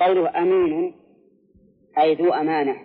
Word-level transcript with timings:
وقوله 0.00 0.42
أمين 0.42 0.92
أي 1.98 2.14
ذو 2.14 2.32
أمانة 2.32 2.76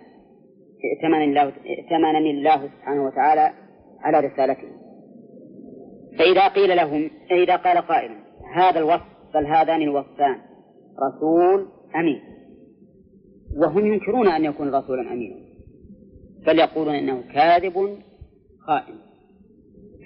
ائتمن 0.84 1.22
الله 1.22 1.42
ائتمنني 1.42 2.30
الله 2.30 2.68
سبحانه 2.68 3.04
وتعالى 3.06 3.52
على 4.00 4.20
رسالته. 4.28 4.68
فإذا 6.18 6.48
قيل 6.48 6.76
لهم 6.76 7.10
فإذا 7.30 7.56
قال 7.56 7.78
قائل 7.78 8.10
هذا 8.54 8.78
الوصف 8.78 9.06
بل 9.34 9.46
هذان 9.46 9.82
الوصفان 9.82 10.38
رسول 11.02 11.66
أمين. 11.96 12.20
وهم 13.56 13.86
ينكرون 13.86 14.28
أن 14.28 14.44
يكون 14.44 14.74
رسولا 14.74 15.12
أمينا 15.12 15.36
بل 16.46 16.58
يقولون 16.58 16.94
إنه 16.94 17.22
كاذب 17.34 17.98
خائن. 18.60 18.94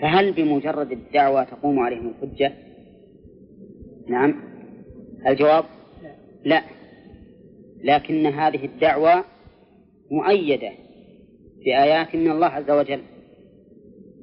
فهل 0.01 0.33
بمجرد 0.33 0.93
الدعوة 0.93 1.45
تقوم 1.45 1.79
عليهم 1.79 2.09
الحجة؟ 2.09 2.53
نعم. 4.09 4.35
الجواب؟ 5.27 5.65
لا. 6.45 6.80
لكن 7.85 8.27
هذه 8.27 8.65
الدعوة 8.65 9.25
مؤيدة 10.11 10.71
بآيات 11.65 12.15
من 12.17 12.31
الله 12.31 12.47
عز 12.47 12.71
وجل. 12.71 13.01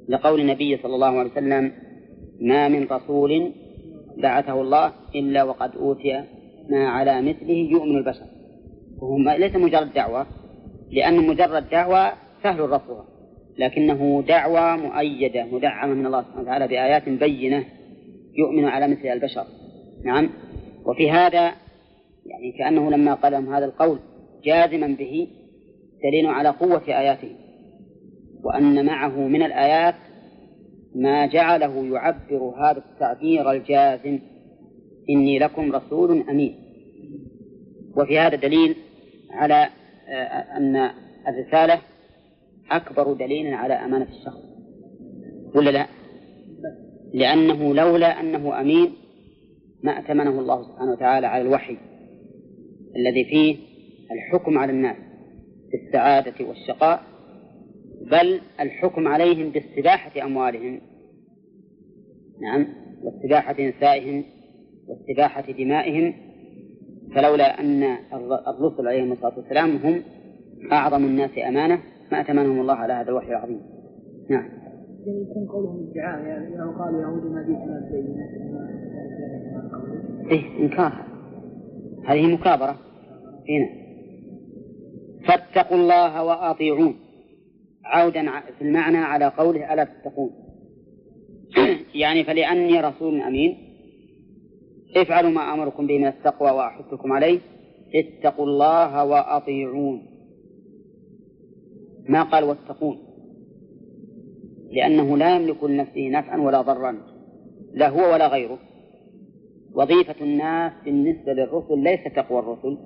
لقول 0.08 0.40
النبي 0.40 0.76
صلى 0.76 0.94
الله 0.94 1.18
عليه 1.18 1.30
وسلم 1.30 1.72
ما 2.40 2.68
من 2.68 2.86
رسول 2.86 3.52
بعثه 4.22 4.60
الله 4.60 4.92
إلا 5.14 5.42
وقد 5.42 5.76
أوتي 5.76 6.24
ما 6.70 6.88
على 6.88 7.22
مثله 7.22 7.68
يؤمن 7.70 7.96
البشر. 7.96 8.26
وهو 8.98 9.36
ليس 9.38 9.56
مجرد 9.56 9.92
دعوة 9.92 10.26
لأن 10.90 11.26
مجرد 11.26 11.70
دعوة 11.70 12.12
سهل 12.42 12.60
رفضها 12.60 13.04
لكنه 13.58 14.24
دعوة 14.28 14.76
مؤيدة 14.76 15.44
مدعمة 15.44 15.94
من 15.94 16.06
الله 16.06 16.22
سبحانه 16.22 16.42
وتعالى 16.42 16.68
بآيات 16.68 17.08
بينة 17.08 17.64
يؤمن 18.34 18.64
على 18.64 18.88
مثل 18.88 19.08
البشر. 19.08 19.44
نعم. 20.04 20.30
وفي 20.84 21.10
هذا 21.10 21.52
يعني 22.28 22.52
كأنه 22.58 22.90
لما 22.90 23.14
قال 23.14 23.32
لهم 23.32 23.54
هذا 23.54 23.64
القول 23.64 23.98
جازما 24.44 24.86
به 24.86 25.28
دليل 26.04 26.26
على 26.26 26.48
قوة 26.48 26.82
آياته 26.88 27.36
وأن 28.44 28.86
معه 28.86 29.28
من 29.28 29.42
الآيات 29.42 29.94
ما 30.94 31.26
جعله 31.26 31.86
يعبر 31.86 32.54
هذا 32.56 32.78
التعبير 32.78 33.50
الجازم 33.50 34.18
إني 35.10 35.38
لكم 35.38 35.72
رسول 35.72 36.24
أمين. 36.30 36.54
وفي 37.96 38.18
هذا 38.18 38.36
دليل 38.36 38.76
على 39.30 39.68
آه، 40.08 40.56
أن 40.56 40.90
الرسالة 41.28 41.80
أكبر 42.70 43.12
دليل 43.12 43.54
على 43.54 43.74
أمانة 43.74 44.06
الشخص. 44.18 44.42
ولا 45.54 45.70
لا؟ 45.70 45.86
لأنه 47.14 47.74
لولا 47.74 48.20
أنه 48.20 48.60
أمين 48.60 48.92
ما 49.82 49.98
أتمنه 49.98 50.40
الله 50.40 50.62
سبحانه 50.62 50.92
وتعالى 50.92 51.26
على 51.26 51.42
الوحي. 51.42 51.76
الذي 52.96 53.24
فيه 53.24 53.56
الحكم 54.12 54.58
على 54.58 54.72
الناس 54.72 54.96
بالسعادة 55.72 56.46
والشقاء 56.48 57.02
بل 58.10 58.40
الحكم 58.60 59.08
عليهم 59.08 59.50
باستباحة 59.50 60.22
أموالهم. 60.26 60.80
نعم 62.42 62.66
واستباحة 63.02 63.52
نسائهم 63.52 64.24
واستباحة 64.88 65.52
دمائهم. 65.52 66.14
فلولا 67.14 67.60
أن 67.60 67.82
الرسل 68.48 68.88
عليهم 68.88 69.12
الصلاة 69.12 69.38
والسلام 69.38 69.76
هم 69.76 70.02
أعظم 70.72 71.04
الناس 71.04 71.30
أمانة 71.48 71.78
ما 72.12 72.20
أتمنهم 72.20 72.60
الله 72.60 72.74
على 72.74 72.92
هذا 72.92 73.08
الوحي 73.08 73.28
العظيم. 73.28 73.60
نعم. 74.30 74.48
يعني 75.06 75.20
يكون 75.30 75.46
قولهم 75.46 75.90
ادعاء 75.90 76.26
يعني 76.26 76.56
لو 76.56 76.70
قالوا 76.70 77.02
يهود 77.02 77.24
ما 77.32 77.42
جئتنا 77.42 77.88
ببينات 77.90 78.30
إيه 80.30 80.62
إنكار 80.62 80.92
هذه 82.08 82.26
مكابرة. 82.26 82.78
هنا. 83.48 83.68
فاتقوا 85.26 85.76
الله 85.76 86.24
وأطيعون. 86.24 86.96
عودا 87.84 88.40
في 88.58 88.62
المعنى 88.62 88.98
على 88.98 89.24
قوله 89.24 89.74
ألا 89.74 89.84
تتقون. 89.84 90.30
يعني 91.94 92.24
فلأني 92.24 92.80
رسول 92.80 93.20
أمين. 93.20 93.56
افعلوا 94.96 95.30
ما 95.30 95.54
أمركم 95.54 95.86
به 95.86 95.98
من 95.98 96.06
التقوى 96.06 96.50
وأحثكم 96.50 97.12
عليه. 97.12 97.40
اتقوا 97.94 98.46
الله 98.46 99.04
وأطيعون. 99.04 100.02
ما 102.08 102.22
قال 102.22 102.44
واتقون؟ 102.44 102.98
لأنه 104.70 105.16
لا 105.16 105.36
يملك 105.36 105.64
لنفسه 105.64 106.08
نفعا 106.08 106.40
ولا 106.40 106.62
ضرا. 106.62 106.98
لا 107.74 107.88
هو 107.88 108.12
ولا 108.12 108.28
غيره. 108.28 108.58
وظيفة 109.74 110.14
الناس 110.20 110.72
بالنسبة 110.84 111.32
للرسل 111.32 111.78
ليس 111.78 112.00
تقوى 112.16 112.38
الرسل 112.38 112.78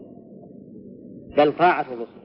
بل 1.37 1.53
طاعة 1.59 1.87
الرسل. 1.93 2.23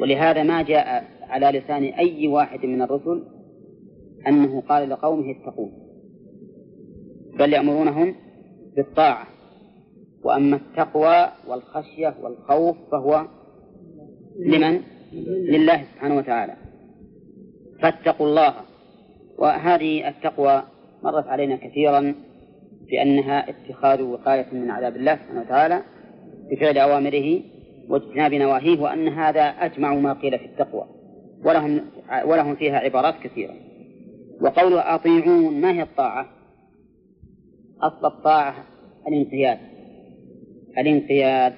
ولهذا 0.00 0.42
ما 0.42 0.62
جاء 0.62 1.04
على 1.22 1.58
لسان 1.58 1.84
أي 1.84 2.28
واحد 2.28 2.66
من 2.66 2.82
الرسل 2.82 3.24
أنه 4.28 4.60
قال 4.60 4.88
لقومه 4.88 5.30
اتقون 5.30 5.72
بل 7.38 7.52
يأمرونهم 7.52 8.14
بالطاعة. 8.76 9.26
وأما 10.24 10.56
التقوى 10.56 11.28
والخشية 11.48 12.14
والخوف 12.22 12.76
فهو 12.90 13.26
لمن؟ 14.38 14.80
لله 15.48 15.84
سبحانه 15.94 16.16
وتعالى. 16.16 16.56
فاتقوا 17.82 18.26
الله. 18.26 18.54
وهذه 19.38 20.08
التقوى 20.08 20.62
مرت 21.02 21.26
علينا 21.26 21.56
كثيرا. 21.56 22.14
بأنها 22.90 23.50
اتخاذ 23.50 24.02
وقاية 24.02 24.46
من 24.52 24.70
عذاب 24.70 24.96
الله 24.96 25.14
سبحانه 25.14 25.40
وتعالى 25.40 25.82
بفعل 26.50 26.78
أوامره 26.78 27.40
واجتناب 27.88 28.34
نواهيه 28.34 28.80
وأن 28.80 29.08
هذا 29.08 29.42
أجمع 29.42 29.94
ما 29.94 30.12
قيل 30.12 30.38
في 30.38 30.44
التقوى. 30.44 30.86
ولهم 31.44 31.80
ولهم 32.24 32.54
فيها 32.54 32.78
عبارات 32.78 33.14
كثيرة. 33.24 33.54
وقوله 34.40 34.94
أطيعون 34.94 35.60
ما 35.60 35.72
هي 35.72 35.82
الطاعة؟ 35.82 36.26
أصل 37.82 38.06
الطاعة 38.06 38.64
الانقياد. 39.08 39.58
الانقياد 40.78 41.54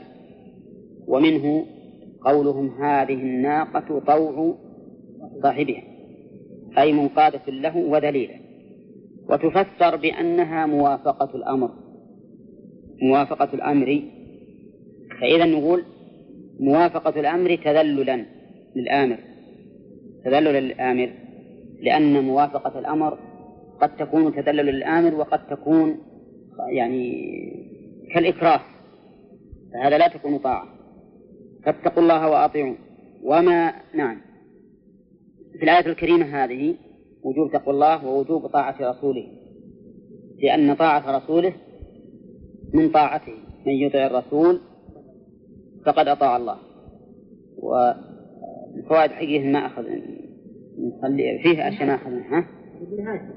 ومنه 1.06 1.66
قولهم 2.24 2.82
هذه 2.82 3.14
الناقة 3.14 3.98
طوع 4.06 4.54
صاحبها 5.42 5.82
أي 6.78 6.92
منقادة 6.92 7.40
له 7.48 7.76
وذليلة 7.76 8.39
وتفسر 9.28 9.96
بأنها 9.96 10.66
موافقة 10.66 11.36
الأمر. 11.36 11.70
موافقة 13.02 13.54
الأمر. 13.54 14.02
فإذا 15.20 15.44
نقول 15.44 15.84
موافقة 16.60 17.20
الأمر 17.20 17.56
تذللا 17.56 18.24
للآمر. 18.76 19.18
تذللا 20.24 20.60
للآمر. 20.60 21.10
لأن 21.80 22.24
موافقة 22.24 22.78
الأمر 22.78 23.18
قد 23.80 23.96
تكون 23.96 24.34
تذللا 24.34 24.70
للآمر 24.70 25.14
وقد 25.14 25.46
تكون 25.46 25.98
يعني 26.68 27.30
كالإكراه. 28.14 28.60
فهذا 29.72 29.98
لا 29.98 30.08
تكون 30.08 30.38
طاعة. 30.38 30.68
فاتقوا 31.64 32.02
الله 32.02 32.30
وأطيعون. 32.30 32.76
وما 33.22 33.72
نعم. 33.94 34.20
في 35.58 35.62
الآية 35.62 35.86
الكريمة 35.86 36.44
هذه 36.44 36.74
وجوب 37.22 37.52
تقوى 37.52 37.74
الله 37.74 38.06
ووجوب 38.06 38.46
طاعة 38.46 38.76
رسوله. 38.80 39.26
لأن 40.42 40.74
طاعة 40.74 41.16
رسوله 41.18 41.52
من 42.74 42.90
طاعته. 42.90 43.32
من 43.66 43.72
يطع 43.72 44.06
الرسول 44.06 44.60
فقد 45.86 46.08
أطاع 46.08 46.36
الله. 46.36 46.56
والفوائد 47.58 49.10
حقيقة 49.10 49.44
ما 49.44 49.66
أخذ 49.66 49.82
نصلي 50.78 51.38
فيه 51.42 51.68
أشياء 51.68 51.86
ما 51.86 51.94
أخذناها. 51.94 52.46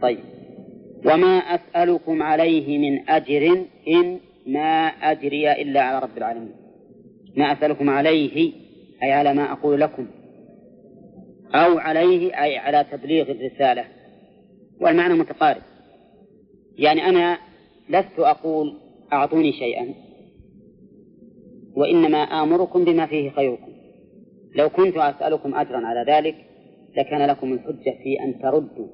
طيب. 0.01 0.19
وما 1.05 1.37
أسألكم 1.37 2.23
عليه 2.23 2.77
من 2.77 3.09
أجر 3.09 3.65
إن 3.87 4.19
ما 4.47 4.87
أجري 4.87 5.51
إلا 5.51 5.81
على 5.81 5.99
رب 5.99 6.17
العالمين. 6.17 6.55
ما 7.37 7.45
أسألكم 7.45 7.89
عليه 7.89 8.53
أي 9.03 9.11
على 9.11 9.33
ما 9.33 9.51
أقول 9.51 9.81
لكم. 9.81 10.07
أو 11.55 11.77
عليه 11.77 12.43
أي 12.43 12.57
على 12.57 12.85
تبليغ 12.91 13.31
الرسالة. 13.31 13.85
والمعنى 14.81 15.13
متقارب. 15.13 15.61
يعني 16.77 17.05
أنا 17.05 17.37
لست 17.89 18.19
أقول 18.19 18.77
أعطوني 19.13 19.51
شيئا 19.51 19.93
وإنما 21.75 22.17
آمركم 22.17 22.85
بما 22.85 23.05
فيه 23.05 23.29
خيركم. 23.29 23.73
لو 24.55 24.69
كنت 24.69 24.97
أسألكم 24.97 25.55
أجرا 25.55 25.87
على 25.87 26.11
ذلك 26.11 26.35
لكان 26.97 27.27
لكم 27.27 27.53
الحجة 27.53 27.97
في 28.03 28.19
أن 28.23 28.39
تردوا. 28.41 28.87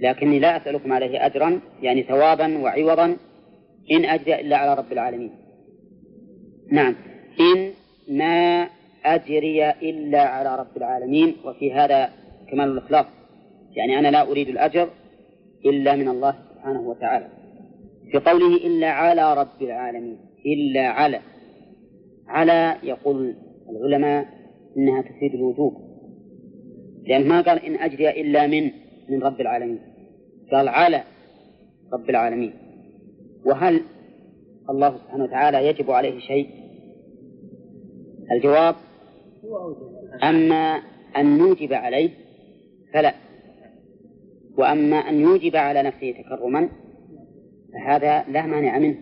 لكني 0.00 0.38
لا 0.38 0.56
أسألكم 0.56 0.92
عليه 0.92 1.26
أجرا 1.26 1.60
يعني 1.82 2.02
ثوابا 2.02 2.58
وعوضا 2.58 3.16
إن 3.90 4.04
أجري 4.04 4.40
إلا 4.40 4.56
على 4.56 4.74
رب 4.74 4.92
العالمين. 4.92 5.30
نعم. 6.72 6.94
إن 7.40 7.70
ما 8.08 8.68
أجري 9.14 9.70
إلا 9.70 10.20
على 10.20 10.56
رب 10.56 10.76
العالمين. 10.76 11.36
وفي 11.44 11.72
هذا 11.72 12.10
كمال 12.50 12.68
الإخلاص. 12.68 13.06
يعني 13.76 13.98
أنا 13.98 14.08
لا 14.08 14.30
أريد 14.30 14.48
الأجر 14.48 14.88
إلا 15.66 15.96
من 15.96 16.08
الله 16.08 16.34
سبحانه 16.54 16.80
وتعالى. 16.80 17.28
في 18.12 18.18
قوله 18.18 18.56
إلا 18.56 18.90
على 18.90 19.34
رب 19.34 19.62
العالمين. 19.62 20.18
إلا 20.46 20.88
على. 20.88 21.20
على 22.26 22.76
يقول 22.82 23.34
العلماء 23.70 24.26
إنها 24.76 25.02
تفيد 25.02 25.34
الوجوب. 25.34 25.74
لأن 27.06 27.28
ما 27.28 27.40
قال 27.40 27.64
إن 27.64 27.74
أجري 27.76 28.10
إلا 28.10 28.46
من 28.46 28.70
من 29.08 29.22
رب 29.22 29.40
العالمين. 29.40 29.78
قال 30.52 30.68
على 30.68 31.02
رب 31.92 32.10
العالمين. 32.10 32.52
وهل 33.44 33.80
الله 34.70 34.96
سبحانه 34.96 35.24
وتعالى 35.24 35.66
يجب 35.66 35.90
عليه 35.90 36.18
شيء؟ 36.18 36.48
الجواب 38.32 38.74
أما 40.22 40.82
أن 41.16 41.38
نوجب 41.38 41.72
عليه 41.72 42.10
فلا. 42.94 43.14
وأما 44.58 44.96
أن 44.96 45.20
يوجب 45.20 45.56
على 45.56 45.82
نفسه 45.82 46.10
تكرما 46.22 46.68
فهذا 47.72 48.24
لا 48.28 48.46
مانع 48.46 48.78
منه. 48.78 48.96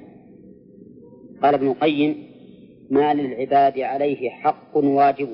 قال 1.43 1.55
ابن 1.55 1.67
القيم 1.67 2.27
ما 2.91 3.15
للعباد 3.15 3.79
عليه 3.79 4.31
حق 4.31 4.77
واجب 4.77 5.29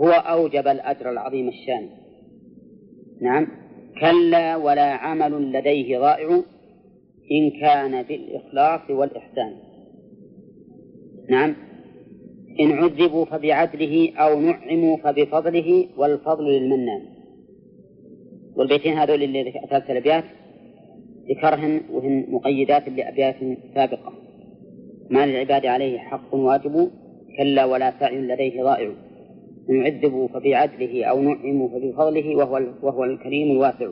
هو 0.00 0.10
أوجب 0.10 0.68
الأجر 0.68 1.10
العظيم 1.10 1.48
الشان. 1.48 1.88
نعم. 3.20 3.46
كلا 4.00 4.56
ولا 4.56 4.92
عمل 4.92 5.52
لديه 5.52 5.98
ضائع 5.98 6.42
إن 7.30 7.60
كان 7.60 8.02
بالإخلاص 8.02 8.90
والإحسان. 8.90 9.56
نعم. 11.28 11.71
إن 12.60 12.72
عذبوا 12.72 13.24
فبعدله 13.24 14.12
أو 14.16 14.40
نعموا 14.40 14.96
فبفضله 14.96 15.88
والفضل 15.96 16.44
للمنان. 16.44 17.02
والبيتين 18.56 18.92
هذول 18.92 19.22
اللي 19.22 19.52
ثلاث 19.70 19.90
الأبيات 19.90 20.24
ذكرهن 21.30 21.80
وهن 21.92 22.26
مقيدات 22.28 22.88
لأبيات 22.88 23.36
سابقة. 23.74 24.12
ما 25.10 25.26
للعباد 25.26 25.66
عليه 25.66 25.98
حق 25.98 26.34
واجب 26.34 26.90
كلا 27.38 27.64
ولا 27.64 27.92
سعي 28.00 28.20
لديه 28.20 28.62
ضائع. 28.62 28.90
إن 29.70 29.86
عذبوا 29.86 30.28
فبعدله 30.28 31.04
أو 31.04 31.20
نعموا 31.20 31.68
فبفضله 31.68 32.36
وهو 32.36 32.62
وهو 32.82 33.04
الكريم 33.04 33.50
الواسع. 33.52 33.88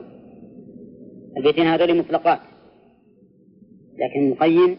البيتين 1.37 1.67
هذول 1.67 1.97
مطلقات. 1.97 2.39
لكن 3.97 4.31
القيم 4.31 4.77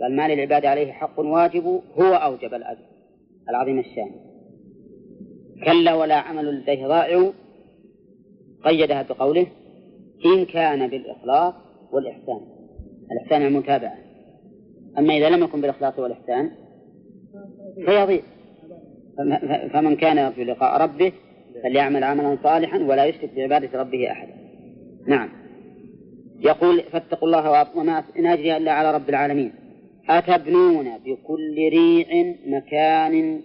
قال 0.00 0.16
ما 0.16 0.28
للعباد 0.28 0.66
عليه 0.66 0.92
حق 0.92 1.20
واجب 1.20 1.80
هو 1.98 2.14
أوجب 2.14 2.54
الأجر 2.54 2.87
العظيم 3.50 3.78
الشان. 3.78 4.10
كلا 5.64 5.94
ولا 5.94 6.14
عمل 6.14 6.60
لديه 6.60 6.86
ضائع 6.86 7.32
قيدها 8.64 9.02
بقوله 9.02 9.46
إن 10.26 10.44
كان 10.44 10.88
بالإخلاص 10.88 11.54
والإحسان. 11.92 12.40
الإحسان 13.12 13.42
المتابعة. 13.42 13.96
أما 14.98 15.16
إذا 15.16 15.30
لم 15.30 15.44
يكن 15.44 15.60
بالإخلاص 15.60 15.98
والإحسان 15.98 16.50
فيضيع. 17.86 18.22
فمن 19.72 19.96
كان 19.96 20.18
يرجو 20.18 20.42
لقاء 20.42 20.82
ربه 20.82 21.12
فليعمل 21.62 22.04
عملا 22.04 22.38
صالحا 22.42 22.78
ولا 22.78 23.04
يشرك 23.04 23.30
بعبادة 23.36 23.80
ربه 23.80 24.10
أحدا. 24.10 24.32
نعم. 25.06 25.28
يقول 26.40 26.82
فاتقوا 26.82 27.28
الله 27.28 27.66
وما 27.76 28.04
إن 28.18 28.26
أجري 28.26 28.56
إلا 28.56 28.72
على 28.72 28.94
رب 28.94 29.08
العالمين. 29.08 29.52
أتبنون 30.08 30.98
بكل 30.98 31.54
ريع 31.56 32.34
مكان 32.46 33.40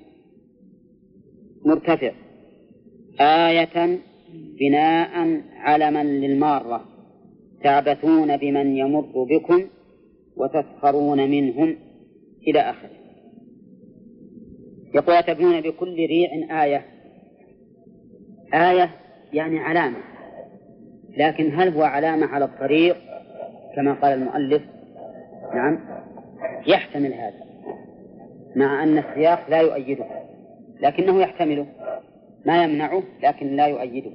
مرتفع. 1.66 2.12
آية 3.20 4.00
بناء 4.60 5.42
علما 5.54 6.04
للمارة. 6.04 6.86
تعبثون 7.64 8.38
بمن 8.38 8.78
يمر 8.78 9.24
بكم 9.24 9.64
وتسخرون 10.38 11.30
منهم 11.30 11.76
إلى 12.48 12.60
آخره. 12.60 12.90
يقول 14.96 15.16
أتبنون 15.16 15.62
بكل 15.62 15.96
ريع 15.96 16.64
آية. 16.64 16.86
آية 18.54 18.90
يعني 19.34 19.60
علامة. 19.60 19.98
لكن 21.18 21.52
هل 21.60 21.70
هو 21.70 21.84
علامة 21.84 22.26
على 22.26 22.46
الطريق 22.46 22.98
كما 23.76 23.94
قال 23.94 24.14
المؤلف؟ 24.14 24.62
نعم. 25.56 26.03
يحتمل 26.68 27.14
هذا 27.14 27.44
مع 28.56 28.84
أن 28.84 28.98
السياق 28.98 29.50
لا 29.50 29.62
يؤيده 29.62 30.06
لكنه 30.82 31.22
يحتمله 31.22 31.68
ما 32.46 32.64
يمنعه 32.64 33.04
لكن 33.24 33.56
لا 33.56 33.68
يؤيده. 33.68 34.12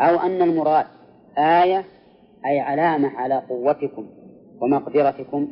أو 0.00 0.16
أن 0.16 0.42
المراد 0.42 0.86
آية 1.38 1.84
أي 2.46 2.60
علامة 2.60 3.08
على 3.08 3.34
قوتكم 3.34 4.06
ومقدرتكم. 4.60 5.48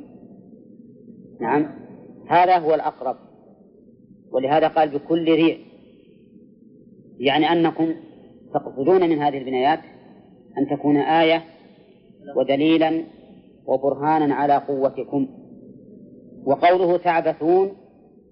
نعم 1.40 1.66
هذا 2.28 2.58
هو 2.58 2.74
الأقرب 2.74 3.16
ولهذا 4.32 4.68
قال 4.68 4.88
بكل 4.88 5.24
ريع 5.24 5.56
يعني 7.18 7.52
أنكم 7.52 7.94
تقصدون 8.54 9.10
من 9.10 9.18
هذه 9.18 9.38
البنايات 9.38 9.80
أن 10.58 10.68
تكون 10.68 10.96
آية 10.96 11.42
ودليلا 12.36 13.04
وبرهانا 13.66 14.34
على 14.34 14.56
قوتكم. 14.56 15.28
وقوله 16.44 16.96
تعبثون 16.96 17.72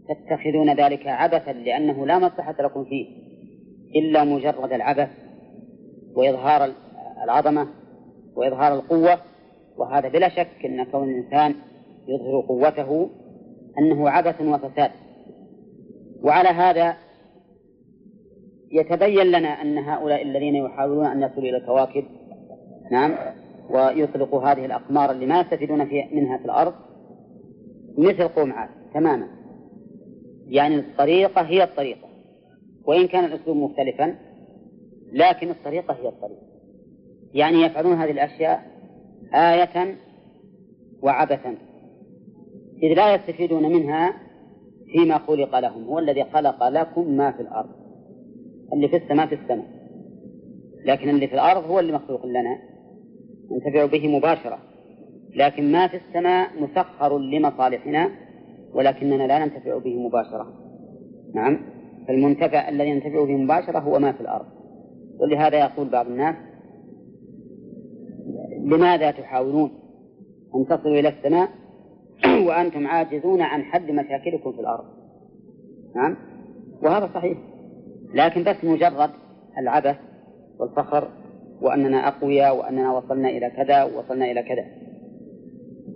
تتخذون 0.08 0.74
ذلك 0.74 1.06
عبثا 1.06 1.52
لأنه 1.52 2.06
لا 2.06 2.18
مصلحة 2.18 2.54
لكم 2.60 2.84
فيه 2.84 3.06
إلا 3.96 4.24
مجرد 4.24 4.72
العبث 4.72 5.08
وإظهار 6.14 6.72
العظمة 7.24 7.68
وإظهار 8.36 8.74
القوة. 8.74 9.18
وهذا 9.76 10.08
بلا 10.08 10.28
شك 10.28 10.64
أن 10.64 10.84
كون 10.84 11.08
الإنسان 11.10 11.54
يظهر 12.08 12.40
قوته 12.48 13.10
أنه 13.78 14.10
عبث 14.10 14.40
وفساد. 14.40 14.90
وعلى 16.22 16.48
هذا 16.48 16.96
يتبين 18.72 19.26
لنا 19.26 19.48
أن 19.48 19.78
هؤلاء 19.78 20.22
الذين 20.22 20.54
يحاولون 20.54 21.06
أن 21.06 21.22
يصلوا 21.22 21.44
إلى 21.44 21.56
الكواكب 21.56 22.04
نعم 22.90 23.14
ويطلقوا 23.70 24.40
هذه 24.42 24.64
الأقمار 24.64 25.10
اللي 25.10 25.26
ما 25.26 25.40
يستفيدون 25.40 25.84
في 25.84 26.04
منها 26.12 26.38
في 26.38 26.44
الأرض 26.44 26.74
مثل 27.98 28.28
قوم 28.28 28.52
عاد 28.52 28.68
تماما. 28.94 29.28
يعني 30.48 30.76
الطريقة 30.76 31.42
هي 31.42 31.64
الطريقة. 31.64 32.08
وإن 32.84 33.06
كان 33.06 33.24
الأسلوب 33.24 33.56
مختلفا 33.56 34.14
لكن 35.12 35.50
الطريقة 35.50 35.94
هي 35.94 36.08
الطريقة. 36.08 36.42
يعني 37.34 37.62
يفعلون 37.62 37.92
هذه 37.92 38.10
الأشياء 38.10 38.66
آية 39.34 39.96
وعبثا. 41.02 41.56
إذ 42.82 42.94
لا 42.96 43.14
يستفيدون 43.14 43.62
منها 43.62 44.14
فيما 44.92 45.18
خلق 45.18 45.58
لهم 45.58 45.84
هو 45.84 45.98
الذي 45.98 46.24
خلق 46.24 46.68
لكم 46.68 47.16
ما 47.16 47.32
في 47.32 47.42
الأرض. 47.42 47.70
اللي 48.72 48.88
في 48.88 48.96
السماء 48.96 49.26
في 49.26 49.34
السماء. 49.34 49.66
لكن 50.84 51.08
اللي 51.08 51.28
في 51.28 51.34
الأرض 51.34 51.64
هو 51.64 51.80
اللي 51.80 51.92
مخلوق 51.92 52.26
لنا. 52.26 52.58
ننتفع 53.50 53.86
به 53.86 54.08
مباشرة. 54.16 54.58
لكن 55.36 55.72
ما 55.72 55.88
في 55.88 55.96
السماء 55.96 56.50
مسخر 56.60 57.18
لمصالحنا 57.18 58.10
ولكننا 58.74 59.26
لا 59.26 59.38
ننتفع 59.44 59.78
به 59.78 59.96
مباشرة. 59.96 60.52
نعم 61.34 61.60
فالمنتفع 62.08 62.68
الذي 62.68 62.88
ينتفع 62.88 63.24
به 63.24 63.36
مباشرة 63.36 63.78
هو 63.78 63.98
ما 63.98 64.12
في 64.12 64.20
الأرض. 64.20 64.46
ولهذا 65.20 65.58
يقول 65.58 65.88
بعض 65.88 66.06
الناس 66.06 66.34
لماذا 68.64 69.10
تحاولون 69.10 69.70
أن 70.54 70.66
تصلوا 70.66 70.98
إلى 71.00 71.08
السماء 71.08 71.48
وأنتم 72.46 72.86
عاجزون 72.86 73.42
عن 73.42 73.62
حل 73.62 73.96
مشاكلكم 73.96 74.52
في 74.52 74.60
الأرض؟ 74.60 74.84
نعم 75.96 76.16
وهذا 76.82 77.10
صحيح. 77.14 77.38
لكن 78.14 78.44
بس 78.44 78.64
مجرد 78.64 79.10
العبث 79.58 79.96
والفخر 80.58 81.08
وأننا 81.62 82.08
أقوياء 82.08 82.56
وأننا 82.56 82.92
وصلنا 82.92 83.28
إلى 83.28 83.50
كذا 83.50 83.84
ووصلنا 83.84 84.30
إلى 84.30 84.42
كذا. 84.42 84.87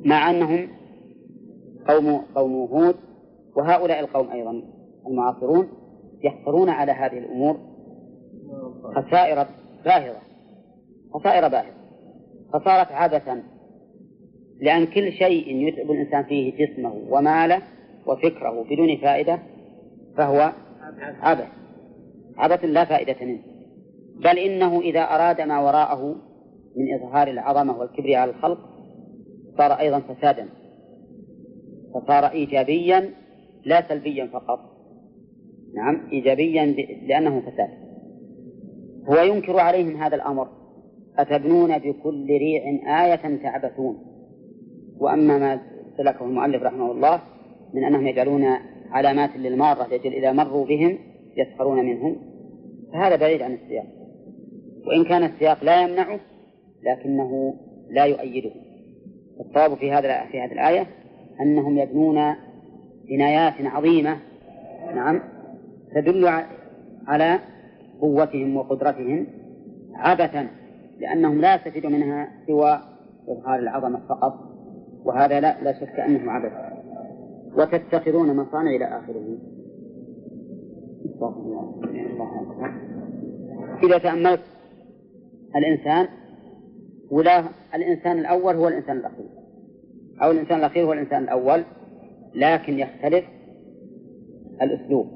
مع 0.05 0.31
أنهم 0.31 0.69
قوم 1.89 2.23
قوم 2.35 2.53
هود 2.53 2.97
وهؤلاء 3.57 4.01
القوم 4.01 4.31
أيضا 4.31 4.63
المعاصرون 5.07 5.69
يحصلون 6.25 6.69
على 6.69 6.93
هذه 6.93 7.19
الأمور 7.19 7.59
خسائر 8.97 9.47
باهظة 9.85 10.19
خسائر 11.15 11.49
باهظة. 11.49 11.83
فصارت 12.53 12.93
عبثا 12.93 13.43
لأن 14.61 14.87
كل 14.87 15.13
شيء 15.13 15.69
يتعب 15.69 15.91
الإنسان 15.91 16.25
فيه 16.25 16.67
جسمه 16.67 16.95
وماله 17.09 17.63
وفكره 18.07 18.65
بدون 18.71 18.97
فائدة 18.97 19.39
فهو 20.17 20.53
عبث 21.21 21.49
عبث 22.37 22.65
لا 22.65 22.85
فائدة 22.85 23.27
منه. 23.27 23.43
بل 24.17 24.39
إنه 24.39 24.81
إذا 24.81 25.01
أراد 25.01 25.41
ما 25.41 25.61
وراءه 25.61 26.17
من 26.77 26.95
إظهار 26.95 27.29
العظمة 27.29 27.79
والكبر 27.79 28.15
على 28.15 28.31
الخلق 28.31 28.72
صار 29.59 29.73
أيضا 29.73 30.01
فسادا. 30.01 30.49
فصار 31.95 32.27
إيجابيا 32.31 33.11
لا 33.65 33.89
سلبيا 33.89 34.27
فقط. 34.27 34.61
نعم 35.75 36.09
إيجابيا 36.13 36.67
لأنه 37.07 37.41
فساد. 37.41 37.71
هو 39.09 39.15
ينكر 39.15 39.59
عليهم 39.59 39.97
هذا 39.97 40.17
الأمر. 40.17 40.49
أتبنون 41.19 41.79
بكل 41.79 42.27
ريع 42.27 42.63
آية 43.05 43.37
تعبثون. 43.43 43.99
وأما 44.99 45.39
ما 45.39 45.61
سلكه 45.97 46.25
المؤلف 46.25 46.63
رحمه 46.63 46.93
الله 46.93 47.21
من 47.75 47.85
أنهم 47.85 48.07
يجعلون 48.07 48.45
علامات 48.91 49.37
للمارة 49.37 49.87
لأجل 49.87 50.13
إذا 50.13 50.33
مروا 50.33 50.67
بهم 50.67 50.99
يسخرون 51.37 51.85
منهم 51.85 52.17
فهذا 52.93 53.17
بعيد 53.17 53.43
عن 53.43 53.55
السياق. 53.55 53.87
وإن 54.87 55.05
كان 55.05 55.25
السياق 55.25 55.65
لا 55.65 55.83
يمنعه 55.83 56.21
لكنه 56.83 57.55
لا 57.91 58.05
يؤيده. 58.05 58.51
الصواب 59.49 59.75
في 59.75 59.93
هذا 59.93 60.25
في 60.25 60.41
هذه 60.41 60.53
الآية 60.53 60.87
أنهم 61.41 61.79
يبنون 61.79 62.35
بنايات 63.09 63.55
عظيمة 63.61 64.17
نعم 64.95 65.21
تدل 65.95 66.29
على 67.07 67.39
قوتهم 68.01 68.57
وقدرتهم 68.57 69.27
عبثا 69.95 70.47
لأنهم 71.01 71.41
لا 71.41 71.55
يستفيدوا 71.55 71.91
منها 71.91 72.29
سوى 72.47 72.81
إظهار 73.29 73.59
العظمة 73.59 74.01
فقط 74.09 74.35
وهذا 75.05 75.41
لا, 75.41 75.63
لا 75.63 75.73
شك 75.81 76.01
أنه 76.01 76.31
عبث. 76.33 76.53
وتتخذون 77.57 78.37
مصانع 78.37 78.71
إلى 78.71 78.85
آخره. 78.85 79.39
إذا 83.83 83.99
تأملت 83.99 84.41
الإنسان 85.57 86.09
ولا 87.13 87.45
الإنسان 87.75 88.19
الأول 88.19 88.57
هو 88.57 88.69
الإنسان 88.69 88.97
الأخير. 88.97 89.27
أو 90.23 90.31
الإنسان 90.31 90.59
الأخير 90.59 90.85
هو 90.85 90.93
الإنسان 90.93 91.25
الأول 91.25 91.63
لكن 92.35 92.79
يختلف 92.79 93.25
الأسلوب. 94.63 95.07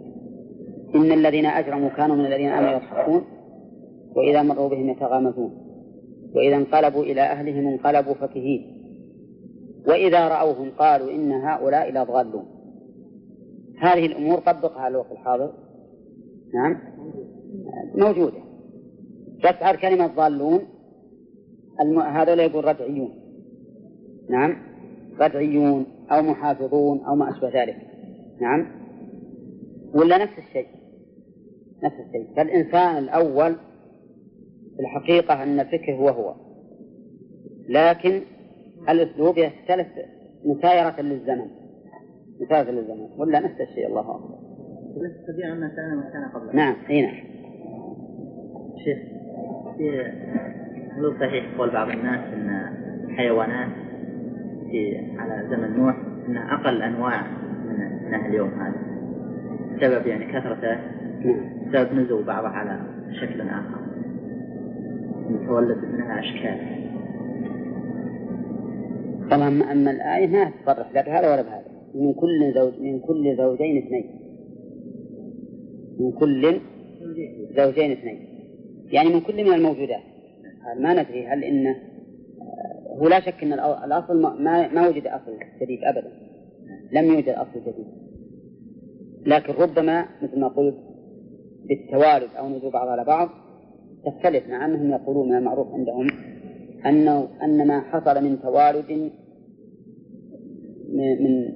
إن 0.95 1.13
الذين 1.13 1.47
أجرموا 1.47 1.89
كانوا 1.89 2.17
من 2.17 2.27
الذين 2.27 2.49
آمنوا 2.49 2.73
يضحكون 2.73 3.25
وإذا 4.15 4.43
مروا 4.43 4.69
بهم 4.69 4.89
يتغامزون. 4.89 5.51
وإذا 6.35 6.57
انقلبوا 6.57 7.03
إلى 7.03 7.21
أهلهم 7.21 7.67
انقلبوا 7.67 8.15
فكهين. 8.15 8.77
وإذا 9.89 10.29
رأوهم 10.29 10.71
قالوا 10.79 11.11
إن 11.11 11.33
هؤلاء 11.33 11.93
لضالون. 11.93 12.45
هذه 13.79 14.07
الأمور 14.07 14.39
طبقها 14.39 14.89
الوقت 14.89 15.13
الحاضر. 15.13 15.53
نعم. 16.55 16.79
موجودة. 17.95 18.39
على 19.45 19.79
كلمة 19.79 20.07
ضالون 20.07 20.76
الم... 21.81 22.01
هذا 22.01 22.43
يقول 22.43 22.65
رجعيون. 22.65 23.11
نعم؟ 24.31 24.57
رجعيون 25.21 25.87
أو 26.11 26.23
محافظون 26.23 27.05
أو 27.05 27.15
ما 27.15 27.31
أشبه 27.31 27.63
ذلك. 27.63 27.77
نعم؟ 28.41 28.67
ولا 29.95 30.19
نفس 30.19 30.39
الشيء. 30.39 30.67
نفس 31.85 31.97
الشيء. 32.07 32.37
فالإنسان 32.37 32.99
الأول 32.99 33.55
في 34.77 34.81
الحقيقة 34.83 35.43
أن 35.43 35.61
الفكر 35.61 35.93
هو 35.93 36.09
هو. 36.09 36.35
لكن 37.69 38.21
الأسلوب 38.89 39.39
يختلف 39.39 39.87
مسايرة 40.45 41.01
للزمن. 41.01 41.47
مسايرة 42.41 42.71
للزمن. 42.71 43.09
ولا 43.19 43.41
نفس 43.41 43.61
الشيء. 43.61 43.87
الله 43.87 44.17
أكبر. 44.17 44.37
تستطيع 44.97 45.53
أن 45.53 45.71
كان 46.13 46.29
قبله. 46.35 46.53
نعم. 46.53 46.77
أي 46.91 47.03
نعم. 47.03 47.37
شيخ 48.85 48.99
في 49.77 50.13
هل 50.97 51.17
صحيح 51.21 51.45
قول 51.59 51.71
بعض 51.71 51.89
الناس 51.89 52.21
أن 52.35 52.77
الحيوانات 53.05 53.69
في 54.71 54.97
على 55.19 55.49
زمن 55.51 55.77
نوح 55.77 55.97
أنها 56.29 56.55
أقل 56.55 56.83
أنواع 56.83 57.23
من 57.67 58.11
من 58.11 58.27
اليوم 58.27 58.49
هذا. 58.49 58.87
بسبب 59.77 60.07
يعني 60.07 60.33
كثرته 60.33 60.79
بسبب 61.67 61.99
نزو 61.99 62.23
بعضها 62.23 62.51
على 62.51 62.81
شكل 63.21 63.41
آخر. 63.41 63.87
تولد 65.47 65.79
منها 65.85 66.21
أشكال. 66.21 66.59
طبعا 69.31 69.49
أما 69.73 69.91
الآية 69.91 70.27
ما 70.27 70.53
تصرح 70.67 70.93
لا 70.95 71.03
بهذا 71.03 71.33
ولا 71.33 71.43
بهذا. 71.43 71.65
من 71.95 72.13
كل 72.15 72.53
زوج 72.55 72.81
من 72.81 73.01
كل 73.01 73.37
زوجين 73.37 73.77
اثنين. 73.77 74.05
من 76.01 76.13
كل 76.13 76.61
زوجين 77.57 77.93
اثنين. 77.93 78.29
يعني 78.93 79.15
من 79.15 79.21
كل 79.21 79.45
من 79.45 79.53
الموجودات. 79.55 80.16
ما 80.75 81.03
ندري 81.03 81.27
هل 81.27 81.45
إن 81.45 81.75
هو 83.01 83.09
لا 83.09 83.21
شك 83.21 83.43
أن 83.43 83.53
الأصل 83.85 84.21
ما 84.21 84.69
ما 84.69 84.89
وجد 84.89 85.07
أصل 85.07 85.39
جديد 85.61 85.79
أبدا. 85.85 86.13
لم 86.93 87.05
يوجد 87.05 87.29
أصل 87.29 87.61
جديد. 87.61 87.87
لكن 89.27 89.53
ربما 89.53 90.07
مثل 90.23 90.41
ما 90.41 90.49
قلت 90.49 90.77
بالتوالد 91.69 92.31
أو 92.39 92.49
نزول 92.49 92.73
بعضها 92.73 92.93
على 92.93 93.05
بعض 93.05 93.29
تختلف 94.05 94.49
مع 94.49 94.65
أنهم 94.67 94.91
يقولون 94.91 95.29
من 95.29 95.37
المعروف 95.37 95.75
عندهم 95.75 96.07
أنه 96.87 97.29
أن 97.43 97.67
ما 97.67 97.81
حصل 97.81 98.25
من 98.25 98.43
توالد 98.43 99.11
من 100.89 101.49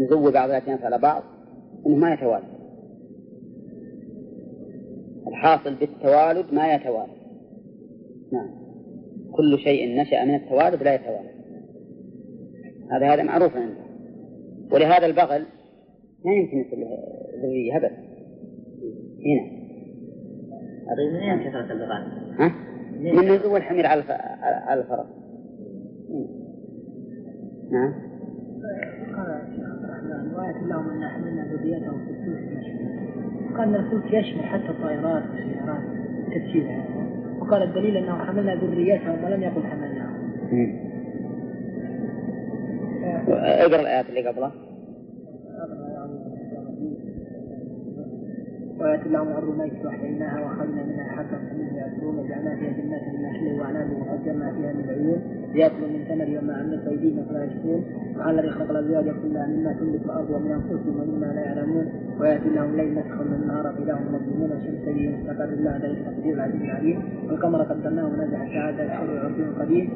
نزو 0.00 0.30
بعض 0.30 0.48
الأجناس 0.48 0.82
على 0.82 0.98
بعض 0.98 1.22
أنه 1.86 1.96
ما 1.96 2.14
يتوالد 2.14 2.52
الحاصل 5.28 5.74
بالتوالد 5.74 6.54
ما 6.54 6.74
يتوالد 6.74 7.21
نعم. 8.32 8.50
كل 9.32 9.58
شيء 9.58 10.00
نشأ 10.00 10.24
من 10.24 10.34
التوالد 10.34 10.82
لا 10.82 10.94
يتوالد 10.94 11.32
هذا 12.90 13.14
هذا 13.14 13.22
معروف 13.22 13.56
عنده 13.56 13.82
ولهذا 14.72 15.06
البغل 15.06 15.46
ما 16.24 16.32
يمكن 16.32 16.58
يصير 16.58 16.86
ذرية 17.42 17.76
أبدا. 17.76 17.96
هنا. 19.26 19.62
من 21.10 21.16
أين 21.16 21.50
كثرة 21.50 21.72
البغال؟ 21.72 22.34
ها؟ 22.38 22.54
من 23.00 23.32
نزول 23.32 23.56
الحمير 23.56 23.86
على 23.86 24.02
على 24.42 24.80
الفرس. 24.80 25.06
نعم. 27.70 27.92
قال 29.16 29.26
الشيخ 29.26 29.64
عبد 29.64 29.84
الرحمن 29.84 30.34
وآية 30.34 30.66
لهم 30.66 30.90
أن 30.90 31.08
حملنا 31.08 31.54
ذريتهم 31.54 32.04
في 32.04 32.10
الفلك 32.10 32.42
قال 33.56 33.76
الفلك 33.76 34.12
يشمل 34.12 34.44
حتى 34.44 34.68
الطائرات 34.68 35.22
والسيارات 35.30 35.82
تفسيرها 36.26 37.01
وقال 37.52 37.62
الدليل 37.62 37.96
أنه 37.96 38.24
حملنا 38.24 38.54
ذريتهم 38.54 39.24
ولم 39.24 39.42
يقل 39.42 39.62
حملناهم 39.62 40.32
اقرأ 43.28 43.80
الآيات 43.80 44.08
اللي 44.08 44.28
قبلها 44.28 44.52
وآيات 48.80 49.06
لهم 49.06 49.28
أرض 49.28 49.58
ميت 49.58 49.84
وأحييناها 49.84 50.40
وأخذنا 50.40 50.82
منها 50.84 51.04
حبا 51.04 51.38
فمنه 51.38 51.76
يأكلون 51.76 52.18
وجعلنا 52.18 52.56
فيها 52.56 52.70
جنات 52.70 53.02
من 53.02 53.22
نخل 53.22 53.60
وأعناب 53.60 53.90
وفجرنا 53.92 54.52
فيها 54.52 54.72
من 54.72 54.84
العيون 54.84 55.20
ليأكلوا 55.54 55.88
من 55.88 56.04
ثمر 56.08 56.38
وما 56.38 56.54
عملت 56.56 56.86
أيديهم 56.88 57.24
فلا 57.28 57.44
يشكرون 57.44 57.84
وعلى 58.18 58.40
الذي 58.40 58.50
خلق 58.50 58.70
الأزواج 58.70 59.04
كلها 59.04 59.46
مما 59.46 59.72
تنبت 59.72 60.04
الأرض 60.04 60.30
ومن 60.30 60.50
أنفسهم 60.52 61.00
ومما 61.00 61.26
لا 61.26 61.40
يعلمون. 61.40 61.86
ويأتي 62.20 62.48
لهم 62.48 62.70
الليل 62.70 62.92
نسخا 62.92 63.24
من 63.24 63.38
النهار 63.42 63.72
فإذا 63.72 63.94
هم 63.94 64.14
مظلمون 64.14 64.50
والشمس 64.50 64.84
تجري 64.86 65.08
مستقر 65.08 65.44
الله 65.44 65.76
ذلك 65.76 65.98
تقدير 66.06 66.34
العزيز 66.34 66.62
العليم 66.62 67.02
والقمر 67.26 67.62
قدرناه 67.62 68.08
منازع 68.08 68.44
السعادة 68.44 68.84
الشر 68.84 69.18
عرض 69.18 69.60
قديم 69.60 69.90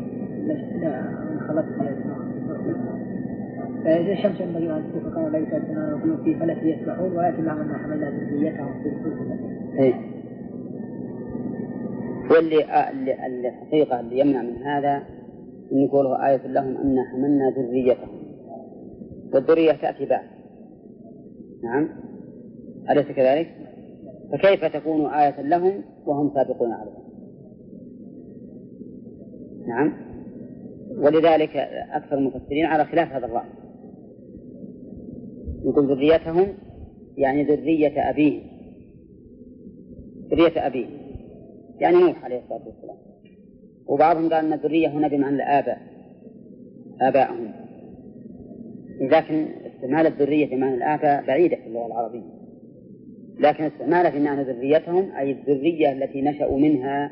خلقت 1.49 1.65
فإذا 3.85 4.13
الشمس 4.13 4.41
ينبغي 4.41 4.77
أن 4.77 4.85
تكون 4.95 5.13
كما 5.13 5.39
ليس 5.39 5.49
السماء 5.53 6.17
في 6.25 6.35
فلك 6.35 6.63
يسبحون. 6.63 7.17
ويأتي 7.17 7.43
لهم 7.43 7.61
أن 7.61 7.75
حملنا 7.75 8.11
ذريتهم 8.11 8.83
في 8.83 8.89
الفلك. 8.89 9.95
واللي 12.31 12.91
اللي 13.27 13.49
الحقيقة 13.49 14.01
اللي 14.01 14.19
يمنع 14.19 14.43
من 14.43 14.63
هذا 14.63 15.03
أن 15.73 15.79
يقوله 15.79 16.29
آية 16.29 16.47
لهم 16.47 16.77
أن 16.77 17.05
حملنا 17.13 17.51
ذريتهم. 17.51 18.09
والذرية 19.35 19.73
تأتي 19.73 20.07
بعد. 20.07 20.27
نعم. 21.65 21.89
أليس 22.91 23.07
كذلك؟ 23.07 23.49
فكيف 24.33 24.65
تكون 24.65 25.07
آية 25.07 25.41
لهم 25.43 25.85
وهم 26.07 26.31
سابقون 26.35 26.73
عليها؟ 26.73 27.07
نعم. 29.67 29.93
ولذلك 30.97 31.57
أكثر 31.93 32.19
المفسرين 32.19 32.65
على 32.65 32.85
خلاف 32.85 33.13
هذا 33.13 33.27
الرأي. 33.27 33.49
يقول 35.65 35.87
ذريتهم 35.87 36.47
يعني 37.17 37.45
ذرية 37.45 38.11
أبيه 38.11 38.43
ذرية 40.31 40.67
أبيه 40.67 40.87
يعني 41.79 41.97
نوح 41.97 42.25
عليه 42.25 42.39
الصلاة 42.39 42.67
والسلام. 42.67 42.97
وبعضهم 43.87 44.23
قال 44.23 44.45
أن 44.47 44.53
الذرية 44.53 44.89
هنا 44.89 45.09
بمعنى 45.09 45.37
الآباء. 45.37 45.79
آباءهم. 47.01 47.53
لكن 49.01 49.47
استعمال 49.67 50.07
الذرية 50.07 50.57
بمعنى 50.57 50.75
الآباء 50.75 51.27
بعيدة 51.27 51.57
في 51.57 51.67
اللغة 51.67 51.87
العربية. 51.87 52.36
لكن 53.39 53.65
استعمالها 53.65 54.11
في 54.11 54.19
معنى 54.19 54.43
ذريتهم 54.43 55.11
أي 55.17 55.31
الذرية 55.33 55.93
التي 55.93 56.23
نشأوا 56.23 56.59
منها 56.59 57.11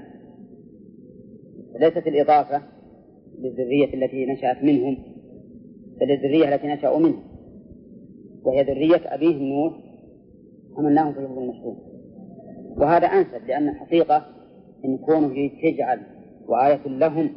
ليست 1.80 2.06
الإضافة 2.06 2.62
للذرية 3.38 3.94
التي 3.94 4.26
نشأت 4.26 4.64
منهم 4.64 4.96
بل 6.00 6.10
الذرية 6.10 6.54
التي 6.54 6.66
نشأوا 6.66 6.98
منها 6.98 7.22
وهي 8.44 8.62
ذرية 8.62 9.14
أبيه 9.14 9.36
نوح 9.36 9.72
حملناهم 10.76 11.12
في 11.12 11.18
الأرض 11.18 11.38
المشهور 11.38 11.76
وهذا 12.76 13.06
أنسب 13.06 13.46
لأن 13.46 13.68
الحقيقة 13.68 14.26
إن 14.84 14.98
كونه 14.98 15.50
تجعل 15.62 16.00
وآية 16.46 16.86
لهم 16.86 17.30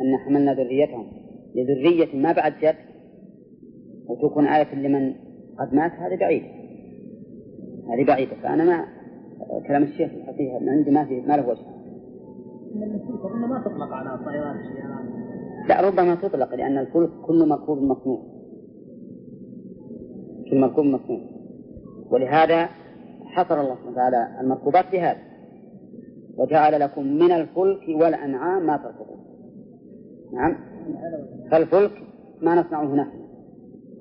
أن 0.00 0.18
حملنا 0.24 0.54
ذريتهم 0.54 1.12
لذرية 1.54 2.16
ما 2.16 2.32
بعد 2.32 2.52
جد 2.62 2.76
وتكون 4.06 4.46
آية 4.46 4.74
لمن 4.74 5.14
قد 5.58 5.74
مات 5.74 5.92
هذه 5.92 6.16
بعيدة 6.16 6.59
هذه 7.94 8.06
بعيدة 8.06 8.36
فأنا 8.42 8.64
ما 8.64 8.86
كلام 9.68 9.82
الشيخ 9.82 10.10
الحقيقة 10.12 10.58
من 10.58 10.68
عندي 10.68 10.90
ما 10.90 11.04
في 11.04 11.20
ما 11.20 11.36
له 11.36 11.48
وجه. 11.48 11.66
ما 13.48 13.62
تطلق 13.64 13.92
على 13.92 14.14
الطائرات 14.14 14.56
السيارات 14.56 15.00
لا 15.68 15.88
ربما 15.88 16.14
تطلق 16.14 16.54
لأن 16.54 16.78
الفلك 16.78 17.10
كل 17.26 17.48
مركوب 17.48 17.82
مصنوع 17.82 18.22
كل 20.50 20.60
مركوب 20.60 20.84
مصنوع 20.84 21.20
ولهذا 22.10 22.68
حصر 23.24 23.60
الله 23.60 23.74
سبحانه 23.74 23.92
وتعالى 23.92 24.40
المركوبات 24.40 24.84
بهذا 24.92 25.30
وجعل 26.36 26.80
لكم 26.80 27.06
من 27.06 27.32
الفلك 27.32 27.88
والأنعام 27.88 28.66
ما 28.66 28.76
تركبون. 28.76 29.20
نعم. 30.32 30.56
فالفلك 31.50 32.02
ما 32.42 32.54
نصنعه 32.54 32.94
نحن 32.94 33.20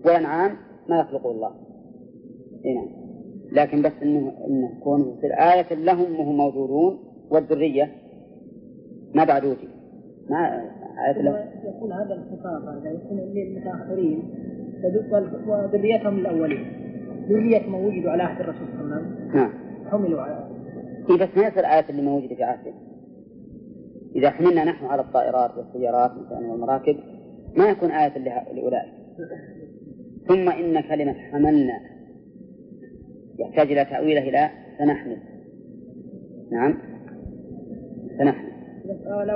والأنعام 0.06 0.58
ما 0.90 1.00
يخلقه 1.00 1.32
الله. 1.32 1.52
نعم. 2.76 2.99
لكن 3.52 3.82
بس 3.82 3.92
إنه 4.04 4.34
إنه 4.48 4.72
كونه 4.84 5.16
في 5.22 5.28
آية 5.28 5.74
لهم 5.74 6.20
وهم 6.20 6.38
موجودون 6.38 7.00
والذرية 7.30 7.92
ما 9.14 9.24
بعد 9.24 9.46
وجد 9.46 9.70
ما 10.30 10.62
آية 11.08 11.22
لهم. 11.22 11.36
يكون 11.76 11.92
هذا 11.92 12.14
الخطاب 12.14 12.78
هذا 12.78 12.92
يكون 12.92 13.20
للمتأخرين 13.20 14.24
وذريتهم 15.48 16.18
الأولين. 16.18 16.66
ذرية 17.30 17.70
ما 17.70 17.78
وجدوا 17.78 18.12
على 18.12 18.24
عهد 18.24 18.42
الرسول 18.42 18.68
صلى 18.68 18.82
الله 18.82 18.96
عليه 18.96 19.06
وسلم. 19.06 19.36
نعم. 19.36 19.52
حملوا 19.92 20.22
على 20.22 20.50
إيه 21.10 21.16
بس 21.18 21.38
ما 21.38 21.48
يصير 21.48 21.66
آية 21.66 21.86
اللي 21.90 22.02
موجودة 22.02 22.36
في 22.36 22.44
عهده. 22.44 22.74
إذا 24.16 24.30
حملنا 24.30 24.64
نحن 24.64 24.86
على 24.86 25.02
الطائرات 25.02 25.58
والسيارات 25.58 26.12
مثلا 26.12 26.52
والمراكب 26.52 26.96
ما 27.56 27.70
يكون 27.70 27.92
آية 27.92 28.18
لأولئك. 28.54 28.94
ثم 30.28 30.50
إن 30.50 30.82
كلمة 30.82 31.14
حملنا 31.14 31.80
يحتاج 33.40 33.72
إلى 33.72 33.86
تأويله 33.86 34.30
إلى 34.30 34.50
سنحمل 34.78 35.18
نعم. 36.52 36.78
سنحمل 38.18 38.50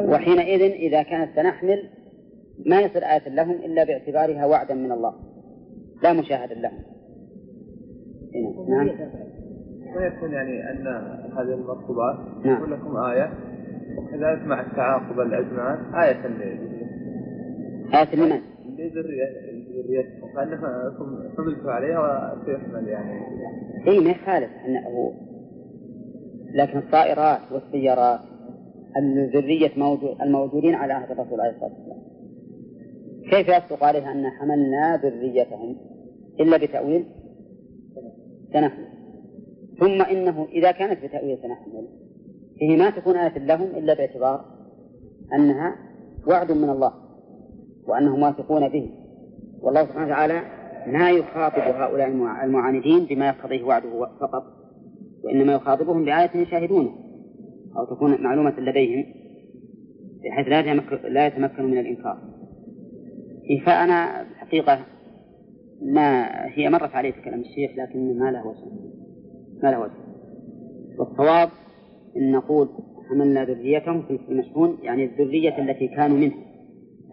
وحينئذ 0.10 0.62
إذا 0.62 1.04
كانت 1.04 1.36
سنحمل 1.36 1.90
ما 2.66 2.82
يصير 2.82 3.04
آية 3.04 3.30
لهم 3.30 3.52
إلا 3.52 3.84
باعتبارها 3.84 4.46
وعدا 4.46 4.74
من 4.74 4.92
الله. 4.92 5.14
لا 6.04 6.14
مشاهدا 6.14 6.56
لهم. 6.56 6.80
نعم. 8.70 8.90
ويكون 9.96 10.32
يعني 10.32 10.72
أن 10.72 10.88
هذه 11.38 11.54
المركوبات 11.54 12.16
نعم. 12.46 12.56
يكون 12.56 12.74
لكم 12.74 12.98
آية 12.98 13.34
وكذلك 13.98 14.48
مع 14.48 14.62
التعاقب 14.62 15.20
الأزمان 15.20 15.96
آية 15.96 16.26
آية 17.94 18.16
لمن؟ 18.16 18.42
لذريتكم 18.78 20.28
فأنكم 20.36 21.30
حملتوا 21.38 21.72
عليها 21.72 22.34
وتحمل 22.34 22.88
يعني. 22.88 23.22
اي 23.88 24.00
ما 24.00 24.10
يخالف 24.12 24.50
أنه 24.66 25.14
لكن 26.54 26.78
الطائرات 26.78 27.40
والسيارات 27.52 28.20
موجود 29.78 30.22
الموجودين 30.22 30.76
على 30.76 30.94
عهد 30.94 31.12
الرسول 31.12 31.42
عليه 31.42 31.52
الصلاة 31.52 31.72
والسلام. 31.72 32.04
كيف 33.32 33.48
يصدق 33.48 33.84
عليها 33.84 34.12
أن 34.12 34.30
حملنا 34.30 34.98
ذريتهم؟ 34.98 35.78
إلا 36.40 36.58
بتأويل؟ 36.58 37.06
سنحمل. 38.54 38.88
ثم 39.80 40.02
إنه 40.02 40.48
إذا 40.52 40.72
كانت 40.72 41.06
بتأويل 41.06 41.38
سنحمل. 41.38 41.88
فيه 42.60 42.78
ما 42.78 42.90
تكون 42.90 43.16
آية 43.16 43.38
لهم 43.38 43.68
إلا 43.68 43.94
باعتبار 43.94 44.46
أنها 45.34 45.76
وعد 46.28 46.52
من 46.52 46.70
الله 46.70 46.94
وأنهم 47.88 48.22
واثقون 48.24 48.70
به. 48.70 48.90
والله 49.62 49.86
سبحانه 49.86 50.06
وتعالى 50.06 50.42
ما 50.88 51.12
يخاطب 51.12 51.62
هؤلاء 51.62 52.08
المعاندين 52.44 53.06
بما 53.06 53.28
يقتضيه 53.28 53.64
وعده 53.64 54.10
فقط 54.22 54.44
وإنما 55.24 55.54
يخاطبهم 55.54 56.06
بآية 56.06 56.38
يشاهدونه 56.38 56.92
أو 57.78 57.96
تكون 57.96 58.24
معلومة 58.24 58.60
لديهم 58.60 59.06
بحيث 60.24 60.48
لا 60.48 60.62
لا 61.10 61.28
يتمكنوا 61.28 61.70
من 61.70 61.78
الإنكار. 61.78 62.18
فأنا 63.66 64.22
الحقيقة 64.22 64.86
ما 65.82 66.28
هي 66.58 66.70
مرت 66.70 66.96
علي 66.96 67.12
في 67.12 67.22
كلام 67.22 67.40
الشيخ 67.40 67.72
لكن 67.78 68.20
ما 68.20 68.32
له 68.32 68.48
وجه 68.48 68.66
ما 69.64 69.70
له 69.72 69.80
وجه. 69.80 69.92
والصواب 71.00 71.50
أن 72.18 72.32
نقول 72.32 72.70
حملنا 73.10 73.46
ذريتهم 73.46 74.02
في 74.02 74.20
المشحون 74.30 74.78
يعني 74.84 75.04
الذرية 75.06 75.58
التي 75.58 75.88
كانوا 75.88 76.18
منه 76.18 76.36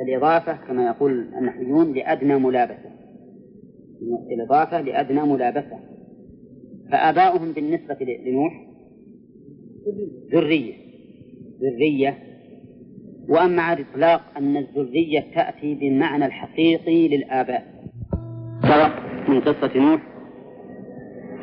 الإضافة 0.01 0.57
كما 0.66 0.87
يقول 0.87 1.35
النحويون 1.38 1.92
لأدنى 1.92 2.38
ملابسة. 2.38 2.89
الإضافة 4.33 4.81
لأدنى 4.81 5.21
ملابسة. 5.21 5.79
فآباؤهم 6.93 7.53
بالنسبة 7.53 7.97
لنوح 8.27 8.67
ذرية. 10.33 10.75
ذرية. 11.63 12.19
وأما 13.29 13.63
على 13.63 13.81
الإطلاق 13.81 14.21
أن 14.37 14.57
الذرية 14.57 15.25
تأتي 15.35 15.75
بالمعنى 15.75 16.27
الحقيقي 16.27 17.09
للآباء. 17.09 17.67
سبق 18.63 18.93
من 19.29 19.41
قصة 19.41 19.79
نوح 19.79 20.01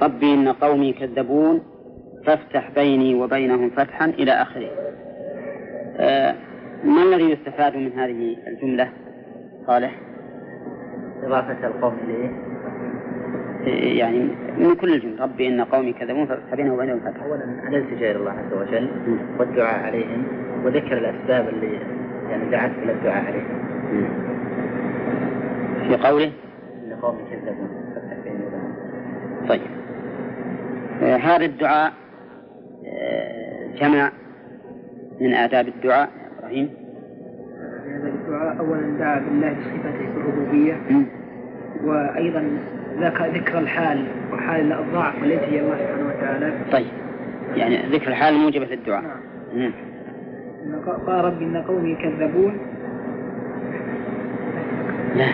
ربي 0.02 0.34
إن 0.34 0.48
قومي 0.48 0.94
كذبون 0.94 1.62
فافتح 2.26 2.72
بيني 2.76 3.16
وبينهم 3.16 3.70
فتحا 3.70 4.06
إلى 4.06 4.32
آخره. 4.32 4.70
آه 5.98 6.36
ما 6.84 7.04
الذي 7.04 7.32
يستفاد 7.32 7.76
من 7.76 7.92
هذه 7.92 8.36
الجملة؟ 8.48 8.94
صالح. 9.68 10.02
إضافة 11.24 11.68
القوم 11.68 11.94
إليه. 12.04 12.47
يعني 13.76 14.28
من 14.58 14.76
كل 14.76 14.94
الجمل 14.94 15.20
ربي 15.20 15.48
إن 15.48 15.62
قومي 15.62 15.94
كذبون 15.94 16.26
فافتح 16.26 16.56
بينهم 16.56 16.74
وبينهم 16.74 17.00
فتحا 17.00 17.26
أولا 17.26 17.44
الالتجاء 17.68 18.12
إلى 18.12 18.20
الله 18.20 18.32
عز 18.32 18.54
وجل 18.54 18.90
والدعاء 19.40 19.80
عليهم 19.86 20.24
وذكر 20.66 20.98
الأسباب 20.98 21.50
اللي 21.50 21.80
يعني 22.30 22.52
دعت 22.52 22.72
إلى 22.84 22.92
الدعاء 22.92 23.26
عليهم. 23.26 23.64
في 25.88 25.96
قوله 26.08 26.32
إن 26.86 26.94
قومي 27.02 27.22
كذبون. 27.32 27.70
فافتح 27.96 28.24
بيني 28.24 28.46
وبينهم 28.46 28.76
طيب. 29.50 29.62
آه 31.04 31.16
هذا 31.16 31.46
الدعاء 31.46 31.94
آه 32.86 33.68
جمع 33.80 34.12
من 35.22 35.34
آداب 35.34 35.68
الدعاء 35.68 36.10
إبراهيم. 36.40 36.70
هذا 37.88 38.08
الدعاء 38.08 38.60
أولا 38.60 38.98
دعا 39.00 39.20
بالله 39.20 39.54
بصفته 39.54 40.08
الربوبية 40.18 40.78
وأيضا 41.84 42.58
ذكر 43.00 43.60
الحال 43.60 44.06
وحال 44.34 44.74
الضعف 44.74 45.22
والتي 45.22 45.46
هي 45.46 45.60
الله 45.60 45.78
سبحانه 45.78 46.08
وتعالى. 46.08 46.54
طيب. 46.72 46.88
يعني 47.56 47.78
ذكر 47.78 48.08
الحال 48.08 48.34
موجبة 48.34 48.66
للدعاء 48.66 49.04
نعم. 49.56 49.74
قال 51.08 51.26
رب 51.26 51.42
إن 51.42 51.58
قومي 51.58 51.96
كذبون 51.96 52.58
لا 55.16 55.28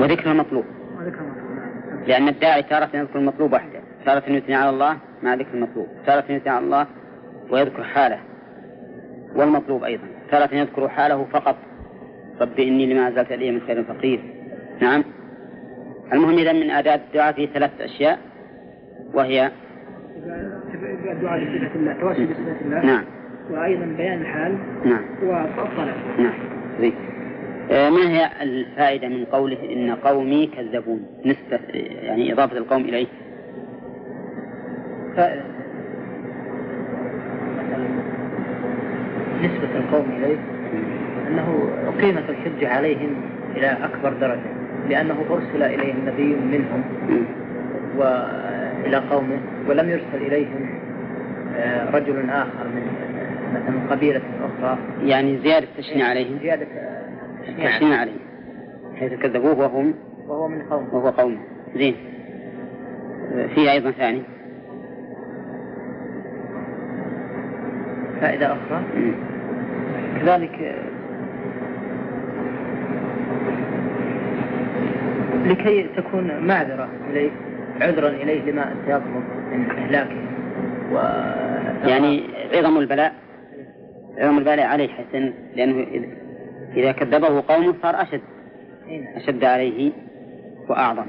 وذكر 0.00 0.30
المطلوب. 0.30 0.64
وذكر 0.98 1.20
المطلوب 1.20 1.50
نعم. 1.56 2.04
لأن 2.06 2.28
الداعي 2.28 2.62
تارة 2.62 2.88
يذكر 2.94 3.18
المطلوب 3.18 3.52
وحده. 3.52 3.80
تارة 4.04 4.22
يثني 4.28 4.54
على 4.54 4.70
الله 4.70 4.96
مع 5.22 5.34
ذكر 5.34 5.54
المطلوب. 5.54 5.86
تارة 6.06 6.32
يثني 6.32 6.52
على 6.52 6.64
الله 6.64 6.86
ويذكر 7.50 7.84
حاله. 7.84 8.18
والمطلوب 9.36 9.84
أيضا. 9.84 10.04
تارة 10.30 10.54
يذكر 10.54 10.88
حاله 10.88 11.24
فقط. 11.32 11.56
رب 12.40 12.60
إني 12.60 12.86
لما 12.86 13.08
أزلت 13.08 13.32
إلي 13.32 13.50
من 13.50 13.60
خير 13.60 13.84
فقير 13.84 14.20
نعم 14.80 15.04
المهم 16.12 16.38
إذا 16.38 16.52
من 16.52 16.70
آداب 16.70 17.00
الدعاء 17.08 17.32
في 17.32 17.46
ثلاث 17.46 17.80
أشياء 17.80 18.18
وهي 19.14 19.50
الدعاء 21.12 21.44
بصفة 21.44 21.74
الله 21.74 21.92
توسل 22.00 22.26
بصفة 22.26 22.60
الله 22.64 22.84
نعم 22.86 23.04
وأيضا 23.50 23.84
بيان 23.84 24.20
الحال 24.20 24.58
نعم 24.84 25.04
والطلب 25.22 25.94
نعم 26.18 26.34
آه، 27.70 27.90
ما 27.90 28.10
هي 28.10 28.30
الفائدة 28.42 29.08
من 29.08 29.24
قوله 29.24 29.72
إن 29.72 29.90
قومي 29.90 30.46
كذبون 30.46 31.06
نسبة 31.24 31.60
يعني 32.02 32.32
إضافة 32.32 32.58
القوم 32.58 32.82
إليه 32.82 33.06
فائدة 35.16 35.42
نسبة 39.42 39.76
القوم 39.76 40.10
إليه 40.10 40.61
أنه 41.32 41.68
أقيمت 41.88 42.30
الحجة 42.30 42.68
عليهم 42.68 43.14
إلى 43.56 43.66
أكبر 43.66 44.12
درجة 44.12 44.50
لأنه 44.88 45.16
أرسل 45.30 45.62
إليهم 45.62 45.96
نبي 46.06 46.34
منهم 46.34 46.84
وإلى 47.96 48.96
قومه 48.96 49.38
ولم 49.68 49.90
يرسل 49.90 50.26
إليهم 50.26 50.82
آه، 51.56 51.90
رجل 51.90 52.30
آخر 52.30 52.68
من 52.68 52.82
مثلا 53.54 53.90
قبيلة 53.90 54.20
أخرى. 54.40 54.78
يعني 55.02 55.38
زيادة 55.38 55.66
تشنيع 55.78 56.06
عليهم؟ 56.06 56.38
زيادة 56.38 56.66
تشنيع 57.42 57.98
عليهم. 57.98 58.18
حيث 58.96 59.12
كذبوه 59.12 59.58
وهم؟ 59.58 59.94
وهو 60.26 60.48
من 60.48 60.62
قومه. 60.62 60.94
وهو 60.94 61.08
قومه. 61.08 61.38
زين. 61.76 61.94
في 63.54 63.72
أيضا 63.72 63.90
ثاني؟ 63.90 64.22
فائدة 68.20 68.52
أخرى. 68.52 68.82
كذلك 70.20 70.74
لكي 75.44 75.82
تكون 75.96 76.46
معذرة 76.46 76.88
إليه 77.10 77.30
عذرا 77.80 78.08
إليه 78.08 78.50
لما 78.50 78.74
سيطلب 78.86 79.24
من 79.52 79.70
إهلاكه. 79.70 80.16
و 80.92 80.96
يعني 81.88 82.22
عظم 82.54 82.78
البلاء 82.78 83.12
عظم 84.18 84.38
البلاء 84.38 84.66
عليه 84.66 84.88
حسن 84.88 85.32
لأنه 85.56 85.86
إذا 86.76 86.92
كذبه 86.92 87.40
قومه 87.48 87.74
صار 87.82 88.02
أشد 88.02 88.20
أشد 89.16 89.44
عليه 89.44 89.92
وأعظم. 90.68 91.06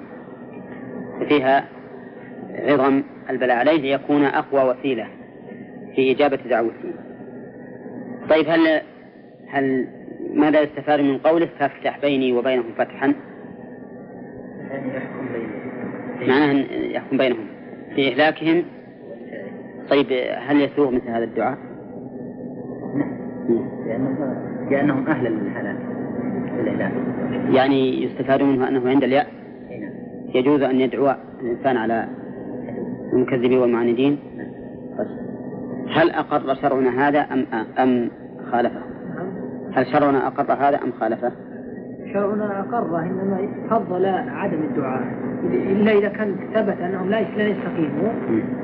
ففيها 1.20 1.66
عظم 2.56 3.04
البلاء 3.30 3.58
عليه 3.58 3.82
ليكون 3.82 4.26
أقوى 4.26 4.64
وسيلة 4.64 5.08
في 5.96 6.12
إجابة 6.12 6.40
دعوته. 6.50 6.94
طيب 8.30 8.46
هل 8.50 8.82
هل 9.50 9.88
ماذا 10.34 10.62
يستفاد 10.62 11.00
من 11.00 11.18
قوله؟ 11.18 11.50
فافتح 11.60 12.00
بيني 12.00 12.34
وبينهم 12.34 12.74
فتحا؟ 12.78 13.14
يحكم 14.86 15.28
بينهم 15.34 16.30
معناه 16.30 16.52
أن 16.52 16.66
يحكم 16.92 17.18
بينهم 17.18 17.48
في 17.96 18.12
إهلاكهم 18.12 18.64
طيب 19.90 20.06
هل 20.38 20.62
يسوغ 20.62 20.92
مثل 20.92 21.10
هذا 21.10 21.24
الدعاء؟ 21.24 21.58
لأنهم 23.88 24.70
لأنهم 24.72 25.08
أهل 25.08 25.32
للهلاك 25.32 26.94
يعني 27.52 28.04
يستفاد 28.04 28.42
منه 28.42 28.68
أنه 28.68 28.90
عند 28.90 29.04
اليأس 29.04 29.28
نعم. 29.70 29.92
يجوز 30.36 30.62
أن 30.62 30.80
يدعو 30.80 31.16
الإنسان 31.42 31.78
على 31.78 32.08
المكذبين 33.14 33.58
والمعاندين 33.58 34.20
طيب. 34.98 35.08
هل 35.90 36.12
أقر 36.12 36.56
شرعنا 36.56 37.08
هذا 37.08 37.20
أم 37.20 37.46
أم 37.80 38.10
خالفه؟ 38.52 38.82
هل 39.74 39.88
شرعنا 39.88 40.28
أقر 40.28 40.54
هذا 40.54 40.84
أم 40.84 40.92
خالفه؟ 41.00 41.32
شرعنا 42.14 42.60
أقره 42.60 43.00
إنما 43.00 43.48
فضل 43.70 44.06
عدم 44.06 44.58
الدعاء 44.72 45.04
إلا 45.54 45.92
إذا 45.92 46.08
كان 46.08 46.36
ثبت 46.54 46.82
أنهم 46.82 47.10
لا 47.10 47.20
يستقيموا 47.20 48.12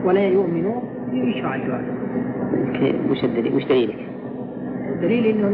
ولا 0.05 0.27
يؤمنوا 0.27 0.81
يشرع 1.13 1.55
الدعاء. 1.55 1.83
وش 3.09 3.23
الدليل؟ 3.23 3.55
وش 3.55 3.65
دليلك؟ 3.65 3.97
الدليل 4.89 5.25
إنه 5.25 5.47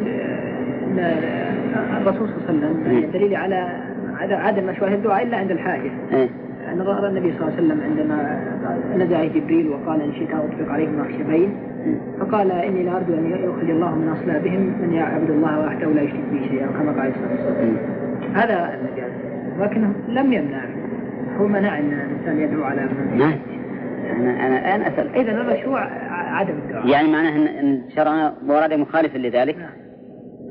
الرسول 1.98 2.28
صلى 2.30 2.50
الله 2.50 2.68
عليه 2.68 2.98
وسلم 3.00 3.12
دليل 3.14 3.36
على 3.36 4.36
عدم 4.36 4.68
مشروعية 4.68 4.96
الدعاء 4.96 5.24
إلا 5.24 5.38
عند 5.38 5.52
الحاجة. 5.52 5.92
إيه. 6.14 6.30
أن 6.74 6.82
رأى 6.82 7.10
النبي 7.10 7.34
صلى 7.34 7.42
الله 7.42 7.54
عليه 7.58 7.66
وسلم 7.66 7.82
عندما 7.82 8.40
نزع 8.98 9.26
جبريل 9.26 9.70
وقال 9.70 10.02
إن 10.02 10.14
شئت 10.14 10.30
أطلق 10.30 10.72
عليهم 10.72 11.00
أخشبين 11.00 11.58
فقال 12.20 12.52
إني 12.52 12.84
لأرجو 12.84 13.14
أن 13.14 13.32
يخرج 13.32 13.70
الله 13.70 13.96
من 13.96 14.10
أصلابهم 14.10 14.74
من 14.82 14.94
يعبد 14.94 15.30
الله 15.30 15.60
وحده 15.60 15.88
ولا 15.88 16.02
يشرك 16.02 16.24
به 16.32 16.48
شيئا 16.48 16.68
كما 16.68 17.02
قال 17.02 17.14
صلى 17.14 17.26
الله 17.26 17.46
عليه 17.46 17.58
وسلم. 17.58 17.78
هذا 18.36 18.74
الذي 18.74 19.04
ولكنه 19.60 19.94
لم 20.08 20.34
يمنع. 20.34 20.66
هو 21.40 21.48
منع 21.48 21.80
أن 21.80 21.94
الإنسان 21.94 22.40
يدعو 22.40 22.64
على 22.64 22.82
من 22.82 23.18
نعم. 23.18 23.34
أنا 24.20 24.48
أنا 24.48 24.60
الآن 24.60 24.82
أسأل. 24.82 25.16
إذا 25.16 25.32
المشروع 25.32 25.82
عدم 26.12 26.54
الدعاء. 26.54 26.88
يعني 26.88 27.12
معناه 27.12 27.60
أن 27.60 27.82
شرعنا 27.96 28.34
ورد 28.48 28.74
مخالفا 28.74 29.18
لذلك؟ 29.18 29.58
نعم. 29.58 29.70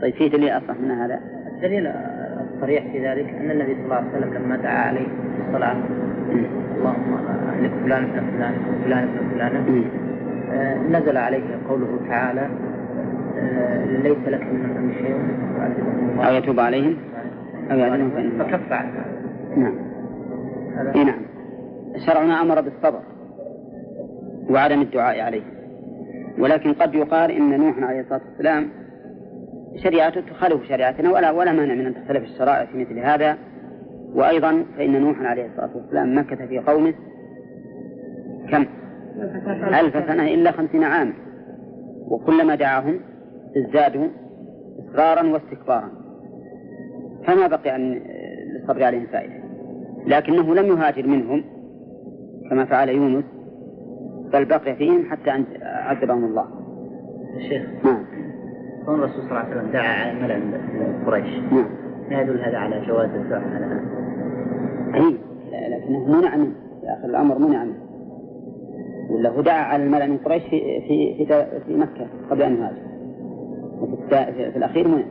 طيب 0.03 0.14
في 0.14 0.29
دليل 0.29 0.49
أصح 0.49 0.75
من 0.83 0.90
هذا؟ 0.90 1.20
الدليل 1.57 1.87
الصريح 2.55 2.92
في 2.92 3.09
ذلك 3.09 3.29
أن 3.29 3.51
النبي 3.51 3.75
صلى 3.75 3.85
الله 3.85 3.94
عليه 3.94 4.09
وسلم 4.09 4.35
لما 4.35 4.57
دعا 4.57 4.79
عليه 4.79 5.07
الصلاة 5.49 5.77
اللهم 6.77 7.14
أهلك 7.49 7.70
فلان 7.85 8.05
ابن 8.05 8.27
فلان 8.37 8.55
فلان 8.85 9.03
ابن 9.03 9.31
فلان 9.35 9.85
نزل 10.90 11.17
عليه 11.17 11.59
قوله 11.69 11.99
تعالى 12.09 12.49
ليس 14.03 14.29
لك 14.29 14.43
من 14.43 14.64
الأمر 14.64 14.95
شيء. 14.95 15.17
أو 16.29 16.35
يتوب 16.35 16.61
عليهم؟ 16.61 16.97
أو 17.71 17.79
يعذبهم 17.79 18.31
فكف 18.38 18.73
عن 18.73 18.93
نعم. 19.57 19.75
إيه 20.95 21.05
نعم. 21.05 21.21
شرعنا 22.07 22.43
أمر 22.43 22.61
بالصبر 22.61 23.01
وعدم 24.51 24.83
الدعاء 24.83 25.21
عليه. 25.21 25.43
ولكن 26.38 26.73
قد 26.73 26.95
يقال 26.95 27.31
إن 27.31 27.61
نوح 27.61 27.79
عليه 27.79 28.01
الصلاة 28.01 28.21
والسلام 28.29 28.69
شريعته 29.77 30.21
تخالف 30.21 30.69
شريعتنا 30.69 31.11
ولا 31.11 31.31
ولا 31.31 31.53
مانع 31.53 31.75
من 31.75 31.87
أن 31.87 31.95
تختلف 31.95 32.25
الشرائع 32.25 32.64
في 32.64 32.79
مثل 32.79 32.99
هذا. 32.99 33.37
وأيضا 34.14 34.64
فإن 34.77 35.01
نوحا 35.01 35.27
عليه 35.27 35.47
الصلاة 35.47 35.71
والسلام 35.75 36.19
مكث 36.19 36.43
في 36.43 36.59
قومه 36.59 36.95
كم؟ 38.51 38.67
ألف 39.81 40.07
سنة 40.07 40.35
إلا 40.35 40.50
خمسين 40.53 40.85
عاما 40.85 41.12
وكلما 42.09 42.55
دعاهم 42.55 43.00
ازدادوا 43.57 44.09
إصرارا 44.79 45.33
واستكبارا. 45.33 45.88
فما 47.27 47.46
بقي 47.46 47.77
أن 47.77 48.00
للصبر 48.53 48.85
عليهم 48.85 49.07
فائدة. 49.07 49.35
لكنه 50.07 50.55
لم 50.55 50.66
يهاجر 50.66 51.07
منهم 51.07 51.44
كما 52.50 52.64
فعل 52.64 52.88
يونس 52.88 53.24
بل 54.33 54.44
بقي 54.44 54.77
فيهم 54.77 55.05
حتى 55.11 55.44
عذبهم 55.62 56.24
الله. 56.24 56.46
الشيخ 57.37 57.62
نعم. 57.85 58.05
كون 58.87 58.94
الرسول 58.94 59.22
صلى 59.22 59.31
الله 59.31 59.38
عليه 59.38 59.57
وسلم 59.57 59.70
دعا 59.72 59.83
على 59.83 60.12
الملأ 60.12 60.38
من 60.38 61.05
قريش. 61.07 61.35
نعم. 61.53 61.66
ما 62.11 62.20
يدل 62.20 62.40
هذا 62.40 62.59
على 62.59 62.87
جواز 62.87 63.11
الدعاء؟ 63.11 63.42
على 63.44 63.81
اي 64.94 65.18
لكنه 65.70 66.09
منع 66.09 66.37
منه. 66.37 66.53
في 66.81 66.87
آخر 66.87 67.05
الأمر 67.05 67.38
منع 67.38 67.64
منه. 67.64 67.84
ولا 69.14 69.31
هو 69.31 69.40
دعا 69.40 69.62
على 69.62 69.85
الملأ 69.85 70.07
من 70.07 70.16
قريش 70.16 70.42
في 70.42 70.81
في 70.81 71.27
في, 71.27 71.46
في 71.66 71.74
مكة 71.74 72.07
قبل 72.31 72.42
أن 72.42 72.57
يهاجر. 72.57 72.83
وفي 73.81 74.50
في 74.53 74.57
الأخير 74.57 74.88
منع 74.88 75.05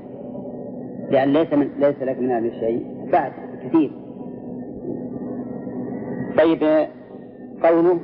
لأن 1.09 1.33
ليس 1.33 1.53
من 1.53 1.69
ليس 1.79 2.01
لك 2.01 2.19
من 2.19 2.31
هذا 2.31 2.47
الشيء. 2.47 2.85
بعد 3.11 3.31
كثير. 3.63 3.91
طيب 6.37 6.87
قوله 7.63 7.99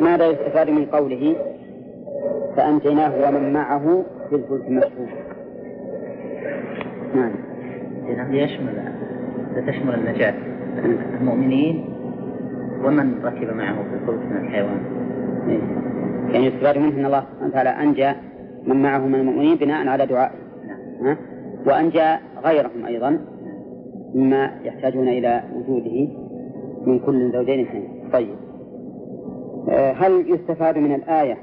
ماذا 0.00 0.26
يستفاد 0.26 0.70
من 0.70 0.86
قوله؟ 0.86 1.36
فأنجيناه 2.56 3.28
ومن 3.28 3.52
معه 3.52 4.04
في 4.30 4.36
الفلك 4.36 4.68
المشهور. 4.68 5.08
نعم. 7.14 8.34
يشمل 8.34 8.92
تشمل 9.66 9.94
النجاة. 9.94 10.47
المؤمنين 11.20 11.84
ومن 12.84 13.24
ركب 13.24 13.56
معه 13.56 13.82
في 13.82 13.94
الفلك 13.94 14.26
من 14.30 14.36
الحيوان. 14.36 14.80
إيه. 15.48 15.60
يعني 16.32 16.46
يستفاد 16.46 16.78
منه 16.78 17.00
أن 17.00 17.06
الله 17.06 17.20
سبحانه 17.20 17.48
وتعالى 17.48 17.70
أنجى 17.70 18.12
من 18.66 18.82
معه 18.82 18.98
من 18.98 19.14
المؤمنين 19.14 19.56
بناء 19.56 19.88
على 19.88 20.06
دعائه 20.06 20.34
نعم. 21.02 21.16
وأنجى 21.66 22.16
غيرهم 22.44 22.86
أيضا 22.86 23.18
مما 24.14 24.50
يحتاجون 24.64 25.08
إلى 25.08 25.42
وجوده 25.54 26.08
من 26.86 26.98
كل 26.98 27.32
زوجين 27.32 27.66
اثنين. 27.66 28.10
طيب. 28.12 28.34
آه، 29.68 29.92
هل 29.92 30.30
يستفاد 30.30 30.78
من 30.78 30.94
الآية 30.94 31.36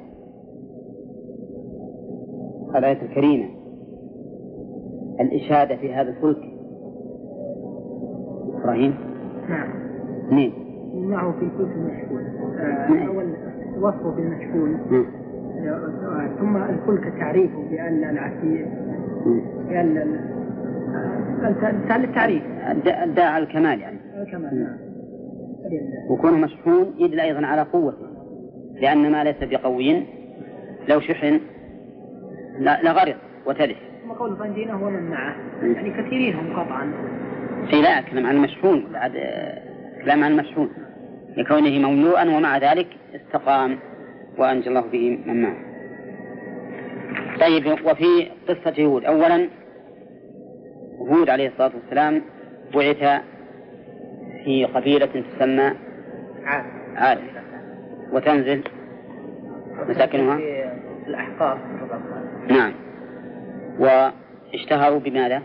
الآية 2.76 3.02
الكريمة 3.02 3.46
الإشادة 5.20 5.76
في 5.76 5.94
هذا 5.94 6.10
الفلك؟ 6.10 6.56
إبراهيم؟ 8.62 9.15
نعم. 9.50 9.70
اثنين 10.28 10.54
معه 10.96 11.32
في 11.32 11.46
الفلك 11.46 11.76
المشحون 11.76 12.26
آه 12.60 13.08
أول 13.08 13.34
وصفه 13.80 14.10
بالمشحون 14.10 14.80
آه 16.06 16.28
ثم 16.40 16.58
الفلك 16.58 17.14
تعريفه 17.20 17.70
بأن 17.70 18.04
العسير 18.04 18.68
بأن 19.70 20.20
التعريف. 22.04 22.44
الداء 23.04 23.28
على 23.32 23.44
الكمال 23.44 23.82
يعني. 23.82 23.98
الكمال 24.22 24.60
نعم. 24.60 24.78
وكونه 26.10 26.38
مشحون 26.38 26.94
يدل 27.00 27.20
أيضا 27.20 27.46
على 27.46 27.62
قوته 27.62 28.08
لأن 28.82 29.12
ما 29.12 29.24
ليس 29.24 29.36
بقوي. 29.42 30.04
لو 30.90 31.00
شحن 31.00 31.40
لغرق 32.60 33.16
وتلف. 33.46 33.78
ثم 34.04 34.12
قول 34.12 34.36
فانجيناه 34.38 34.84
ومن 34.84 35.10
معه. 35.10 35.36
يعني 35.64 35.90
كثيرين 35.90 36.36
هم 36.36 36.54
قطعا. 36.60 36.92
اي 37.74 37.82
لا 37.82 38.02
كلام 38.02 38.26
عن 38.26 38.36
المشحون 38.36 38.88
بعد 38.94 39.12
كلام 40.04 40.24
عن 40.24 40.32
المشحون 40.32 40.70
لكونه 41.38 41.90
مملوءا 41.90 42.24
ومع 42.24 42.58
ذلك 42.58 42.88
استقام 43.16 43.78
وأنجى 44.38 44.70
الله 44.70 44.82
به 44.82 45.20
من 45.26 45.42
معه. 45.42 45.56
طيب 47.40 47.68
وفي 47.86 48.32
قصة 48.48 48.86
هود. 48.86 49.06
أولا 49.06 49.50
هود 51.00 51.30
عليه 51.30 51.48
الصلاة 51.48 51.72
والسلام 51.76 52.22
بعث 52.74 53.22
في 54.44 54.66
قبيلة 54.66 55.06
تسمى 55.06 55.72
عاد 56.46 56.66
عاد 56.96 57.20
وتنزل 58.12 58.64
مساكنها؟ 59.90 60.38
في 60.38 61.08
الأحقاف. 61.08 61.58
نعم. 62.48 62.74
واشتهروا 63.80 65.00
بماذا؟ 65.00 65.42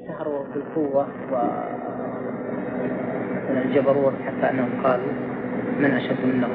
اشتهروا 0.00 0.44
بالقوة 0.54 1.06
و 1.32 1.36
الجبروت 3.50 4.12
حتى 4.26 4.50
أنهم 4.50 4.82
قالوا 4.84 5.12
من 5.78 5.90
أشد 5.90 6.24
منه 6.24 6.48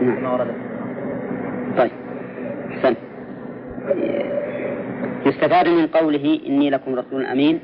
نعم. 0.00 0.16
كما 0.16 0.32
ورد. 0.32 0.54
طيب. 1.78 1.90
أحسنت 2.70 2.96
يستفاد 5.26 5.68
من 5.68 5.86
قوله 5.86 6.40
إني 6.46 6.70
لكم 6.70 6.94
رسول 6.94 7.26
أمين. 7.26 7.60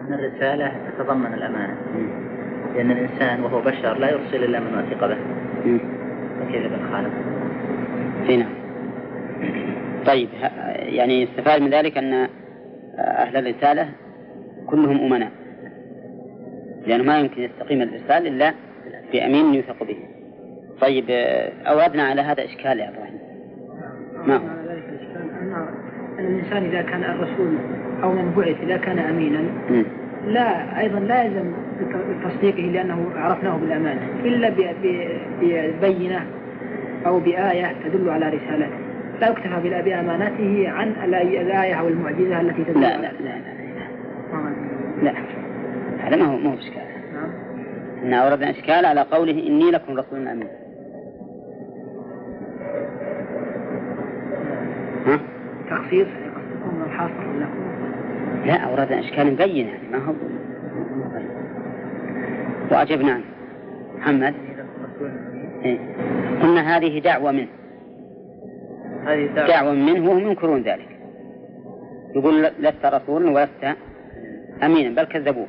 أن 0.00 0.14
الرسالة 0.14 0.72
تتضمن 0.98 1.34
الأمانة. 1.34 1.76
لأن 2.74 2.90
الإنسان 2.90 3.42
وهو 3.42 3.60
بشر 3.60 3.98
لا 3.98 4.10
يرسل 4.10 4.44
إلا 4.44 4.60
من 4.60 4.78
وثق 4.78 5.06
به. 5.06 5.16
فكيف 6.40 6.72
بالخالق؟ 6.72 7.10
هنا. 8.28 8.46
طيب. 10.06 10.28
يعني 10.78 11.22
يستفاد 11.22 11.62
من 11.62 11.70
ذلك 11.70 11.98
أن 11.98 12.28
أهل 12.98 13.36
الرسالة 13.36 13.88
كلهم 14.66 15.12
أمناء. 15.12 15.30
لأنه 16.86 17.04
ما 17.04 17.18
يمكن 17.18 17.42
يستقيم 17.42 17.82
الإرسال 17.82 18.26
إلا 18.26 18.54
بأمين 19.12 19.54
يوثق 19.54 19.84
به. 19.84 19.96
طيب 20.80 21.04
أوردنا 21.66 22.02
على 22.02 22.20
هذا 22.20 22.44
إشكال 22.44 22.78
يا 22.80 22.88
إبراهيم. 22.88 23.18
ما 24.26 24.36
الإشكال؟ 24.36 25.30
أن 26.18 26.24
الإنسان 26.24 26.64
إذا 26.64 26.82
كان 26.82 27.04
الرسول 27.04 27.58
أو 28.02 28.12
من 28.12 28.32
بعث 28.36 28.60
إذا 28.62 28.76
كان 28.76 28.98
أمينا 28.98 29.40
لا 30.26 30.80
أيضا 30.80 30.98
لا 30.98 31.22
يلزم 31.22 31.52
بتصديقه 32.10 32.62
لأنه 32.62 33.10
عرفناه 33.14 33.56
بالأمانة. 33.56 34.00
إلا 34.24 34.52
ببينة 35.42 36.26
أو 37.06 37.20
بآية 37.20 37.72
تدل 37.84 38.10
على 38.10 38.28
رسالته. 38.28 38.85
لا 39.20 39.28
يكتفى 39.28 39.82
بأمانته 39.82 40.68
عن 40.68 40.88
الآية 41.04 41.74
أو 41.74 41.88
المعجزة 41.88 42.40
التي 42.40 42.64
تدل 42.64 42.80
لا 42.80 42.96
لا 42.96 43.12
لا 43.12 43.38
لا, 45.02 45.02
لا. 45.02 45.12
هذا 45.98 46.16
ما 46.16 46.24
هو 46.24 46.36
ما 46.36 46.50
هو 46.50 46.54
إشكال. 46.58 46.82
نعم. 47.14 47.30
إن 48.02 48.14
أوردنا 48.14 48.50
إشكال 48.50 48.86
على 48.86 49.00
قوله 49.00 49.46
إني 49.46 49.70
لكم 49.70 49.98
رسول 49.98 50.28
أمين. 50.28 50.48
ها؟ 55.06 55.20
تخصيص 55.70 56.06
الحاصر 56.86 57.12
لكم 57.12 57.66
لا؟ 58.46 58.56
أوردنا 58.56 59.00
إشكال 59.00 59.32
مبين 59.32 59.66
يعني 59.66 59.88
ما 59.92 59.98
هو؟ 59.98 60.12
وأجبنا. 62.70 63.20
محمد. 63.98 64.34
إيه؟ 65.64 65.78
قلنا 66.42 66.76
هذه 66.76 66.98
دعوة 66.98 67.32
منه. 67.32 67.48
دعوة, 69.48 69.72
منه 69.72 70.10
وهم 70.10 70.18
ينكرون 70.18 70.62
ذلك. 70.62 70.88
يقول 72.16 72.42
لست 72.42 72.84
رسولا 72.84 73.30
ولست 73.30 73.76
أمينا 74.62 75.02
بل 75.02 75.04
كذبوه. 75.08 75.46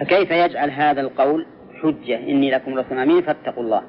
فكيف 0.00 0.30
يجعل 0.30 0.70
هذا 0.70 1.00
القول 1.00 1.46
حجة؟ 1.82 2.18
إني 2.18 2.50
لكم 2.50 2.78
رسول 2.78 2.98
أمين 2.98 3.22
فاتقوا 3.22 3.62
الله. 3.62 3.82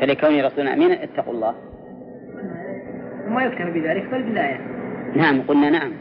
فلكوني 0.00 0.42
رسول 0.42 0.68
أمين 0.68 0.92
اتقوا 0.92 1.32
الله. 1.32 1.54
ما 3.28 3.44
يكتب 3.44 3.72
بذلك؟ 3.72 4.10
بل 4.10 4.22
بالآية. 4.22 4.60
نعم 5.16 5.42
قلنا 5.42 5.70
نعم. 5.70 5.92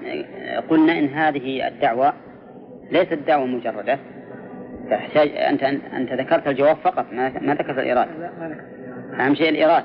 قلنا 0.69 0.99
إن 0.99 1.07
هذه 1.07 1.67
الدعوة 1.67 2.13
ليست 2.91 3.19
دعوة 3.27 3.45
مجردة. 3.45 3.99
تحتاج 4.89 5.29
أنت 5.29 5.63
أنت 5.93 6.13
ذكرت 6.13 6.47
الجواب 6.47 6.75
فقط 6.75 7.05
ما 7.13 7.31
ما 7.41 7.53
ذكرت. 7.53 7.77
الإيراد 7.79 8.07
أهم 9.19 9.35
شيء 9.35 9.49
الإيراد 9.49 9.83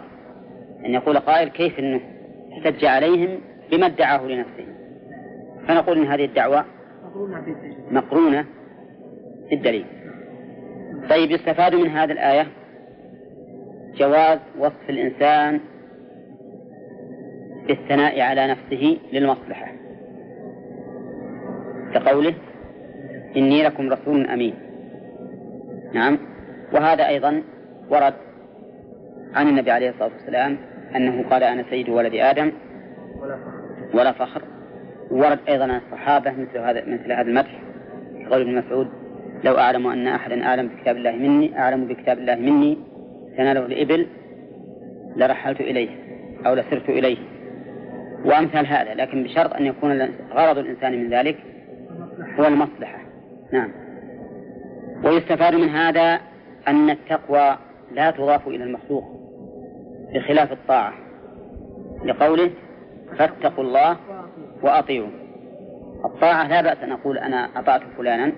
أن 0.85 0.95
يقول 0.95 1.19
قائل 1.19 1.49
كيف 1.49 1.79
أنه 1.79 2.01
احتج 2.53 2.85
عليهم 2.85 3.41
بما 3.71 3.87
ادعاه 3.87 4.27
لنفسه. 4.27 4.67
فنقول 5.69 5.99
إن 5.99 6.07
هذه 6.07 6.25
الدعوة 6.25 6.65
مقرونة 7.91 8.45
بالدليل. 9.51 9.87
طيب 11.11 11.31
يستفاد 11.31 11.75
من 11.75 11.89
هذه 11.91 12.13
الآية 12.13 12.47
جواز 13.95 14.39
وصف 14.59 14.91
الإنسان 14.91 15.61
بالثناء 17.67 18.21
على 18.21 18.47
نفسه 18.47 18.99
للمصلحة. 19.13 19.73
كقوله 21.95 22.35
إني 23.37 23.63
لكم 23.63 23.93
رسول 23.93 24.27
أمين. 24.27 24.55
نعم. 25.93 26.19
وهذا 26.73 27.09
أيضا 27.09 27.43
ورد 27.91 28.15
عن 29.35 29.49
النبي 29.49 29.71
عليه 29.71 29.91
الصلاة 29.91 30.11
والسلام 30.13 30.59
أنه 30.97 31.25
قال 31.31 31.43
أنا 31.43 31.65
سيد 31.71 31.89
ولد 31.89 32.15
آدم 32.15 32.53
ولا 33.95 34.13
فخر. 34.13 34.43
ورد 35.11 35.39
أيضا 35.49 35.65
عن 35.65 35.81
الصحابة 35.87 36.31
مثل 36.31 36.59
هذا 36.59 36.85
مثل 36.87 37.13
هذا 37.13 37.29
المدح. 37.29 37.61
قول 38.31 38.41
ابن 38.41 38.59
مسعود 38.59 38.89
لو 39.45 39.59
أعلم 39.59 39.87
أن 39.87 40.07
أحدا 40.07 40.45
أعلم 40.45 40.69
بكتاب 40.69 40.97
الله 40.97 41.13
مني 41.13 41.59
أعلم 41.59 41.87
بكتاب 41.87 42.19
الله 42.19 42.35
مني 42.35 42.79
تناله 43.37 43.67
الإبل 43.67 44.07
لرحلت 45.17 45.61
إليه 45.61 45.89
أو 46.47 46.55
لسرت 46.55 46.89
إليه. 46.89 47.19
وأمثال 48.25 48.67
هذا 48.67 48.95
لكن 48.95 49.23
بشرط 49.23 49.53
أن 49.53 49.67
يكون 49.67 50.09
غرض 50.33 50.59
الإنسان 50.59 51.05
من 51.05 51.11
ذلك 51.11 51.37
هو 52.39 52.47
المصلحة. 52.47 52.99
نعم. 53.53 53.71
ويستفاد 55.05 55.55
من 55.55 55.69
هذا 55.69 56.21
أن 56.69 56.91
التقوى 56.91 57.57
لا 57.93 58.11
تضاف 58.11 58.49
إلى 58.49 58.65
المخلوق. 58.65 59.05
بخلاف 60.15 60.53
الطاعة. 60.53 60.93
لقوله 62.05 62.51
فاتقوا 63.19 63.65
الله 63.65 63.97
وأطيعوا. 64.63 65.11
الطاعة 66.05 66.49
لا 66.49 66.63
بأس 66.63 66.79
أن 66.83 66.93
أقول 66.93 67.19
أنا 67.19 67.49
أطعت 67.57 67.83
فلانا 67.99 68.33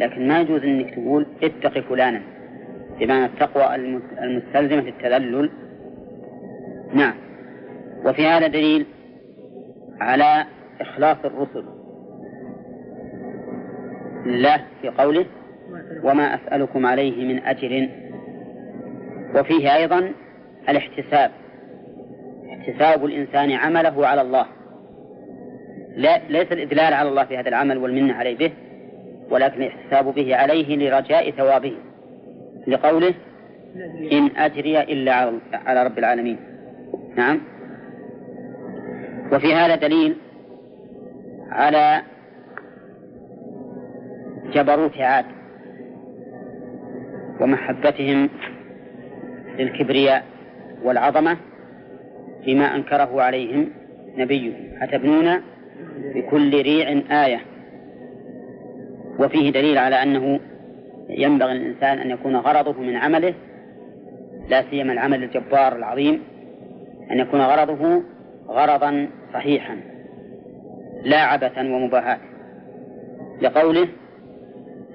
لكن 0.00 0.28
ما 0.28 0.40
يجوز 0.40 0.62
أنك 0.62 0.94
تقول 0.94 1.26
اتق 1.42 1.80
فلانا 1.80 2.22
بمعنى 3.00 3.24
التقوى 3.24 3.74
المستلزمة 4.22 4.88
التذلل 4.88 5.50
نعم. 6.94 7.14
وفي 8.04 8.26
هذا 8.26 8.46
دليل 8.46 8.86
على 10.00 10.44
إخلاص 10.80 11.16
الرسل. 11.24 11.64
لله 14.26 14.60
في 14.82 14.88
قوله 14.88 15.26
وما 16.02 16.34
أسألكم 16.34 16.86
عليه 16.86 17.34
من 17.34 17.42
أجر. 17.42 17.88
وفيه 19.34 19.74
أيضا 19.76 20.12
الاحتساب. 20.68 21.30
احتساب 22.52 23.04
الإنسان 23.04 23.52
عمله 23.52 24.06
على 24.06 24.20
الله. 24.20 24.46
لا 25.96 26.20
ليس 26.28 26.52
الإدلال 26.52 26.94
على 26.94 27.08
الله 27.08 27.24
في 27.24 27.36
هذا 27.38 27.48
العمل 27.48 27.78
والمنة 27.78 28.14
عليه 28.14 28.36
به 28.36 28.52
ولكن 29.30 29.62
الاحتساب 29.62 30.14
به 30.14 30.36
عليه 30.36 30.76
لرجاء 30.76 31.30
ثوابه. 31.30 31.72
لقوله 32.66 33.14
إن 34.12 34.36
أجري 34.36 34.80
إلا 34.80 35.32
على 35.52 35.84
رب 35.84 35.98
العالمين 35.98 36.36
نعم. 37.16 37.40
وفي 39.32 39.54
هذا 39.54 39.76
دليل 39.76 40.16
على 41.50 42.02
جبروت 44.54 44.98
عاد 44.98 45.24
ومحبتهم 47.40 48.28
للكبرياء. 49.58 50.31
والعظمة 50.84 51.36
بما 52.46 52.76
أنكره 52.76 53.22
عليهم 53.22 53.68
نبيهم 54.16 54.82
أتبنون 54.82 55.40
بكل 56.14 56.62
ريع 56.62 57.02
آية. 57.24 57.40
وفيه 59.18 59.50
دليل 59.50 59.78
على 59.78 60.02
أنه 60.02 60.40
ينبغي 61.08 61.54
للإنسان 61.54 61.98
أن 61.98 62.10
يكون 62.10 62.36
غرضه 62.36 62.80
من 62.80 62.96
عمله 62.96 63.34
لا 64.48 64.64
سيما 64.70 64.92
العمل 64.92 65.24
الجبار 65.24 65.76
العظيم 65.76 66.22
أن 67.10 67.18
يكون 67.18 67.40
غرضه 67.40 68.02
غرضا 68.48 69.08
صحيحا 69.34 69.76
لا 71.04 71.20
عبثا 71.20 71.60
ومباهاة. 71.60 72.18
لقوله 73.40 73.88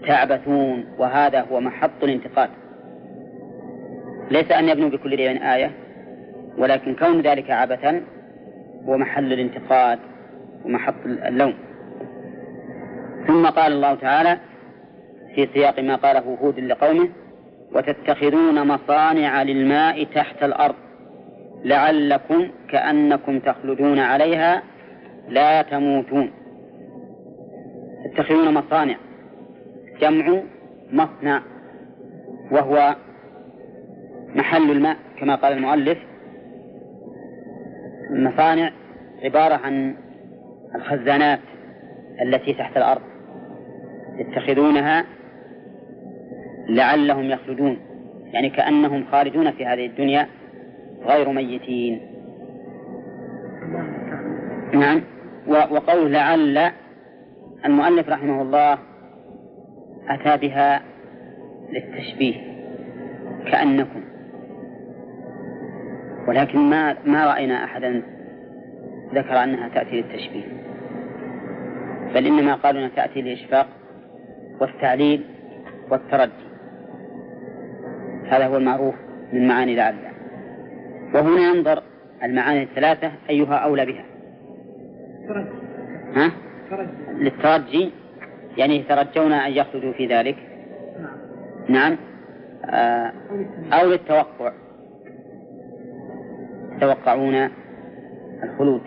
تعبثون 0.08 0.86
وهذا 0.98 1.42
هو 1.42 1.60
محط 1.60 2.04
الانتقاد. 2.04 2.50
ليس 4.32 4.52
أن 4.52 4.70
يبنوا 4.70 4.90
بكل 4.90 5.16
ريع 5.16 5.56
آية 5.56 5.72
ولكن 6.58 6.96
كون 6.96 7.22
ذلك 7.22 7.52
عبثا 7.52 8.02
هو 8.86 8.98
محل 8.98 9.34
الانتقاد 9.34 10.00
ومحط 10.66 11.06
اللوم. 11.06 11.54
ثم 13.28 13.46
قال 13.46 13.72
الله 13.72 13.96
تعالى 13.96 14.38
في 15.36 15.48
سياق 15.54 15.80
ما 15.80 15.96
قاله 15.96 16.38
هود 16.42 16.60
لقومه 16.60 17.10
وتتخذون 17.76 18.68
مصانع 18.68 19.44
للماء 19.44 20.04
تحت 20.04 20.44
الأرض 20.44 20.76
لعلكم 21.64 22.48
كأنكم 22.70 23.40
تخلدون 23.40 24.00
عليها 24.00 24.64
لا 25.30 25.62
تموتون. 25.62 26.32
تتخذون 28.06 28.54
مصانع 28.54 28.96
جمع 30.02 30.42
مصنع 30.92 31.42
وهو 32.52 32.96
محل 34.38 34.72
الماء 34.72 34.98
كما 35.20 35.36
قال 35.36 35.54
المؤلف. 35.54 35.98
المصانع 38.10 38.72
عبارة 39.24 39.56
عن 39.56 39.96
الخزانات 40.76 41.40
التي 42.22 42.54
تحت 42.54 42.78
الأرض 42.78 43.02
يتخذونها 44.18 45.06
لعلهم 46.70 47.24
يخلدون. 47.24 47.78
يعني 48.34 48.50
كأنهم 48.50 49.06
خالدون 49.12 49.52
في 49.52 49.66
هذه 49.66 49.86
الدنيا 49.86 50.28
غير 51.06 51.30
ميتين. 51.30 52.02
نعم. 54.74 55.02
وقول 55.48 56.14
لعل 56.14 56.72
المؤلف 57.66 58.10
رحمه 58.10 58.42
الله 58.42 58.78
أتى 60.10 60.48
بها 60.48 60.82
للتشبيه 61.72 62.36
كأنكم. 63.52 64.07
ولكن 66.28 66.60
ما 66.60 66.96
ما 67.06 67.26
رأينا 67.26 67.64
أحدا 67.64 68.04
ذكر 69.14 69.44
أنها 69.44 69.70
تأتي 69.70 70.02
للتشبيه. 70.02 70.46
بل 72.14 72.26
إنما 72.26 72.56
قالوا 72.56 72.82
أنها 72.82 72.92
تأتي 72.96 73.22
للإشفاق 73.22 73.68
والتعليل 74.60 75.24
والتردي. 75.92 76.48
هذا 78.26 78.48
هو 78.48 78.58
المعروف 78.58 78.96
من 79.34 79.48
معاني 79.48 79.76
لعل 79.76 79.96
وهنا 81.14 81.42
ينظر 81.42 81.84
المعاني 82.24 82.64
الثلاثة 82.64 83.12
أيها 83.30 83.56
أولى 83.56 83.86
بها. 83.86 84.06
ها؟ 86.16 86.32
للترجي 87.14 87.92
يعني 88.58 88.76
يترجون 88.76 89.32
أن 89.32 89.52
يخرجوا 89.52 89.94
في 89.94 90.08
ذلك. 90.08 90.36
نعم. 91.70 91.98
آه 92.66 93.14
أو 93.74 93.90
للتوقع. 93.90 94.52
يتوقعون 96.78 97.50
الخلود. 98.44 98.82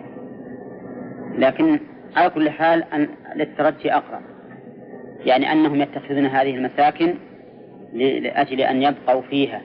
لكن 1.37 1.79
على 2.15 2.29
كل 2.29 2.49
حال 2.49 2.83
أن 2.93 3.07
للترجي 3.35 3.93
أقرب. 3.93 4.21
يعني 5.25 5.51
أنهم 5.51 5.75
يتخذون 5.75 6.25
هذه 6.25 6.55
المساكن 6.55 7.15
لأجل 7.93 8.61
أن 8.61 8.81
يبقوا 8.83 9.21
فيها 9.21 9.61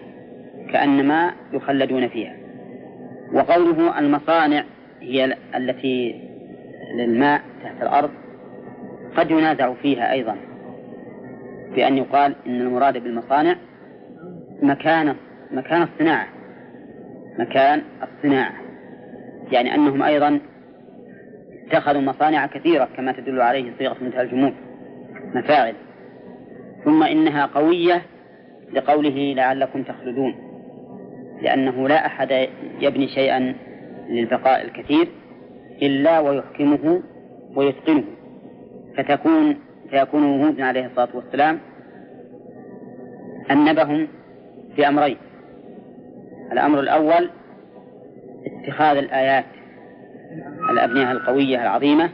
كأنما 0.73 1.33
يخلدون 1.53 2.09
فيها. 2.09 2.37
وقوله 3.33 3.99
المصانع 3.99 4.65
هي 5.01 5.37
التي 5.57 6.21
للماء 6.97 7.41
تحت 7.63 7.83
الأرض 7.83 8.11
قد 9.17 9.31
ينازع 9.31 9.75
فيها 9.75 10.13
أيضا 10.13 10.37
بأن 11.75 11.97
يقال 11.97 12.35
إن 12.47 12.61
المراد 12.61 12.99
بالمصانع 12.99 13.57
مكان 14.63 15.15
مكان 15.51 15.83
الصناعة. 15.83 16.36
مكان 17.39 17.83
الصناعة 18.03 18.53
يعني 19.53 19.75
أنهم 19.75 20.03
أيضا 20.03 20.41
اتخذوا 21.67 22.01
مصانع 22.01 22.47
كثيرة 22.47 22.89
كما 22.97 23.13
تدل 23.13 23.41
عليه 23.41 23.73
صيغة 23.79 23.97
منتهى 24.01 24.23
الجمود 24.23 24.55
مفاعل 25.35 25.75
ثم 26.85 27.03
إنها 27.03 27.47
قوية 27.47 28.03
لقوله 28.73 29.35
لعلكم 29.37 29.83
تخلدون 29.83 30.35
لأنه 31.43 31.89
لا 31.89 32.07
أحد 32.07 32.49
يبني 32.81 33.09
شيئا 33.09 33.55
للبقاء 34.09 34.65
الكثير 34.65 35.09
إلا 35.83 36.21
ويحكمه 36.21 37.03
ويتقنه 37.55 38.05
فتكون 38.97 39.57
فيكون 39.91 40.43
هود 40.43 40.61
عليه 40.61 40.87
الصلاة 40.87 41.09
والسلام 41.15 41.59
أنبهم 43.51 44.09
بأمرين 44.77 45.17
الأمر 46.53 46.81
الأول 46.81 47.31
اتخاذ 48.47 48.97
الآيات 48.97 49.45
الأبنية 50.71 51.13
القوية 51.13 51.63
العظيمة 51.63 52.11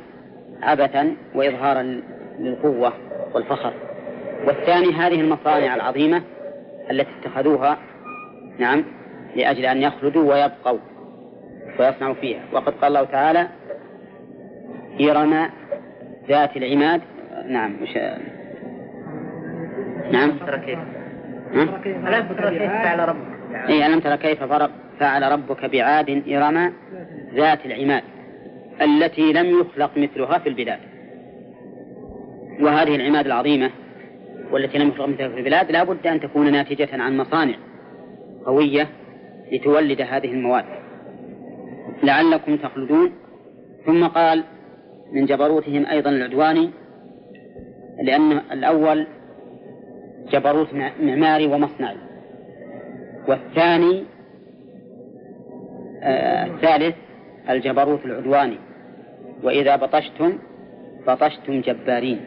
عبثا 0.62 1.16
وإظهارا 1.34 2.00
للقوة 2.38 2.92
والفخر. 3.34 3.72
والثاني 4.46 4.92
هذه 4.92 5.20
المصانع 5.20 5.74
العظيمة 5.74 6.22
التي 6.90 7.10
اتخذوها 7.20 7.78
نعم 8.58 8.84
لأجل 9.36 9.66
أن 9.66 9.82
يخلدوا 9.82 10.32
ويبقوا 10.34 10.78
ويصنعوا 11.80 12.14
فيها. 12.14 12.40
وقد 12.52 12.72
قال 12.72 12.96
الله 12.96 13.04
تعالى 13.04 13.48
إرم 15.00 15.48
ذات 16.28 16.56
العماد. 16.56 17.00
نعم 17.48 17.76
مش 17.82 17.96
نعم. 20.12 20.38
ترى 20.38 20.58
كيف؟ 20.58 20.78
فعل 22.82 23.08
ربك. 23.08 23.31
إيه 23.54 23.86
ألم 23.86 24.00
ترى 24.00 24.16
كيف 24.16 24.42
فعل 25.00 25.32
ربك 25.32 25.64
بعاد 25.64 26.22
إرم 26.28 26.72
ذات 27.34 27.66
العماد 27.66 28.02
التي 28.82 29.32
لم 29.32 29.60
يخلق 29.60 29.90
مثلها 29.96 30.38
في 30.38 30.48
البلاد. 30.48 30.78
وهذه 32.60 32.96
العماد 32.96 33.26
العظيمة 33.26 33.70
والتي 34.50 34.78
لم 34.78 34.88
يخلق 34.88 35.08
مثلها 35.08 35.28
في 35.28 35.38
البلاد 35.38 35.70
لا 35.70 35.84
بد 35.84 36.06
أن 36.06 36.20
تكون 36.20 36.52
ناتجة 36.52 36.88
عن 36.92 37.16
مصانع 37.16 37.54
قوية 38.46 38.88
لتولد 39.52 40.00
هذه 40.00 40.32
المواد. 40.32 40.64
لعلكم 42.02 42.56
تخلدون. 42.56 43.12
ثم 43.86 44.06
قال 44.06 44.44
من 45.12 45.26
جبروتهم 45.26 45.86
أيضا 45.86 46.10
العدواني 46.10 46.70
لأن 48.02 48.32
الأول 48.32 49.06
جبروت 50.32 50.68
معماري 51.02 51.46
ومصنعي. 51.46 51.96
والثاني 53.28 54.04
آه 56.02 56.46
الثالث 56.46 56.96
الجبروت 57.50 58.04
العدواني. 58.04 58.58
وإذا 59.42 59.76
بطشتم 59.76 60.38
بطشتم 61.06 61.60
جبارين. 61.60 62.20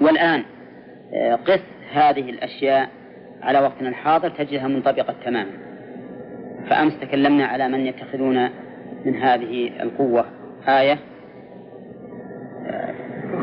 والآن 0.00 0.44
آه 1.14 1.34
قس 1.34 1.60
هذه 1.92 2.30
الأشياء 2.30 2.88
على 3.42 3.60
وقتنا 3.60 3.88
الحاضر 3.88 4.28
تجدها 4.28 4.68
منطبقة 4.68 5.14
تماما. 5.24 5.50
فأمس 6.70 7.00
تكلمنا 7.00 7.46
على 7.46 7.68
من 7.68 7.86
يتخذون 7.86 8.48
من 9.04 9.16
هذه 9.16 9.82
القوة 9.82 10.24
آية 10.68 10.98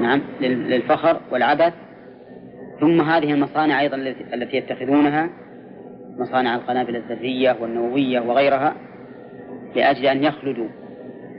نعم 0.02 0.22
للفخر 0.42 1.20
والعبث. 1.32 1.74
ثم 2.80 3.02
هذه 3.02 3.34
المصانع 3.34 3.82
أيضا 3.82 3.98
التي 4.34 4.58
يتخذونها. 4.58 5.30
مصانع 6.18 6.56
القنابل 6.56 6.96
الذرية 6.96 7.58
والنووية 7.62 8.20
وغيرها 8.20 8.76
لأجل 9.76 10.06
أن 10.06 10.24
يخلدوا 10.24 10.68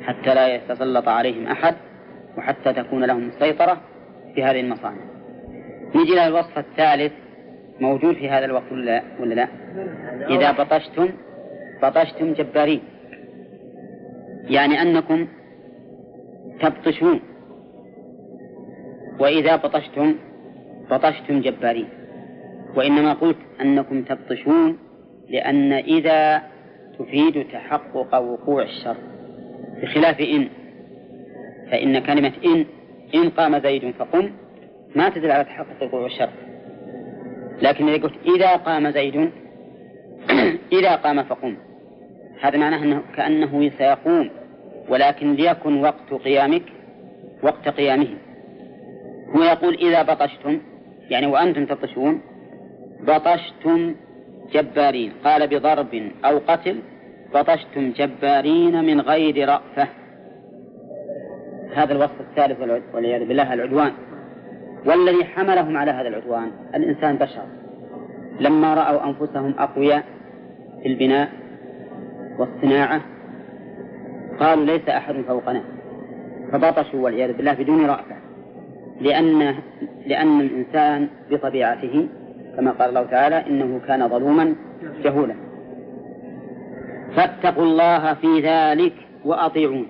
حتى 0.03 0.35
لا 0.35 0.55
يتسلط 0.55 1.09
عليهم 1.09 1.47
أحد 1.47 1.75
وحتى 2.39 2.73
تكون 2.73 3.05
لهم 3.05 3.29
السيطرة 3.29 3.81
في 4.35 4.45
هذه 4.45 4.61
المصانع. 4.61 5.03
نجي 5.95 6.13
إلى 6.13 6.27
الوصف 6.27 6.59
الثالث. 6.59 7.13
موجود 7.81 8.15
في 8.15 8.31
هذا 8.31 8.45
الوقت 8.45 8.73
ولا 8.73 8.85
لا, 8.85 9.03
ولا 9.21 9.35
لا؟ 9.35 9.49
إذا 10.31 10.53
بطشتم 10.53 11.09
بطشتم 11.83 12.33
جبارين. 12.33 12.83
يعني 14.45 14.83
أنكم 14.83 15.29
تبطشون. 16.61 17.21
وإذا 19.21 19.57
بطشتم 19.57 20.15
بطشتم 20.91 21.41
جبارين. 21.41 21.89
وإنما 22.77 23.13
قلت 23.13 23.37
أنكم 23.61 24.03
تبطشون 24.03 24.79
لأن 25.29 25.73
إذا 25.73 26.43
تفيد 26.99 27.49
تحقق 27.53 28.19
وقوع 28.19 28.63
الشر 28.63 28.97
بخلاف 29.83 30.21
إن 30.21 30.49
فإن 31.71 31.99
كلمة 31.99 32.33
إن 32.45 32.65
إن 33.15 33.31
قام 33.31 33.59
زيد 33.59 33.91
فقم 33.91 34.31
ما 34.97 35.09
تدل 35.09 35.31
على 35.31 35.45
تحقق 35.45 35.83
وقوع 35.83 36.07
الشر. 36.07 36.31
لكن 37.63 37.89
إذا 37.89 38.03
قلت 38.03 38.15
إذا 38.37 38.57
قام 38.57 38.91
زيد 38.91 39.31
إذا 40.79 40.97
قام 40.97 41.23
فقم. 41.23 41.57
هذا 42.41 42.59
معناه 42.59 42.83
أنه 42.83 43.03
كأنه 43.17 43.71
سيقوم 43.79 44.31
ولكن 44.89 45.35
ليكن 45.35 45.81
وقت 45.83 46.15
قيامك 46.25 46.63
وقت 47.43 47.69
قيامه 47.69 48.09
هو 49.37 49.43
يقول 49.43 49.75
إذا 49.75 50.03
بطشتم 50.03 50.61
يعني 51.11 51.27
وأنتم 51.27 51.67
تبطشون 51.67 52.21
بطشتم 53.01 53.95
جبارين 54.53 55.13
قال 55.25 55.47
بضرب 55.47 56.11
أو 56.25 56.39
قتل 56.49 56.81
بطشتم 57.35 57.91
جبارين 57.91 58.85
من 58.85 59.01
غير 59.01 59.49
رأفة. 59.49 59.89
هذا 61.75 61.93
الوصف 61.93 62.21
الثالث 62.21 62.83
والعياذ 62.95 63.29
بالله 63.29 63.55
العدوان. 63.55 63.93
والذي 64.87 65.25
حملهم 65.25 65.77
على 65.77 65.91
هذا 65.91 66.09
العدوان 66.09 66.51
الإنسان 66.75 67.17
بشر. 67.17 67.45
لما 68.41 68.75
رأوا 68.75 69.05
أنفسهم 69.07 69.55
أقوياء 69.59 70.05
في 70.83 70.89
البناء 70.89 71.29
والصناعة 72.39 73.01
قالوا 74.41 74.65
ليس 74.65 74.89
أحد 74.89 75.15
فوقنا. 75.29 75.63
فبطشوا 76.53 77.01
والعياذ 77.01 77.33
بالله 77.33 77.53
بدون 77.53 77.87
رأفة. 77.87 78.17
لأن 79.01 79.55
لأن 80.07 80.41
الإنسان 80.41 81.09
بطبيعته 81.31 82.09
كما 82.59 82.71
قال 82.71 82.89
الله 82.89 83.03
تعالى 83.03 83.47
إنه 83.47 83.81
كان 83.87 84.09
ظلوما 84.09 84.55
جهولا. 85.05 85.35
فاتقوا 87.17 87.65
الله 87.65 88.15
في 88.15 88.41
ذلك 88.41 88.93
وأطيعون. 89.25 89.87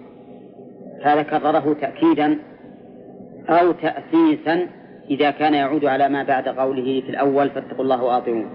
هذا 1.02 1.22
كرره 1.22 1.76
تأكيدا 1.80 2.38
أو 3.48 3.72
تأسيسا 3.72 4.66
إذا 5.10 5.30
كان 5.30 5.54
يعود 5.54 5.84
على 5.84 6.08
ما 6.08 6.22
بعد 6.22 6.48
قوله 6.48 7.00
في 7.00 7.10
الأول 7.10 7.50
فاتقوا 7.50 7.84
الله 7.84 8.02
وأطيعون. 8.04 8.46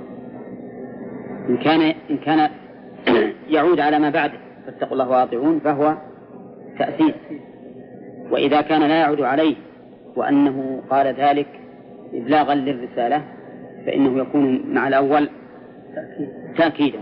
إن 1.49 1.57
كان 1.57 1.81
إن 2.09 2.17
كان 2.17 2.49
يعود 3.55 3.79
على 3.79 3.99
ما 3.99 4.09
بعده 4.09 4.37
فاتقوا 4.65 4.93
الله 4.93 5.09
وأطيعون 5.09 5.59
فهو 5.59 5.97
تأسيس. 6.79 7.15
وإذا 8.31 8.61
كان 8.61 8.81
لا 8.81 8.99
يعود 8.99 9.21
عليه 9.21 9.55
وأنه 10.15 10.81
قال 10.89 11.07
ذلك 11.07 11.47
إبلاغا 12.13 12.55
للرسالة 12.55 13.21
فإنه 13.85 14.21
يكون 14.21 14.73
مع 14.73 14.87
الأول 14.87 15.29
تأكيدا. 16.57 16.99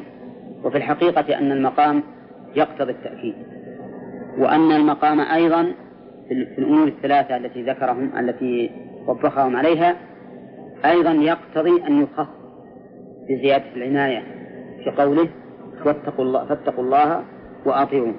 وفي 0.64 0.78
الحقيقة 0.78 1.38
أن 1.38 1.52
المقام 1.52 2.04
يقتضي 2.56 2.92
التأكيد. 2.92 3.36
وأن 4.38 4.72
المقام 4.72 5.20
أيضا 5.20 5.74
في 6.28 6.62
الأمور 6.62 6.88
الثلاثة 6.88 7.38
التي 7.38 7.64
ذكرهم 7.64 8.12
التي 8.20 8.72
وبخهم 9.08 9.56
عليها 9.56 9.96
أيضا 10.86 11.12
يقتضي 11.12 11.88
أن 11.88 12.02
يخص 12.02 12.28
بزيادة 13.30 13.66
العناية 13.76 14.24
في 14.84 14.92
قوله 14.92 15.30
واتقوا 15.86 16.26
الله 16.26 16.46
فاتقوا 16.46 16.84
الله 16.84 17.24
وأطيعون. 17.66 18.16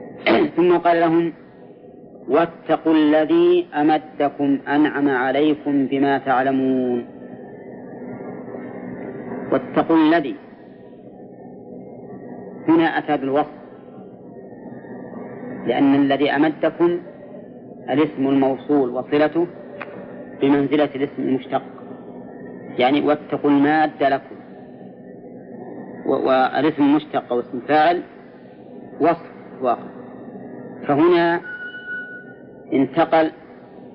ثم 0.56 0.76
قال 0.76 1.00
لهم 1.00 1.32
واتقوا 2.28 2.94
الذي 2.94 3.66
أمدكم 3.74 4.58
أنعم 4.68 5.08
عليكم 5.08 5.86
بما 5.86 6.18
تعلمون. 6.18 7.06
واتقوا 9.52 9.96
الذي. 9.96 10.36
هنا 12.68 12.98
أتى 12.98 13.16
بالوصف. 13.16 13.62
لأن 15.66 15.94
الذي 15.94 16.30
أمدكم 16.30 17.00
الاسم 17.90 18.26
الموصول 18.26 18.90
وصلته 18.90 19.46
بمنزلة 20.40 20.88
الاسم 20.94 21.22
المشتق. 21.22 21.62
يعني 22.78 23.00
واتقوا 23.00 23.50
المادة 23.50 24.08
لكم. 24.08 24.36
والاسم 26.06 26.82
المشتق 26.82 27.32
أو 27.32 27.40
اسم 27.40 27.60
فاعل 27.68 28.02
وصف 29.00 29.32
واقع. 29.62 29.88
فهنا 30.86 31.40
انتقل 32.72 33.30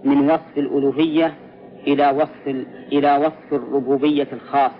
من 0.04 0.32
وصف 0.32 0.58
الألوهية 0.58 1.34
إلى 1.88 2.10
وصف 2.10 2.66
إلى 2.92 3.18
وصف 3.18 3.54
الربوبية 3.54 4.28
الخاص 4.34 4.72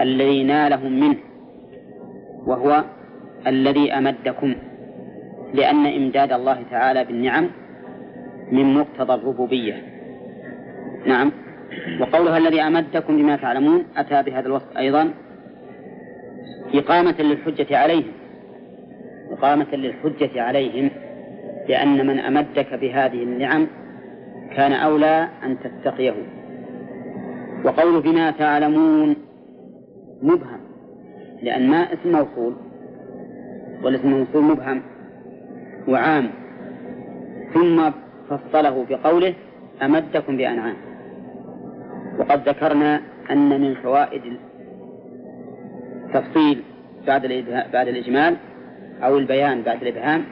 الذي 0.00 0.44
نالهم 0.44 1.00
منه 1.00 1.16
وهو 2.46 2.84
الذي 3.46 3.92
أمدكم 3.92 4.54
لأن 5.54 5.86
إمداد 5.86 6.32
الله 6.32 6.62
تعالى 6.70 7.04
بالنعم 7.04 7.50
من 8.52 8.74
مقتضى 8.74 9.14
الربوبية. 9.14 9.82
نعم. 11.06 11.32
وقولها 12.00 12.38
الذي 12.38 12.62
أمدكم 12.62 13.16
بما 13.16 13.36
تعلمون 13.36 13.84
أتى 13.96 14.22
بهذا 14.22 14.46
الوصف 14.46 14.76
أيضا. 14.78 15.10
إقامة 16.74 17.14
للحجة 17.18 17.78
عليهم. 17.78 18.12
إقامة 19.30 19.66
للحجة 19.72 20.42
عليهم 20.42 20.90
لأن 21.68 22.06
من 22.06 22.18
أمدك 22.18 22.74
بهذه 22.74 23.22
النعم 23.22 23.66
كان 24.56 24.72
أولى 24.72 25.28
أن 25.44 25.56
تتقيه. 25.58 26.14
وقول 27.64 28.02
بما 28.02 28.30
تعلمون 28.30 29.16
مبهم 30.22 30.60
لأن 31.42 31.70
ما 31.70 31.92
اسم 31.92 32.12
موصول 32.12 32.54
والاسم 33.82 34.08
الموصول 34.08 34.44
مبهم 34.44 34.82
وعام. 35.88 36.30
ثم 37.54 37.90
فصله 38.30 38.86
بقوله 38.90 39.34
أمدكم 39.82 40.36
بأنعام. 40.36 40.74
وقد 42.18 42.48
ذكرنا 42.48 43.00
أن 43.30 43.60
من 43.60 43.74
فوائد 43.74 44.22
التفصيل 46.06 46.62
بعد 47.06 47.44
بعد 47.72 47.88
الإجمال 47.88 48.36
أو 49.02 49.18
البيان 49.18 49.62
بعد 49.62 49.82
الإبهام 49.82 50.24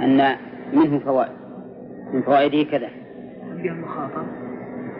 أن 0.00 0.36
منه 0.72 0.98
فوائد. 0.98 1.32
من 2.12 2.22
فوائده 2.22 2.70
كذا. 2.70 2.88
المخاطب 3.64 4.26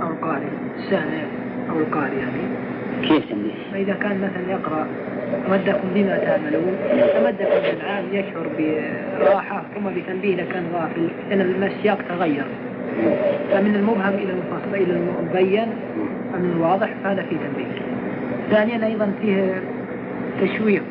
أو 0.00 0.08
القارئ 0.08 0.48
السامع 0.76 1.24
أو 1.70 1.78
القارئ 1.78 2.16
يعني. 2.16 2.71
كيف 3.02 3.24
تسميه؟ 3.24 3.52
فإذا 3.72 3.94
كان 3.94 4.20
مثلا 4.20 4.52
يقرأ 4.52 4.86
أمدكم 5.48 5.88
بما 5.94 6.18
تعملون 6.18 6.74
أمدكم 7.18 7.60
بالعام 7.62 8.04
يشعر 8.12 8.46
براحة 9.20 9.64
ثم 9.74 9.90
بتنبيه 9.90 10.34
إذا 10.34 10.44
كان 10.52 10.64
غافل 10.74 11.08
لأن 11.30 11.62
السياق 11.62 11.98
تغير. 12.08 12.44
فمن 13.52 13.74
المبهم 13.74 14.14
إلى 14.14 14.32
المفصل 14.32 14.74
إلى 14.74 14.92
المبين 14.92 15.68
من 16.34 16.52
الواضح 16.56 16.94
فهذا 17.04 17.22
فيه 17.22 17.36
تنبيه. 17.36 17.82
ثانيا 18.50 18.86
أيضا 18.86 19.12
فيه 19.22 19.62
تشويق. 20.40 20.82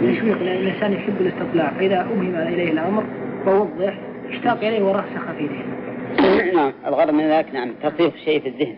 تشويق 0.00 0.42
لأن 0.42 0.56
الإنسان 0.56 0.92
يحب 0.92 1.14
الاستطلاع. 1.20 1.70
فإذا 1.70 2.00
أبهم 2.00 2.34
إليه 2.34 2.72
الأمر 2.72 3.04
ووضح 3.46 3.94
اشتاق 4.30 4.58
إليه 4.58 4.82
ورسخ 4.82 5.32
في 5.38 5.46
ذهنه. 5.46 6.52
نعم 6.54 6.72
الغرض 6.86 7.10
من 7.10 7.24
ذلك 7.24 7.46
نعم 7.54 7.72
تصريف 7.82 8.16
شيء 8.16 8.40
في 8.40 8.48
الذهن. 8.48 8.76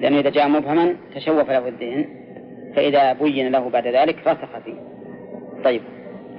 لأنه 0.00 0.18
إذا 0.18 0.30
جاء 0.30 0.48
مبهما 0.48 0.94
تشوف 1.14 1.50
له 1.50 1.68
الذهن 1.68 2.04
فإذا 2.76 3.12
بين 3.12 3.52
له 3.52 3.70
بعد 3.70 3.86
ذلك 3.86 4.16
رسخ 4.26 4.58
فيه. 4.64 4.74
طيب 5.64 5.82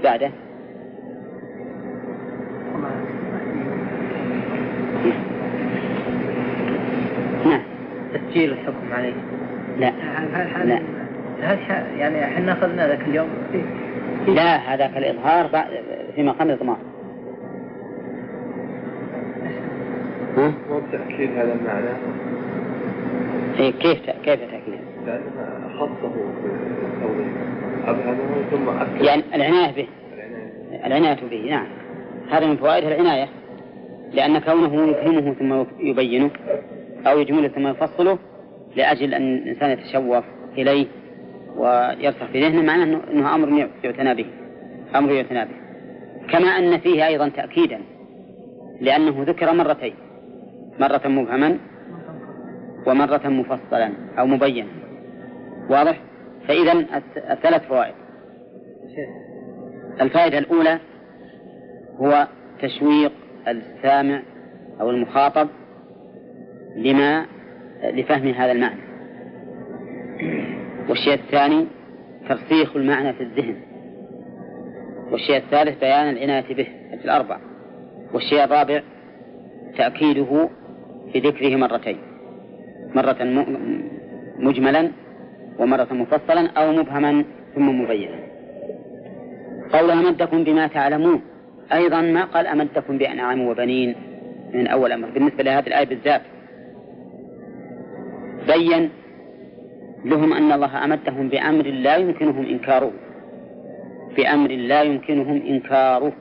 بعده. 0.04 0.32
نعم. 7.46 7.62
تسجيل 8.14 8.52
الحكم 8.52 8.94
عليه. 8.94 9.14
لا. 9.80 9.92
لا. 10.64 10.80
هذا 11.42 11.88
يعني 11.98 12.24
إحنا 12.24 12.52
أخذنا 12.52 12.88
ذاك 12.88 13.02
اليوم؟ 13.02 13.30
لا 14.28 14.56
هذاك 14.56 14.98
الإظهار 14.98 15.66
في 16.16 16.24
مقام 16.24 16.50
الإضمار. 16.50 16.78
ها؟ 20.38 20.54
مو 20.70 20.80
بتأكيد 20.80 21.30
هذا 21.38 21.54
المعنى؟ 21.54 21.90
إيه 23.60 23.72
كيف 23.72 24.10
كيف 24.10 24.40
تأكيد؟ 24.40 24.80
لأنه 25.06 25.80
خصه 25.80 26.12
ثم 28.52 28.70
أكد. 28.70 29.02
يعني 29.02 29.24
العناية 29.36 29.76
به. 29.76 29.88
العناية 30.86 31.18
به 31.32 31.50
نعم. 31.50 31.68
هذا 32.32 32.46
من 32.46 32.58
فوائد 32.58 32.84
العناية. 32.84 33.28
لأن 34.14 34.40
كونه 34.40 34.88
يفهمه 34.90 35.34
ثم 35.34 35.66
يبينه 35.80 36.30
أو 37.08 37.20
يجمله 37.20 37.48
ثم 37.48 37.68
يفصله 37.68 38.18
لأجل 38.76 39.14
أن 39.14 39.36
الإنسان 39.36 39.70
يتشوف 39.70 40.24
إليه 40.58 40.88
ويرسخ 41.58 42.26
في 42.32 42.42
ذهنه 42.42 42.62
معناه 42.62 42.84
أنه, 42.84 43.02
أنه 43.12 43.36
أمر 43.36 43.68
يعتنى 43.84 44.16
به. 44.16 44.26
أمر 44.96 45.12
يعتنى 45.12 45.46
به. 45.46 45.56
كما 46.30 46.48
أن 46.48 46.78
فيه 46.80 47.08
أيضا 47.08 47.30
تأكيدا 47.30 47.80
لأنه 48.82 49.24
ذكر 49.24 49.54
مرتين. 49.54 49.94
مرة 50.80 51.02
مبهما 51.08 51.58
ومرة 52.86 53.28
مفصلا 53.28 53.92
أو 54.20 54.26
مبينا. 54.28 54.68
واضح؟ 55.70 56.00
فإذا 56.48 56.86
الثلاث 57.32 57.68
فوائد. 57.68 57.94
الفائدة 60.02 60.38
الأولى 60.38 60.80
هو 61.98 62.28
تشويق 62.62 63.12
السامع 63.48 64.22
أو 64.82 64.90
المخاطب 64.90 65.48
لما 66.76 67.26
لفهم 67.84 68.28
هذا 68.28 68.52
المعنى. 68.52 68.82
والشيء 70.90 71.14
الثاني 71.14 71.68
ترسيخ 72.30 72.76
المعنى 72.76 73.14
في 73.14 73.24
الذهن. 73.24 73.56
والشيء 75.12 75.38
الثالث 75.38 75.80
بيان 75.80 76.10
العناية 76.10 76.56
به 76.56 76.68
في 76.98 77.06
الأربع. 77.06 77.38
والشيء 78.14 78.44
الرابع 78.44 78.82
تأكيده 79.78 80.50
بذكره 81.14 81.56
مرتين. 81.56 81.98
مرة 82.96 83.18
مجملا 84.40 84.92
ومرة 85.60 85.88
مفصلا 85.92 86.50
أو 86.58 86.72
مبهما 86.72 87.24
ثم 87.56 87.82
مبينا. 87.82 88.20
قول 89.74 89.92
أمدكم 89.92 90.44
بما 90.44 90.68
تعلمون. 90.68 91.22
أيضا 91.74 92.02
ما 92.02 92.24
قال 92.24 92.48
أمدكم 92.48 92.98
بأنعام 92.98 93.48
وبنين؟ 93.48 93.96
من 94.54 94.68
أول 94.68 94.92
أمر. 94.92 95.10
بالنسبة 95.10 95.44
لهذه 95.44 95.68
الآية 95.68 95.86
بالذات. 95.86 96.22
بين 98.48 98.90
لهم 100.06 100.34
أن 100.34 100.52
الله 100.52 100.84
أمدهم 100.84 101.30
بأمر 101.30 101.66
لا 101.66 101.96
يمكنهم 101.96 102.46
إنكاره. 102.46 102.92
بأمر 104.18 104.52
لا 104.52 104.82
يمكنهم 104.82 105.42
إنكاره. 105.48 106.14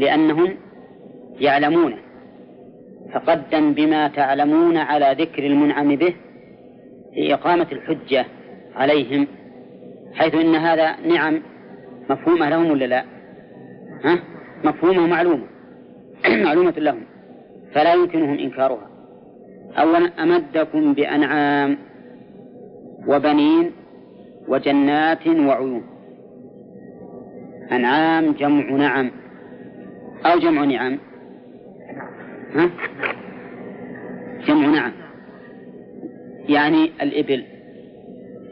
لأنهم 0.00 0.54
يعلمونه 1.40 1.96
فقدم 3.12 3.72
بما 3.72 4.08
تعلمون 4.08 4.76
على 4.76 5.16
ذكر 5.18 5.46
المنعم 5.46 5.96
به 5.96 6.14
لإقامة 7.16 7.66
الحجة 7.72 8.26
عليهم 8.76 9.26
حيث 10.14 10.34
إن 10.34 10.54
هذا 10.54 10.96
نعم 11.00 11.42
مفهومة 12.10 12.48
لهم 12.48 12.70
ولا 12.70 12.84
لا؟ 12.84 13.04
ها؟ 14.04 14.18
مفهومة 14.64 15.06
معلومة 15.06 15.44
معلومة 16.44 16.74
لهم 16.76 17.00
فلا 17.74 17.94
يمكنهم 17.94 18.38
إنكارها 18.38 18.88
أولا 19.78 20.22
أمدكم 20.22 20.92
بأنعام 20.92 21.78
وبنين 23.08 23.72
وجنات 24.48 25.26
وعيون 25.26 25.82
أنعام 27.72 28.32
جمع 28.32 28.70
نعم 28.70 29.10
أو 30.26 30.38
جمع 30.38 30.64
نعم 30.64 30.98
ها؟ 32.54 32.70
جمع 34.46 34.66
نعم 34.66 34.92
يعني 36.48 36.92
الإبل. 37.02 37.44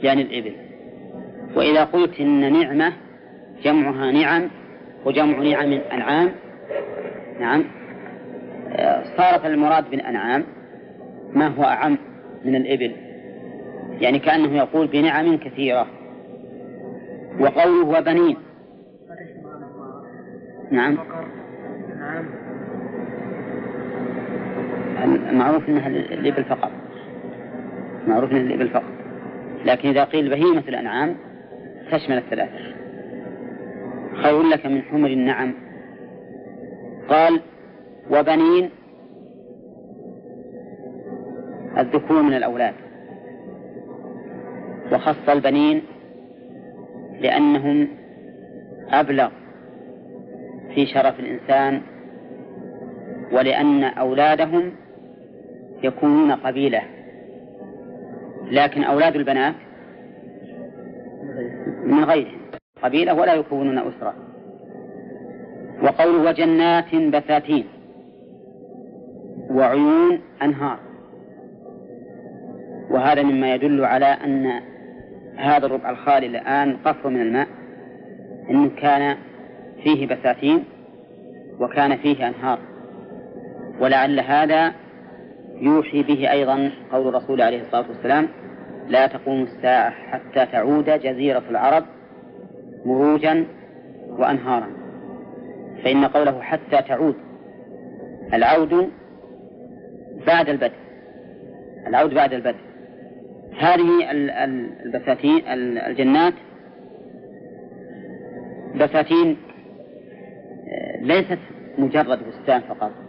يعني 0.03 0.23
الإبل. 0.23 0.53
وإذا 1.57 1.85
قلت 1.85 2.21
إن 2.21 2.53
نعمة 2.53 2.93
جمعها 3.63 4.13
نعم 4.13 4.51
وجمع 5.05 5.39
نعم 5.39 5.73
أنعام 5.93 6.31
نعم 7.41 7.65
صارت 9.17 9.47
المراد 9.47 9.91
بالأنعام 9.91 10.45
ما 11.33 11.47
هو 11.47 11.65
أعم 11.65 11.99
من 12.45 12.57
الإبل؟ 12.57 12.93
يعني 14.01 14.19
كأنه 14.19 14.57
يقول 14.57 14.87
بنعم 14.87 15.37
كثيرة. 15.37 15.87
وقوله 17.41 17.99
وبنين. 17.99 18.37
نعم. 20.71 20.99
معروف 25.33 25.69
إنها 25.69 25.89
الابل 25.89 26.45
فقط. 26.45 26.71
معروف 28.07 28.31
إنها 28.31 28.43
الابل 28.43 28.69
فقط. 28.69 28.93
لكن 29.65 29.89
إذا 29.89 30.05
قيل 30.05 30.31
بهيمة 30.31 30.63
الأنعام 30.69 31.17
تشمل 31.93 32.19
الثلاثة 32.19 32.59
خير 34.23 34.43
لك 34.43 34.67
من 34.67 34.83
حمر 34.83 35.09
النعم. 35.09 35.55
قال 37.09 37.41
وبنين 38.11 38.71
الذكور 41.79 42.23
من 42.23 42.35
الأولاد. 42.35 42.75
وخص 44.93 45.29
البنين 45.29 45.83
لأنهم 47.21 47.89
أبلغ 48.91 49.29
في 50.75 50.87
شرف 50.87 51.21
الإنسان 51.21 51.83
ولأن 53.33 53.85
أولادهم 53.85 54.73
يكونون 55.83 56.33
قبيلة. 56.33 56.83
لكن 58.51 58.85
أولاد 58.85 59.17
البنات 59.17 59.55
من 61.85 62.05
غيرهم 62.05 62.41
قبيلة 62.83 63.15
ولا 63.15 63.35
يكونون 63.35 63.79
أسرة. 63.79 64.15
وقول 65.83 66.27
وجنات 66.27 66.95
بساتين 66.95 67.67
وعيون 69.51 70.21
أنهار. 70.43 70.79
وهذا 72.91 73.23
مما 73.23 73.55
يدل 73.55 73.85
على 73.85 74.07
أن 74.07 74.61
هذا 75.37 75.67
الربع 75.67 75.91
الخالي 75.91 76.27
الآن 76.27 76.77
قفر 76.77 77.09
من 77.09 77.21
الماء. 77.21 77.49
إنه 78.51 78.71
كان 78.77 79.17
فيه 79.83 80.07
بساتين 80.07 80.65
وكان 81.61 81.97
فيه 81.97 82.29
أنهار. 82.29 82.59
ولعل 83.81 84.21
هذا 84.21 84.73
يوحي 85.61 86.03
به 86.03 86.31
أيضا 86.33 86.71
قول 86.93 87.09
الرسول 87.09 87.43
عليه 87.43 87.63
الصلاة 87.63 87.89
والسلام 87.89 88.29
لا 88.89 89.07
تقوم 89.07 89.43
الساعة 89.43 89.91
حتى 89.91 90.47
تعود 90.53 90.85
جزيرة 90.85 91.43
العرب 91.51 91.85
مروجا 92.85 93.47
وأنهارا. 94.09 94.67
فإن 95.85 96.05
قوله 96.05 96.43
حتى 96.43 96.83
تعود 96.89 97.15
العود 98.35 98.91
بعد 100.27 100.49
البدء 100.49 100.77
العود 101.87 102.15
بعد 102.15 102.33
البدء. 102.33 102.61
هذه 103.59 104.11
البساتين 104.85 105.43
الجنات 105.79 106.35
بساتين 108.75 109.37
آه، 110.69 111.03
ليست 111.03 111.39
مجرد 111.79 112.19
بستان 112.29 112.61
فقط. 112.61 113.06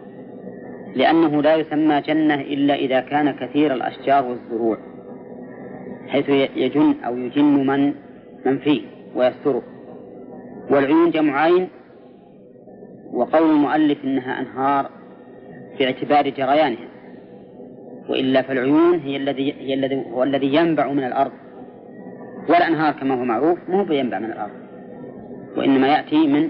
لأنه 0.97 1.41
لا 1.41 1.55
يسمى 1.55 2.01
جنة 2.01 2.35
إلا 2.35 2.75
إذا 2.75 2.99
كان 2.99 3.31
كثير 3.31 3.73
الأشجار 3.73 4.25
والزروع 4.25 4.77
حيث 6.07 6.29
يجن 6.55 6.95
أو 7.05 7.17
يجن 7.17 7.67
من 7.67 7.93
من 8.45 8.57
فيه 8.57 8.81
ويستره. 9.15 9.63
والعيون 10.69 11.11
جمع 11.11 11.41
عين 11.41 11.67
وقول 13.13 13.49
المؤلف 13.49 14.03
إنها 14.03 14.41
أنهار 14.41 14.89
باعتبار 15.79 16.29
جريانها. 16.29 16.87
وإلا 18.09 18.41
فالعيون 18.41 18.99
هي 18.99 19.17
الذي 19.17 19.53
هي 19.53 19.73
الذي 19.73 20.03
هو 20.11 20.23
الذي 20.23 20.55
ينبع 20.55 20.91
من 20.91 21.03
الأرض. 21.03 21.31
والأنهار 22.49 22.93
كما 22.93 23.15
هو 23.21 23.25
معروف 23.25 23.59
مو 23.69 23.83
بينبع 23.83 24.19
من 24.19 24.31
الأرض 24.31 24.57
وإنما 25.57 25.87
يأتي 25.87 26.27
من 26.27 26.49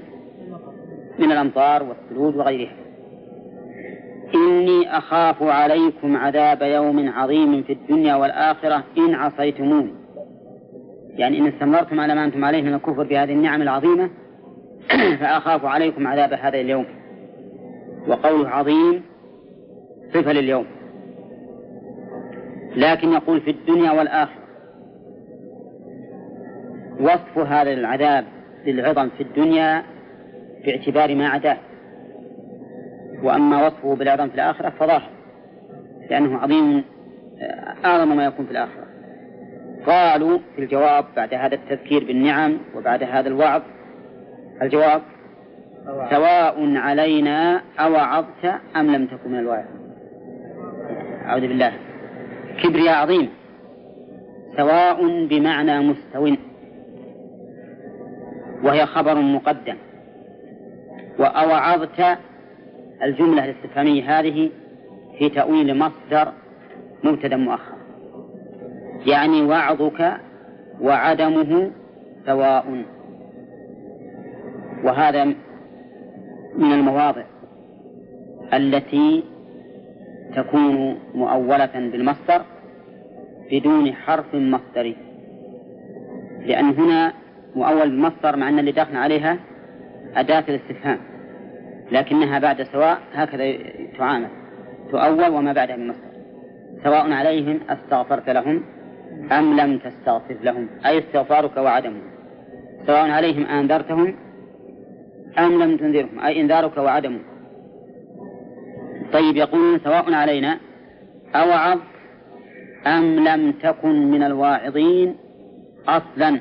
من 1.20 1.32
الأمطار 1.32 1.84
والثلوج 1.84 2.36
وغيرها. 2.36 2.77
إني 4.36 4.98
أخاف 4.98 5.44
عليكم 5.44 6.18
عذاب 6.18 6.62
يوم 6.62 7.10
عظيم 7.10 7.64
في 7.64 7.74
الدنيا 7.74 8.16
والآخرة 8.16 8.84
إن 8.98 9.16
عصيتموني. 9.16 9.94
يعني 11.16 11.40
إن 11.40 11.48
استمرتم 11.48 12.00
على 12.00 12.16
ما 12.16 12.26
أنتم 12.26 12.46
عليه 12.46 12.62
من 12.62 12.74
الكفر 12.74 13.04
بهذه 13.04 13.32
النعم 13.32 13.62
العظيمة 13.62 14.10
فأخاف 15.20 15.66
عليكم 15.66 16.08
عذاب 16.08 16.34
هذا 16.34 16.60
اليوم. 16.60 16.86
وقوله 18.08 18.50
عظيم 18.50 19.02
صفة 20.14 20.32
لليوم. 20.32 20.66
لكن 22.76 23.12
يقول 23.12 23.42
في 23.42 23.52
الدنيا 23.52 23.92
والآخرة. 23.92 24.48
وصف 27.00 27.38
هذا 27.38 27.74
العذاب 27.74 28.26
للعظم 28.66 29.10
في 29.10 29.24
الدنيا 29.24 29.84
باعتبار 30.66 31.16
ما 31.16 31.28
عداه. 31.28 31.58
وأما 33.24 33.68
وصفه 33.68 33.96
بالعظم 33.96 34.30
في 34.30 34.36
الآخرة 34.36 34.70
فظاهر 34.70 35.10
لأنه 36.10 36.38
عظيم 36.38 36.84
أعظم 37.86 38.18
ما 38.18 38.26
يكون 38.26 38.46
في 38.46 38.52
الآخرة. 38.52 38.88
قالوا 39.86 40.40
في 40.56 40.62
الجواب 40.62 41.06
بعد 41.16 41.34
هذا 41.34 41.56
التذكير 41.56 42.04
بالنعم 42.04 42.58
وبعد 42.76 43.04
هذا 43.04 43.28
الوعظ 43.28 43.62
الجواب 44.62 45.02
سواء 46.10 46.78
علينا 46.78 47.62
أوعظت 47.80 48.46
أم 48.76 48.96
لم 48.96 49.06
تكن 49.06 49.32
من 49.32 49.40
الواعظ 49.40 49.66
أعوذ 51.26 51.42
بالله. 51.42 51.74
كبرياء 52.64 52.96
عظيم. 52.96 53.30
سواء 54.58 55.26
بمعنى 55.28 55.80
مستو 55.80 56.36
وهي 58.64 58.86
خبر 58.86 59.16
مقدم. 59.22 59.76
وأوعظت 61.20 62.18
الجملة 63.04 63.46
الاستفهامية 63.46 64.20
هذه 64.20 64.50
في 65.20 65.30
تأويل 65.30 65.78
مصدر 65.78 66.32
مبتدا 67.04 67.36
مؤخر. 67.36 67.78
يعني 69.06 69.42
وعظك 69.42 70.14
وعدمه 70.82 71.72
سواء. 72.26 72.84
وهذا 74.84 75.24
من 76.58 76.74
المواضع 76.74 77.24
التي 78.54 79.24
تكون 80.36 81.00
مؤولة 81.14 81.72
بالمصدر 81.76 82.42
بدون 83.52 83.94
حرف 83.94 84.36
مصدري. 84.36 84.96
لأن 86.46 86.66
هنا 86.66 87.14
مؤول 87.56 87.90
بالمصدر 87.90 88.36
مع 88.36 88.50
أن 88.50 88.60
اللي 88.60 88.72
داخل 88.72 88.96
عليها 88.96 89.38
أداة 90.16 90.44
الاستفهام. 90.50 91.00
لكنها 91.92 92.40
بعد 92.40 92.64
سواء 92.64 93.00
هكذا 93.14 93.58
تعامل 93.98 94.28
تؤول 94.92 95.30
وما 95.30 95.54
بعدها 95.54 95.76
من 95.76 95.88
مصدر. 95.88 96.18
سواء 96.84 97.12
عليهم 97.12 97.60
أستغفرت 97.70 98.30
لهم 98.30 98.64
أم 99.32 99.60
لم 99.60 99.78
تستغفر 99.78 100.36
لهم 100.44 100.68
أي 100.86 101.00
استغفارك 101.00 101.58
وعدمه 101.58 102.02
سواء 102.88 103.10
عليهم 103.10 103.46
أنذرتهم 103.46 104.16
أم 105.40 105.64
لم 105.64 105.78
تنذرهم 105.78 106.20
أي 106.20 106.42
إنذارك 106.42 106.78
وعدمه 106.78 107.20
طيب 109.14 109.38
يقولون 109.38 109.80
سواء 109.80 110.14
علينا 110.14 110.60
أوعظ 111.36 111.80
أم 112.88 113.28
لم 113.28 113.52
تكن 113.52 114.12
من 114.12 114.24
الواعظين 114.24 115.16
أصلا. 115.88 116.40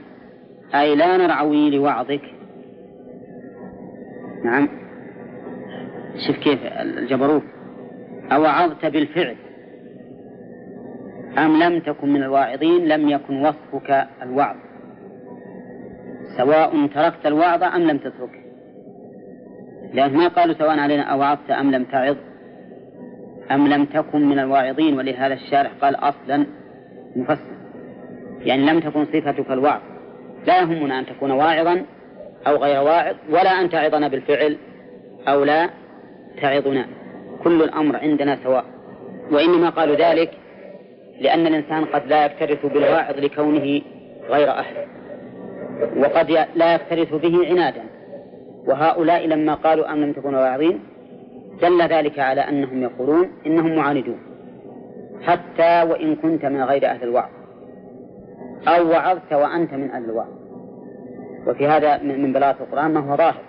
أي 0.75 0.95
لا 0.97 1.17
نرعوي 1.17 1.71
لوعظك. 1.71 2.23
نعم. 4.45 4.69
شوف 6.27 6.37
كيف 6.37 6.59
الجبروت. 6.63 7.43
أوعظت 8.33 8.87
بالفعل. 8.87 9.37
أم 11.39 11.63
لم 11.63 11.81
تكن 11.81 12.13
من 12.13 12.23
الواعظين 12.23 12.89
لم 12.89 13.09
يكن 13.09 13.47
وصفك 13.47 14.07
الوعظ. 14.23 14.57
سواء 16.37 16.87
تركت 16.87 17.27
الوعظ 17.27 17.63
أم 17.63 17.83
لم 17.83 17.99
تتركه. 17.99 18.47
لأن 19.93 20.17
ما 20.17 20.29
قالوا 20.29 20.55
سواء 20.55 20.79
علينا 20.79 21.03
أوعظت 21.03 21.51
أم 21.51 21.71
لم 21.71 21.85
تعظ. 21.85 22.17
أم 23.51 23.69
لم 23.69 23.85
تكن 23.85 24.29
من 24.29 24.39
الواعظين 24.39 24.99
ولهذا 24.99 25.35
الشارح 25.35 25.73
قال 25.81 25.95
أصلا 25.95 26.47
مفسر 27.17 27.57
يعني 28.41 28.67
لم 28.67 28.81
تكن 28.81 29.05
صفتك 29.05 29.51
الوعظ. 29.51 29.81
لا 30.47 30.61
يهمنا 30.61 30.99
أن 30.99 31.07
تكون 31.07 31.31
واعظا 31.31 31.83
أو 32.47 32.57
غير 32.57 32.83
واعظ 32.83 33.15
ولا 33.31 33.51
أن 33.61 33.71
تعظنا 33.71 34.09
بالفعل 34.09 34.57
أو 35.29 35.45
لا. 35.45 35.71
تعظنا 36.43 36.87
كل 37.45 37.63
الأمر 37.63 37.97
عندنا 37.97 38.39
سواء. 38.45 38.65
وإنما 39.33 39.71
قالوا 39.71 39.97
ذلك 39.97 40.31
لأن 41.21 41.47
الإنسان 41.47 41.85
قد 41.85 42.07
لا 42.07 42.27
يكترث 42.27 42.67
بالواعظ 42.67 43.19
لكونه 43.19 43.81
غير 44.29 44.51
أهل. 44.51 44.77
وقد 45.97 46.31
لا 46.55 46.75
يكترث 46.75 47.15
به 47.15 47.49
عنادا. 47.49 47.83
وهؤلاء 48.67 49.27
لما 49.27 49.55
قالوا 49.55 49.93
أن 49.93 50.01
لم 50.01 50.13
تكونوا 50.13 50.41
واعظين 50.41 50.81
دل 51.63 51.83
ذلك 51.83 52.19
على 52.19 52.41
أنهم 52.41 52.83
يقولون 52.83 53.31
إنهم 53.47 53.77
معاندون. 53.77 54.19
حتى 55.23 55.83
وإن 55.83 56.17
كنت 56.17 56.45
من 56.45 56.63
غير 56.63 56.87
أهل 56.87 57.03
الوعظ. 57.03 57.31
أو 58.69 58.91
وعظت 58.91 59.33
وأنت 59.33 59.75
من 59.75 59.91
أهل 59.91 60.05
الوعظ. 60.05 60.29
وفي 61.47 61.67
هذا 61.67 62.03
من 62.03 62.33
بلاغة 62.33 62.57
القرآن 62.61 62.95
ما 62.95 63.01
هو 63.01 63.17
ظاهر. 63.17 63.43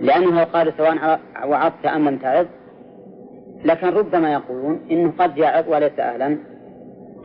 لأنه 0.00 0.44
قال 0.44 0.72
سواء 0.76 1.20
وعظت 1.46 1.86
أم 1.86 2.08
لم 2.08 2.18
تعظ 2.18 2.46
لكن 3.64 3.86
ربما 3.86 4.32
يقولون 4.32 4.86
إنه 4.90 5.12
قد 5.18 5.38
يعظ 5.38 5.68
وليس 5.68 5.98
أهلا 5.98 6.38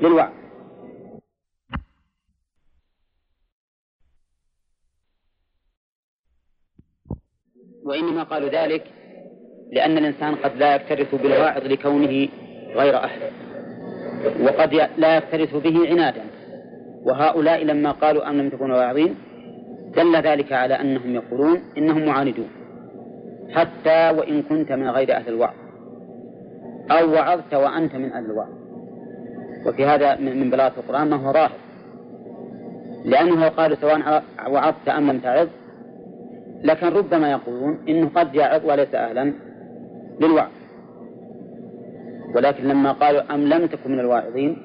للوعظ. 0.01 0.31
وإنما 7.83 8.23
قالوا 8.23 8.49
ذلك 8.49 8.83
لأن 9.71 9.97
الإنسان 9.97 10.35
قد 10.35 10.55
لا 10.55 10.75
يكترث 10.75 11.15
بالواعظ 11.15 11.63
لكونه 11.63 12.27
غير 12.75 12.97
أهل 12.97 13.31
وقد 14.41 14.73
لا 14.97 15.17
يكترث 15.17 15.55
به 15.55 15.89
عنادا. 15.89 16.23
وهؤلاء 17.03 17.63
لما 17.63 17.91
قالوا 17.91 18.29
أن 18.29 18.37
لم 18.37 18.49
تكونوا 18.49 18.77
واعظين 18.77 19.15
دل 19.95 20.15
ذلك 20.15 20.53
على 20.53 20.73
أنهم 20.73 21.15
يقولون 21.15 21.61
إنهم 21.77 22.05
معاندون. 22.05 22.58
حتى 23.51 24.09
وإن 24.09 24.41
كنت 24.41 24.71
من 24.71 24.89
غير 24.89 25.15
أهل 25.15 25.27
الوعظ. 25.27 25.53
أو 26.91 27.11
وعظت 27.11 27.53
وأنت 27.53 27.95
من 27.95 28.11
أهل 28.11 28.25
الوعظ. 28.25 28.49
وفي 29.65 29.85
هذا 29.85 30.15
من 30.15 30.49
بلاغة 30.49 30.73
القرآن 30.79 31.09
ما 31.09 31.15
هو 31.15 31.33
ظاهر. 31.33 31.51
لأنه 33.05 33.47
قال 33.47 33.77
سواء 33.77 34.23
وعظت 34.49 34.89
أم 34.89 35.11
لم 35.11 35.19
تعظ 35.19 35.47
لكن 36.63 36.87
ربما 36.87 37.31
يقولون 37.31 37.79
إنه 37.89 38.09
قد 38.15 38.35
يعظ 38.35 38.65
وليس 38.65 38.95
أهلا 38.95 39.33
للوعظ. 40.19 40.49
ولكن 42.35 42.63
لما 42.63 42.91
قالوا 42.91 43.33
أم 43.35 43.41
لم 43.41 43.65
تكن 43.65 43.91
من 43.91 43.99
الواعظين 43.99 44.57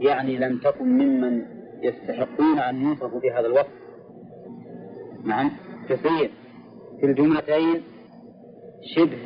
يعني 0.00 0.36
لم 0.36 0.58
تكن 0.58 0.84
ممن 0.88 1.42
يستحقون 1.82 2.58
أن 2.58 2.82
يوصفوا 2.82 3.20
بهذا 3.20 3.46
الوصف 3.46 3.68
نعم 5.24 5.50
تصير 5.88 6.30
في 7.00 7.06
الجملتين 7.06 7.82
شبه 8.84 9.18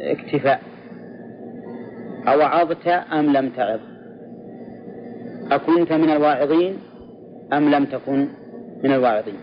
اكتفاء. 0.00 0.60
أوعظت 2.28 2.86
أم 2.88 3.32
لم 3.32 3.48
تعظ 3.48 3.80
أكنت 5.52 5.92
من 5.92 6.10
الواعظين 6.10 6.78
أم 7.52 7.70
لم 7.70 7.84
تكن 7.84 8.28
من 8.84 8.92
الواعظين. 8.92 9.38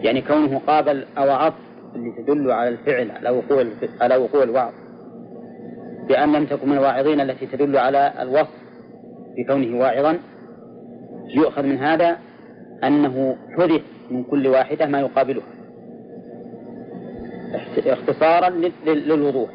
يعني 0.00 0.22
كونه 0.22 0.58
قابل 0.58 1.04
أوعظت 1.18 1.54
اللي 1.94 2.12
تدل 2.22 2.50
على 2.50 2.68
الفعل 2.68 3.10
على 3.10 3.30
وقوع 3.30 3.64
على 4.00 4.16
وقوع 4.16 4.42
الوعظ. 4.42 4.72
بأن 6.08 6.32
لم 6.32 6.46
تكن 6.46 6.68
من 6.68 6.76
الواعظين 6.76 7.20
التي 7.20 7.46
تدل 7.46 7.76
على 7.76 8.12
الوصف 8.22 8.56
بكونه 9.36 9.80
واعظا. 9.80 10.18
يؤخذ 11.34 11.62
من 11.62 11.78
هذا 11.78 12.16
أنه 12.84 13.36
حدث 13.58 13.82
من 14.10 14.24
كل 14.24 14.46
واحدة 14.46 14.86
ما 14.86 15.00
يقابلها. 15.00 15.55
اختصارا 17.86 18.50
للوضوح. 18.86 19.50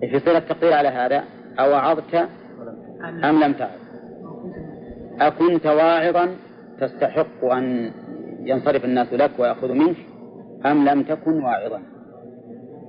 في 0.00 0.20
صلة 0.20 0.38
التقدير 0.38 0.72
على 0.72 0.88
هذا؟ 0.88 1.24
أو 1.60 1.70
وعظت 1.70 2.14
أم 3.24 3.40
لم 3.44 3.52
تعظ؟ 3.52 3.70
أكنت 5.20 5.66
واعظا 5.66 6.28
تستحق 6.80 7.44
أن 7.44 7.90
ينصرف 8.40 8.84
الناس 8.84 9.12
لك 9.12 9.30
ويأخذوا 9.38 9.74
منك 9.74 9.96
أم 10.66 10.88
لم 10.88 11.02
تكن 11.02 11.42
واعظا؟ 11.42 11.82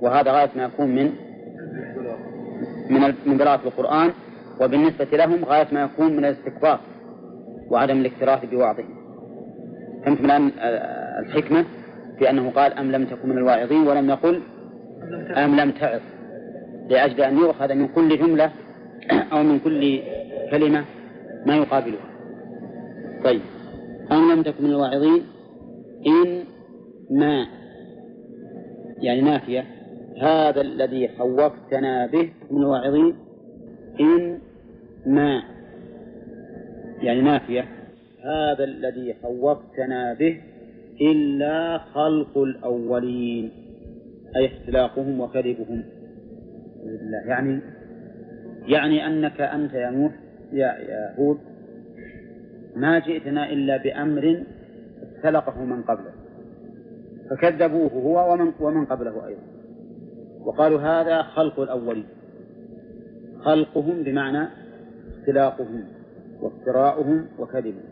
وهذا 0.02 0.32
غاية 0.32 0.50
ما 0.56 0.64
يكون 0.64 0.94
من 0.94 1.12
من 2.90 3.14
من 3.26 3.38
قراءة 3.38 3.60
القرآن 3.66 4.10
وبالنسبة 4.60 5.16
لهم 5.16 5.44
غاية 5.44 5.66
ما 5.72 5.82
يكون 5.82 6.16
من 6.16 6.24
الاستكبار 6.24 6.80
وعدم 7.70 8.00
الاكتراث 8.00 8.44
بوعظهم. 8.44 8.94
فهمتم 10.04 10.24
الآن 10.24 10.50
الحكمة؟ 11.26 11.64
في 12.20 12.30
أنه 12.30 12.50
قال 12.50 12.72
أم 12.72 12.92
لم 12.92 13.04
تكن 13.04 13.28
من 13.28 13.38
الواعظين 13.38 13.86
ولم 13.88 14.10
يقل 14.10 14.40
أم 15.36 15.60
لم 15.60 15.70
تعظ 15.70 16.00
لأجل 16.88 17.20
أن 17.20 17.38
يؤخذ 17.38 17.74
من 17.74 17.88
كل 17.88 18.18
جملة 18.18 18.52
أو 19.32 19.42
من 19.42 19.58
كل 19.58 20.00
كلمة 20.50 20.84
ما 21.46 21.56
يقابلها. 21.56 22.10
طيب. 23.24 23.40
أم 24.12 24.32
لم 24.32 24.42
تكن 24.42 24.64
من 24.64 24.70
الواعظين؟ 24.70 25.22
إن 26.06 26.44
ما. 27.10 27.46
يعني 28.98 29.20
نافية 29.20 29.64
هذا 30.22 30.60
الذي 30.60 31.08
خوفتنا 31.18 32.06
به 32.06 32.30
من 32.50 32.62
الواعظين. 32.62 33.14
إن 34.00 34.38
ما. 35.06 35.42
يعني 37.02 37.20
نافية 37.20 37.64
هذا 38.24 38.64
الذي 38.64 39.14
خوفتنا 39.22 40.14
به 40.14 40.40
إلا 41.00 41.78
خلق 41.78 42.38
الأولين 42.38 43.50
أي 44.36 44.46
اختلاقهم 44.46 45.20
وكذبهم. 45.20 45.84
يعني 47.26 47.60
يعني 48.66 49.06
أنك 49.06 49.40
أنت 49.40 49.74
يا 49.74 49.90
نوح 49.90 50.12
يا 50.52 50.66
يا 50.66 51.14
هود 51.18 51.38
ما 52.76 52.98
جئتنا 52.98 53.52
إلا 53.52 53.76
بأمر 53.76 54.44
اختلقه 55.02 55.64
من 55.64 55.82
قبله. 55.82 56.12
فكذبوه 57.30 57.90
هو 57.92 58.32
ومن 58.32 58.52
ومن 58.60 58.84
قبله 58.84 59.26
أيضا. 59.26 59.42
وقالوا 60.40 60.80
هذا 60.80 61.22
خلق 61.22 61.60
الأولين. 61.60 62.06
خلقهم 63.40 64.02
بمعنى 64.02 64.48
اختلاقهم 65.18 65.84
وافتراؤهم 66.40 67.26
وكذبهم. 67.38 67.90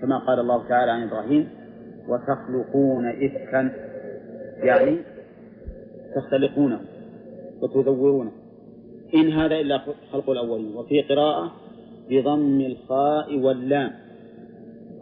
كما 0.00 0.18
قال 0.18 0.40
الله 0.40 0.68
تعالى 0.68 0.90
عن 0.90 1.02
إبراهيم 1.02 1.63
وتخلقون 2.08 3.06
إفكا 3.06 3.70
يعني 4.62 4.98
تختلقونه 6.16 6.80
وتزورونه 7.62 8.32
إن 9.14 9.32
هذا 9.32 9.60
إلا 9.60 9.78
خلق 10.12 10.30
الأولين. 10.30 10.76
وفي 10.76 11.02
قراءة 11.02 11.52
بضم 12.10 12.60
الخاء 12.60 13.38
واللام. 13.38 13.90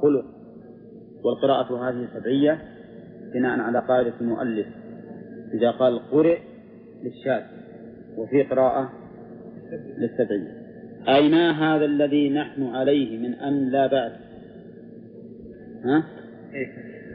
خلق. 0.02 0.24
والقراءة 1.24 1.88
هذه 1.88 2.08
سبعية 2.14 2.62
بناء 3.34 3.60
على 3.60 3.78
قاعدة 3.78 4.12
المؤلف. 4.20 4.66
إذا 5.54 5.70
قال 5.70 6.10
قرئ 6.10 6.38
للشاذ. 7.02 7.42
وفي 8.16 8.42
قراءة 8.42 8.92
للسبعية. 9.98 10.62
أي 11.08 11.28
ما 11.28 11.50
هذا 11.50 11.84
الذي 11.84 12.30
نحن 12.30 12.62
عليه 12.62 13.18
من 13.18 13.34
أن 13.34 13.68
لا 13.68 13.86
بأس 13.86 14.12
ها؟ 15.84 16.04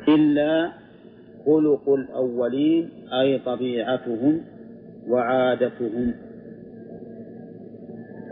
إلا 0.07 0.71
خلق 1.45 1.89
الأولين 1.89 2.89
أي 3.21 3.39
طبيعتهم 3.39 4.41
وعادتهم. 5.07 6.13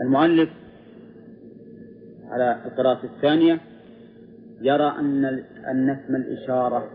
المؤلف 0.00 0.48
على 2.30 2.58
القراءة 2.66 3.04
الثانية 3.04 3.60
يرى 4.60 4.94
أن 4.98 5.24
أن 5.70 5.90
اسم 5.90 6.16
الإشارة 6.16 6.90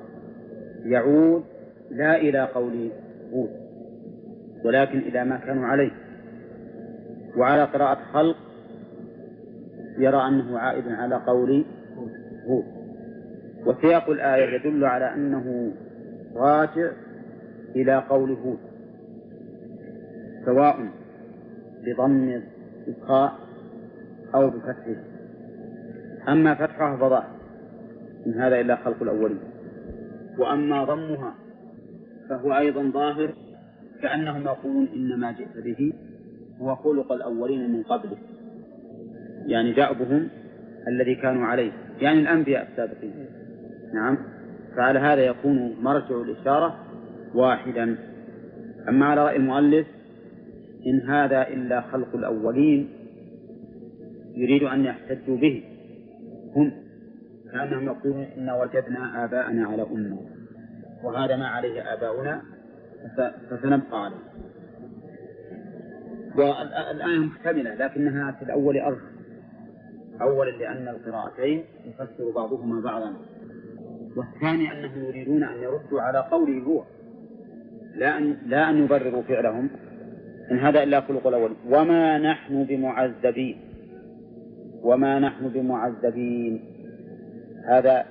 يعود 0.86 1.44
لا 1.92 2.16
إلى 2.16 2.40
قول 2.44 2.90
هود 3.34 3.50
ولكن 4.66 5.00
إلى 5.00 5.26
ما 5.26 5.38
كانوا 5.38 5.66
عليه. 5.66 5.92
وعلى 7.38 7.64
قراءة 7.64 8.00
خلق 8.14 8.38
يرى 9.98 10.28
أنه 10.28 10.60
عائد 10.60 10.88
على 10.88 11.16
قول 11.16 11.66
هود. 12.48 12.81
وسياق 13.66 14.10
الآية 14.10 14.56
يدل 14.56 14.86
على 14.86 15.14
أنه 15.14 15.74
راجع 16.36 16.92
إلى 17.76 18.04
قول 18.10 18.32
هود 18.32 18.60
سواء 20.46 20.90
بضم 21.86 22.42
الخاء 22.88 23.34
أو 24.36 24.50
بفتحه. 24.50 24.96
أما 26.28 26.56
فتحها 26.56 26.98
فظاهر 26.98 27.32
إن 28.28 28.34
هذا 28.34 28.60
إلا 28.62 28.76
خلق 28.76 29.02
الأولين. 29.02 29.40
وأما 30.40 30.84
ضمها 30.84 31.34
فهو 32.30 32.58
أيضا 32.58 32.84
ظاهر 32.84 33.34
كأنهم 34.02 34.44
يقولون 34.44 34.88
إن 34.96 35.20
ما 35.20 35.32
جئت 35.32 35.58
به 35.58 35.94
هو 36.62 36.76
خلق 36.76 37.12
الأولين 37.12 37.74
من 37.74 37.84
قبله. 37.84 38.18
يعني 39.46 39.74
دأبهم 39.74 40.28
الذي 40.88 41.16
كانوا 41.16 41.46
عليه 41.46 41.72
يعني 42.02 42.20
الأنبياء 42.20 42.68
السابقين. 42.72 43.41
نعم. 43.94 44.18
فعلى 44.76 45.00
هذا 45.00 45.22
يكون 45.22 45.76
مرجع 45.82 46.22
الإشارة 46.22 46.76
واحدا. 47.36 47.98
أما 48.90 49.06
على 49.06 49.26
رأي 49.26 49.36
المؤلف 49.36 49.88
إن 50.88 51.10
هذا 51.10 51.48
إلا 51.48 51.82
خلق 51.82 52.16
الأولين 52.16 52.90
يريد 54.36 54.64
أن 54.64 54.86
يحتجوا 54.86 55.38
به 55.38 55.64
هم 56.56 56.72
كأنهم 57.52 57.86
يقولون 57.86 58.24
إنا 58.38 58.62
وجدنا 58.62 59.24
آباءنا 59.26 59.68
على 59.68 59.82
أمة 59.82 60.18
وهذا 61.04 61.36
ما 61.36 61.48
عليه 61.48 61.94
آباؤنا 61.94 62.42
فسنبقى 63.50 64.06
عليه. 64.06 64.32
والآية 66.36 67.20
محتملة 67.20 67.76
لكنها 67.76 68.32
في 68.32 68.46
الأول 68.46 68.78
أرجح 68.78 69.12
أولا 70.22 70.50
لأن 70.50 70.88
القراءتين 70.88 71.64
يفسر 71.86 72.32
بعضهما 72.36 72.82
بعضا. 72.82 73.14
والثاني 74.18 74.72
أنهم 74.72 75.06
يريدون 75.06 75.44
أن 75.44 75.64
يردوا 75.64 76.02
على 76.02 76.20
قوله 76.32 76.64
هو. 76.64 76.84
لا 77.96 78.18
أن 78.18 78.38
لا 78.46 78.70
أن 78.70 78.84
يبرروا 78.84 79.22
فعلهم. 79.22 79.70
إن 80.52 80.60
هذا 80.60 80.84
إلا 80.84 81.02
خلق 81.02 81.28
الأول. 81.28 81.52
وما 81.70 82.18
نحن 82.18 82.64
بمعذبين. 82.64 83.58
وما 84.84 85.20
نحن 85.20 85.48
بمعذبين. 85.48 86.60
هذا 87.68 88.06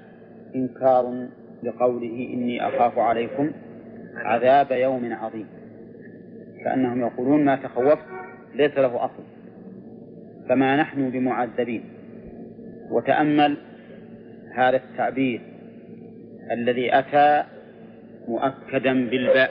إنكار 0.55 1.29
لقوله 1.63 2.29
إني 2.33 2.69
أخاف 2.69 2.99
عليكم 2.99 3.51
عذاب 4.17 4.71
يوم 4.71 5.13
عظيم. 5.13 5.47
كأنهم 6.65 7.01
يقولون 7.01 7.45
ما 7.45 7.57
تخوفت 7.57 8.07
ليس 8.55 8.79
له 8.79 9.05
أصل. 9.05 9.23
فما 10.49 10.77
نحن 10.77 11.11
بمعذبين. 11.11 11.85
وتأمل 12.91 13.57
هذا 14.55 14.77
التعبير. 14.77 15.50
الذي 16.51 16.99
أتى 16.99 17.45
مؤكدا 18.29 19.11
بالباء 19.11 19.51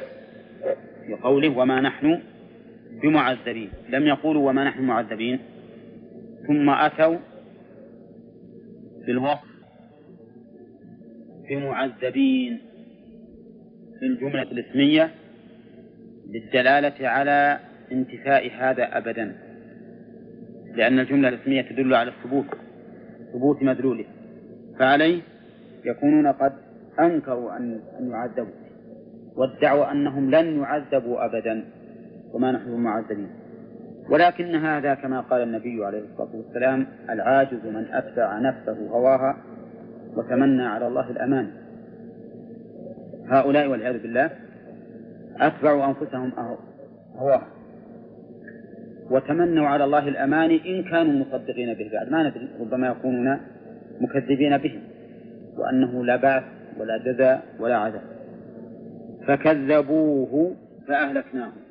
في 1.08 1.14
قوله 1.14 1.58
وما 1.58 1.82
نحن 1.82 2.22
بمعذبين. 3.02 3.70
لم 3.90 4.08
يقولوا 4.08 4.50
وما 4.50 4.64
نحن 4.64 4.84
معذبين. 4.84 5.40
ثم 6.48 6.70
أتوا 6.70 7.18
بالوصف 9.08 9.50
بمعذبين 11.50 12.60
في 14.00 14.06
الجملة 14.06 14.42
الاسمية 14.42 15.12
للدلالة 16.30 17.08
على 17.08 17.60
انتفاء 17.92 18.52
هذا 18.52 18.98
أبدا. 18.98 19.36
لأن 20.76 21.00
الجملة 21.00 21.30
الاسمية 21.30 21.62
تدل 21.62 21.96
على 21.96 22.10
الثبوت 22.10 22.46
ثبوت 23.34 23.64
مدلوله. 23.64 24.06
فعليه 24.80 25.22
يكونون 25.86 26.28
قد 26.28 26.69
أنكروا 27.00 27.58
أن 27.58 27.82
يعذبوا 28.02 28.54
وادعوا 29.36 29.92
أنهم 29.92 30.32
لن 30.32 30.60
يعذبوا 30.60 31.26
أبدا 31.26 31.66
وما 32.34 32.52
نحن 32.52 32.72
معذبين. 32.72 33.30
ولكن 34.10 34.56
هذا 34.56 34.94
كما 34.94 35.22
قال 35.22 35.42
النبي 35.42 35.86
عليه 35.86 36.00
الصلاة 36.00 36.36
والسلام 36.36 36.88
العاجز 37.10 37.66
من 37.66 37.86
أتبع 37.92 38.40
نفسه 38.40 38.88
هواها 38.90 39.38
وتمنى 40.16 40.64
على 40.64 40.88
الله 40.88 41.10
الأمان. 41.10 41.52
هؤلاء 43.28 43.68
والعياذ 43.68 44.02
بالله 44.02 44.30
أتبعوا 45.42 45.86
أنفسهم 45.86 46.32
هواها 47.16 47.48
وتمنوا 49.12 49.68
على 49.68 49.84
الله 49.84 50.08
الأمان 50.08 50.52
إن 50.52 50.84
كانوا 50.84 51.26
مصدقين 51.26 51.74
به. 51.74 51.90
بعد 51.94 52.12
ما 52.12 52.30
ندري 52.30 52.50
ربما 52.60 52.88
يكونون 52.88 53.38
مكذبين 54.02 54.58
به 54.58 54.80
وأنه 55.58 56.06
لا 56.06 56.16
بعث 56.16 56.44
ولا 56.80 56.98
جزاء 56.98 57.44
ولا 57.60 57.76
عذاب 57.76 58.20
فكذبوه 59.28 60.56
فأهلكناهم. 60.88 61.62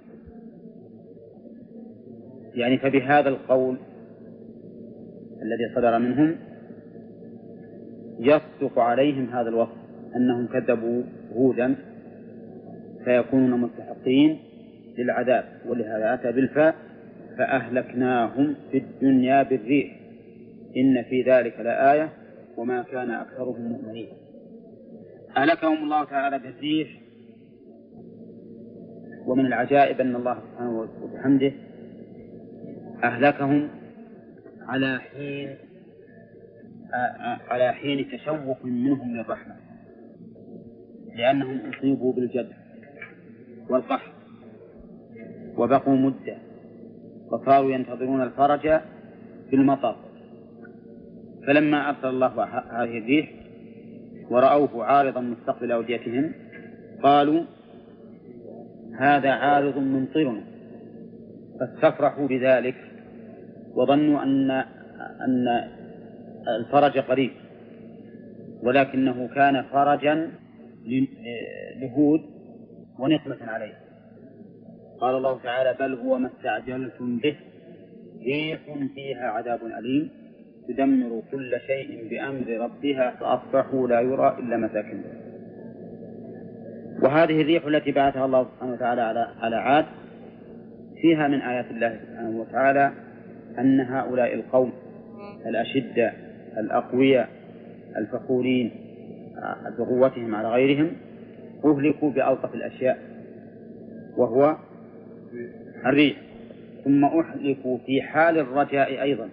يعني 2.54 2.78
فبهذا 2.78 3.28
القول 3.28 3.76
الذي 5.42 5.74
صدر 5.74 5.98
منهم 5.98 6.36
يصدق 8.18 8.78
عليهم 8.78 9.30
هذا 9.30 9.48
الوصف 9.48 9.76
أنهم 10.16 10.46
كذبوا 10.46 11.02
هودا 11.36 11.74
فيكونون 13.04 13.60
مستحقين 13.60 14.38
للعذاب 14.98 15.44
ولهذا 15.68 16.14
أتى 16.14 16.32
بالفاء 16.32 16.74
فأهلكناهم 17.38 18.54
في 18.70 18.78
الدنيا 18.78 19.42
بالريح. 19.42 19.98
إن 20.76 21.02
في 21.02 21.22
ذلك 21.22 21.60
لآية 21.60 22.08
وما 22.56 22.82
كان 22.82 23.10
أكثرهم 23.10 23.62
مؤمنين. 23.62 24.08
أهلكهم 25.38 25.84
الله 25.84 26.04
تعالى 26.04 26.38
بالريح 26.38 27.00
ومن 29.26 29.46
العجائب 29.46 30.00
أن 30.00 30.16
الله 30.16 30.38
سبحانه 30.40 30.88
وبحمده 31.02 31.52
أهلكهم 33.04 33.68
على 34.62 34.98
حين 34.98 35.56
على 37.48 37.72
حين 37.72 38.10
تشوق 38.10 38.64
منهم 38.64 39.16
للرحمة 39.16 39.56
لأنهم 41.16 41.60
أصيبوا 41.70 42.12
بالجد 42.12 42.52
والقحط 43.70 44.12
وبقوا 45.56 45.96
مدة 45.96 46.36
وصاروا 47.30 47.70
ينتظرون 47.72 48.22
الفرج 48.22 48.80
بالمطر 49.50 49.96
فلما 51.46 51.88
أرسل 51.88 52.08
الله 52.08 52.44
هذه 52.44 52.98
الريح 52.98 53.30
ورأوه 54.30 54.84
عارضا 54.84 55.20
مستقبل 55.20 55.72
أوديتهم 55.72 56.32
قالوا 57.02 57.44
هذا 58.98 59.30
عارض 59.30 59.78
ممطرنا 59.78 60.42
فاستفرحوا 61.60 62.28
بذلك 62.28 62.74
وظنوا 63.74 64.22
أن 64.22 64.50
أن 65.20 65.46
الفرج 66.58 66.98
قريب 66.98 67.30
ولكنه 68.62 69.28
كان 69.34 69.62
فرجا 69.62 70.30
لهود 71.80 72.20
ونقمة 72.98 73.38
عليه. 73.40 73.74
قال 75.00 75.14
الله 75.14 75.42
تعالى 75.42 75.76
بل 75.80 75.94
هو 75.94 76.18
ما 76.18 76.30
استعجلتم 76.36 77.18
به 77.18 77.36
ريح 78.26 78.60
فيها 78.94 79.28
عذاب 79.28 79.60
أليم. 79.78 80.10
تدمر 80.68 81.22
كل 81.32 81.60
شيء 81.66 82.08
بأمر 82.10 82.64
ربها 82.64 83.10
فأصبحوا 83.10 83.88
لا 83.88 84.00
يرى 84.00 84.36
إلا 84.38 84.56
مساكنهم. 84.56 85.28
وهذه 87.02 87.40
الريح 87.42 87.66
التي 87.66 87.92
بعثها 87.92 88.24
الله 88.24 88.44
سبحانه 88.44 88.72
وتعالى 88.72 89.00
على 89.00 89.28
على 89.40 89.56
عاد 89.56 89.84
فيها 91.00 91.28
من 91.28 91.40
آيات 91.40 91.70
الله 91.70 91.98
سبحانه 92.06 92.40
وتعالى 92.40 92.92
أن 93.58 93.80
هؤلاء 93.80 94.34
القوم 94.34 94.72
الأشدة 95.46 96.12
الأقوياء 96.58 97.28
الفخورين 97.96 98.70
بقوتهم 99.78 100.34
على 100.34 100.48
غيرهم 100.48 100.92
أهلكوا 101.64 102.10
بألطف 102.10 102.54
الأشياء 102.54 102.98
وهو 104.16 104.56
الريح. 105.86 106.16
ثم 106.84 107.04
أهلكوا 107.04 107.78
في 107.86 108.02
حال 108.02 108.38
الرجاء 108.38 109.02
أيضا. 109.02 109.28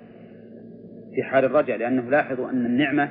في 1.16 1.24
حال 1.24 1.46
الرجاء 1.46 1.78
لأنه 1.78 2.10
لاحظوا 2.10 2.50
أن 2.50 2.66
النعمة 2.66 3.10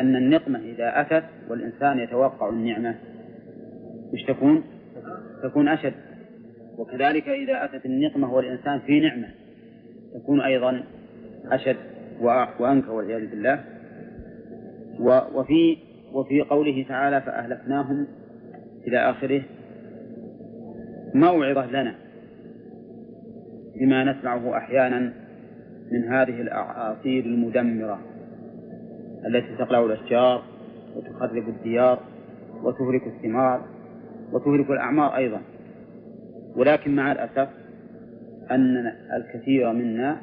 أن 0.00 0.16
النقمة 0.16 0.58
إذا 0.58 1.00
أتت 1.00 1.24
والإنسان 1.48 1.98
يتوقع 1.98 2.48
النعمة. 2.48 2.94
مش 4.12 4.22
تكون؟ 4.28 4.64
تكون 5.42 5.68
أشد. 5.68 5.94
وكذلك 6.78 7.28
إذا 7.28 7.64
أتت 7.64 7.86
النقمة 7.86 8.34
والإنسان 8.34 8.78
في 8.78 9.00
نعمة 9.00 9.28
تكون 10.14 10.40
أيضا 10.40 10.82
أشد 11.50 11.76
وأنكى 12.60 12.88
والعياذ 12.88 13.30
بالله. 13.30 13.64
وفي 15.34 15.76
وفي 16.12 16.40
قوله 16.40 16.84
تعالى 16.88 17.20
فأهلكناهم 17.20 18.06
إلى 18.88 19.10
آخره 19.10 19.42
موعظة 21.14 21.66
لنا 21.66 21.94
بما 23.80 24.04
نسمعه 24.04 24.56
أحيانا. 24.56 25.21
من 25.92 26.04
هذه 26.04 26.40
الأعاصير 26.40 27.24
المدمرة 27.24 27.98
التي 29.26 29.56
تقلع 29.58 29.84
الأشجار 29.84 30.42
وتخرب 30.96 31.48
الديار 31.48 32.00
وتهلك 32.62 33.06
الثمار 33.06 33.64
وتهلك 34.32 34.70
الأعمار 34.70 35.16
أيضا. 35.16 35.40
ولكن 36.56 36.96
مع 36.96 37.12
الأسف 37.12 37.48
أن 38.50 38.92
الكثير 39.16 39.72
منا 39.72 40.20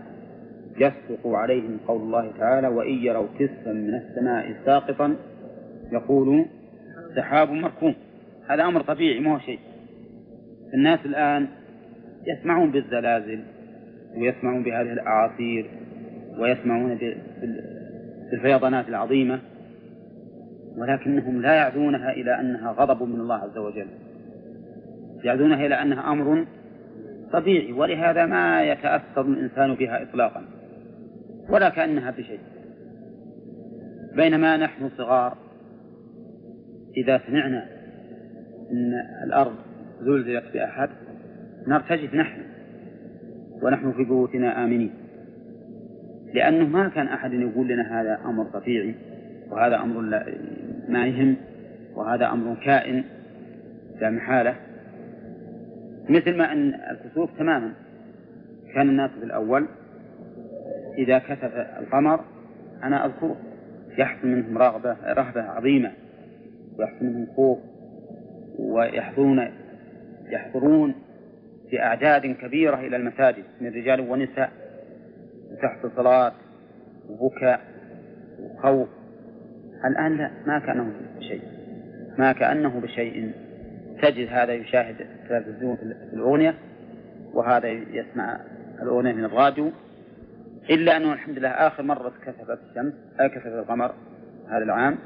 يصدق 0.77 1.27
عليهم 1.27 1.77
قول 1.87 2.01
الله 2.01 2.31
تعالى 2.39 2.67
وإن 2.67 2.93
يروا 2.93 3.27
كسفا 3.39 3.71
من 3.71 3.93
السماء 3.93 4.55
ساقطا 4.65 5.15
يقولوا 5.91 6.45
سحاب 7.15 7.51
مركوم. 7.51 7.95
هذا 8.49 8.63
أمر 8.63 8.81
طبيعي 8.81 9.19
ما 9.19 9.33
هو 9.35 9.39
شيء. 9.39 9.59
الناس 10.73 10.99
الآن 11.05 11.47
يسمعون 12.27 12.71
بالزلازل 12.71 13.43
ويسمعون 14.17 14.63
بهذه 14.63 14.93
الأعاصير 14.93 15.69
ويسمعون 16.39 16.99
بالفيضانات 18.31 18.89
العظيمة 18.89 19.39
ولكنهم 20.77 21.41
لا 21.41 21.53
يعدونها 21.53 22.11
إلى 22.11 22.39
أنها 22.39 22.71
غضب 22.71 23.03
من 23.03 23.19
الله 23.19 23.35
عز 23.35 23.57
وجل. 23.57 23.87
يعدونها 25.23 25.65
إلى 25.65 25.75
أنها 25.75 26.11
أمر 26.11 26.45
طبيعي 27.31 27.73
ولهذا 27.73 28.25
ما 28.25 28.63
يتأثر 28.63 29.21
الإنسان 29.21 29.75
بها 29.75 30.03
إطلاقا 30.03 30.45
ولا 31.49 31.69
كأنها 31.69 32.11
بشيء. 32.11 32.39
بينما 34.15 34.57
نحن 34.57 34.89
صغار 34.97 35.37
إذا 36.97 37.21
سمعنا 37.27 37.65
أن 38.71 38.93
الأرض 39.23 39.55
زلزلت 40.01 40.53
بأحد 40.53 40.89
نرتجف 41.67 42.13
نحن. 42.13 42.41
ونحن 43.61 43.91
في 43.91 44.03
بيوتنا 44.03 44.63
آمنين. 44.63 44.91
لأنه 46.33 46.67
ما 46.67 46.89
كان 46.89 47.07
أحد 47.07 47.33
يقول 47.33 47.67
لنا 47.67 48.01
هذا 48.01 48.19
أمر 48.25 48.43
طبيعي 48.43 48.95
وهذا 49.49 49.75
أمر 49.75 50.01
ما 50.89 51.07
يهم 51.07 51.35
وهذا 51.95 52.29
أمر 52.29 52.55
كائن 52.65 53.03
لا 54.01 54.09
محالة. 54.09 54.55
مثل 56.09 56.37
ما 56.37 56.51
أن 56.51 56.73
الكسوف 56.73 57.29
تماما. 57.39 57.73
كان 58.73 58.89
الناس 58.89 59.11
في 59.11 59.25
الأول 59.25 59.65
إذا 60.97 61.19
كسف 61.19 61.55
القمر 61.79 62.19
أنا 62.83 63.05
أذكره 63.05 63.35
يحصل 63.97 64.27
منهم 64.27 64.57
رغبة 64.57 64.97
رهبة 65.13 65.41
عظيمة. 65.41 65.91
ويحصل 66.77 67.05
منهم 67.05 67.27
خوف 67.35 67.59
ويحضرون 68.59 69.47
يحضرون 70.29 70.95
بأعداد 71.71 72.35
كبيرة 72.35 72.75
إلى 72.75 72.95
المساجد 72.95 73.43
من 73.61 73.67
رجال 73.67 73.99
ونساء 73.99 74.51
وتحت 75.51 75.85
صلاة 75.95 76.31
وبكاء 77.09 77.61
وخوف. 78.39 78.89
الآن 79.85 80.17
لا 80.17 80.31
ما 80.45 80.59
كأنه 80.59 80.91
بشيء. 81.17 81.41
ما 82.17 82.31
كأنه 82.31 82.79
بشيء. 82.79 83.31
تجد 84.01 84.27
هذا 84.31 84.53
يشاهد 84.53 84.95
التلفزيون 85.01 85.75
في 85.75 85.83
الأغنية 86.13 86.55
وهذا 87.33 87.67
يسمع 87.67 88.39
الأغنية 88.81 89.13
من 89.13 89.25
الراديو. 89.25 89.71
إلا 90.69 90.97
أنه 90.97 91.13
الحمد 91.13 91.39
لله 91.39 91.49
آخر 91.49 91.83
مرة 91.83 92.13
كسفت 92.25 92.59
الشمس 92.69 92.93
أو 93.19 93.29
كسفت 93.29 93.47
القمر 93.47 93.93
هذا 94.49 94.63
العام. 94.63 94.97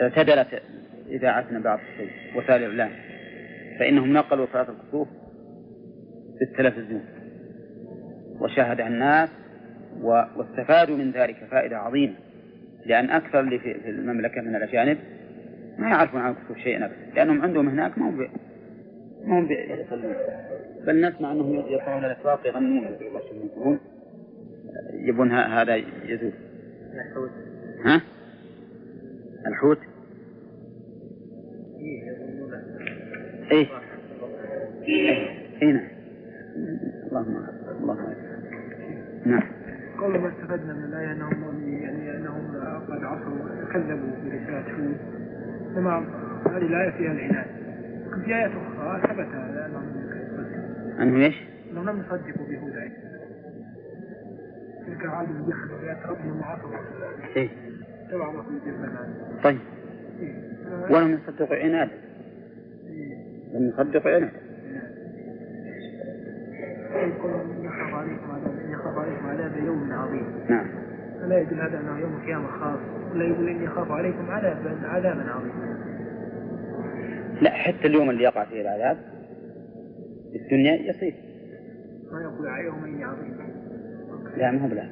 اعتدلت 0.00 0.62
إذاعتنا 1.08 1.58
بعض 1.58 1.78
الشيء 1.78 2.10
وسائل 2.36 2.64
الإعلام. 2.64 2.92
فإنهم 3.78 4.12
نقلوا 4.12 4.46
صلاة 4.52 4.66
الكسوف 4.70 5.08
في 6.38 6.44
التلفزيون 6.44 7.04
وشاهدها 8.40 8.86
الناس 8.86 9.28
واستفادوا 10.02 10.96
من 10.96 11.10
ذلك 11.10 11.36
فائدة 11.50 11.78
عظيمة 11.78 12.14
لأن 12.86 13.10
أكثر 13.10 13.40
اللي 13.40 13.58
في 13.58 13.90
المملكة 13.90 14.40
من 14.40 14.56
الأجانب 14.56 14.98
ما 15.78 15.88
يعرفون 15.88 16.20
عن 16.20 16.30
الكسوف 16.30 16.58
شيئا 16.58 16.84
أبدا 16.84 16.96
لأنهم 17.14 17.42
عندهم 17.42 17.68
هناك 17.68 17.98
ما 17.98 18.08
هم 18.08 18.28
ما 19.24 19.38
هم 19.38 19.48
بل 20.86 21.08
نسمع 21.08 21.32
أنهم 21.32 21.54
يطلعون 21.54 22.04
الأسواق 22.04 22.46
يغنون. 22.46 22.98
يبون 24.92 25.32
هذا 25.32 25.76
يزول. 26.04 26.32
ها؟ 27.84 28.02
الحوت؟ 29.46 29.78
إيه؟ 33.50 33.68
إيه 35.62 35.72
نعم 35.72 35.88
اللهم 37.08 37.46
اللهم 37.80 38.14
نعم. 39.26 39.42
قول 39.98 40.18
ما 40.18 40.28
استفدنا 40.28 40.72
من 40.72 40.84
الآية 40.84 41.12
أنهم 41.12 41.68
يعني 41.68 42.16
أنهم 42.16 42.56
قد 42.88 43.04
عصوا 43.04 43.72
كذبوا 43.72 44.10
برسالة 44.24 44.74
هود 44.74 44.96
تمام. 45.74 46.06
هذه 46.46 46.66
الآية 46.66 46.90
فيها 46.90 47.12
العناد. 47.12 47.46
في 48.24 48.34
آيات 48.34 48.50
أخرى 48.50 49.00
ثبت 49.00 49.34
أنهم 49.34 49.92
أنه 51.00 51.24
إيش؟ 51.24 51.34
أنهم 51.70 51.90
لم 51.90 52.00
يصدقوا 52.00 52.46
بهود 52.46 52.72
تلك 54.86 55.06
عاد 55.06 55.28
الجحر 55.30 55.80
آيات 55.82 56.06
ربهم 56.06 56.40
وعصوا 56.40 56.70
إيه. 57.36 57.48
تبع 58.10 58.30
الله 58.30 58.42
في 58.42 59.42
طيب. 59.44 59.58
ولم 60.90 61.12
يصدقوا 61.12 61.56
عنادا 61.56 61.92
لم 63.52 63.68
يصدقوا 63.68 64.10
عنادا 64.10 64.32
يخاف 67.62 67.94
عليكم 67.94 68.30
عذاب 68.30 68.70
يخاف 68.70 68.98
عليكم 68.98 69.26
عذاب 69.26 69.56
يوم 69.56 69.92
عظيم 69.92 70.26
نعم. 70.48 70.66
فلا 71.20 71.40
يدل 71.40 71.60
هذا 71.60 71.80
أنه 71.80 71.98
يوم 71.98 72.14
القيامة 72.14 72.48
خاص 72.48 72.78
ولا 73.14 73.24
يقول 73.24 73.48
إني 73.48 73.68
أخاف 73.68 73.90
عليكم 73.90 74.30
عذابا 74.30 74.78
عذابا 74.84 75.30
عظيما. 75.30 75.76
لا 77.40 77.50
حتى 77.50 77.86
اليوم 77.86 78.10
اللي 78.10 78.24
يقع 78.24 78.44
فيه 78.44 78.60
العذاب 78.60 78.96
في 80.32 80.38
الدنيا 80.38 80.72
يصير. 80.74 81.14
ما 82.12 82.22
يقول 82.22 82.46
يومين 82.64 83.04
عظيم. 83.04 83.36
لا 84.36 84.50
ما 84.50 84.64
هو 84.64 84.68
بلا. 84.68 84.88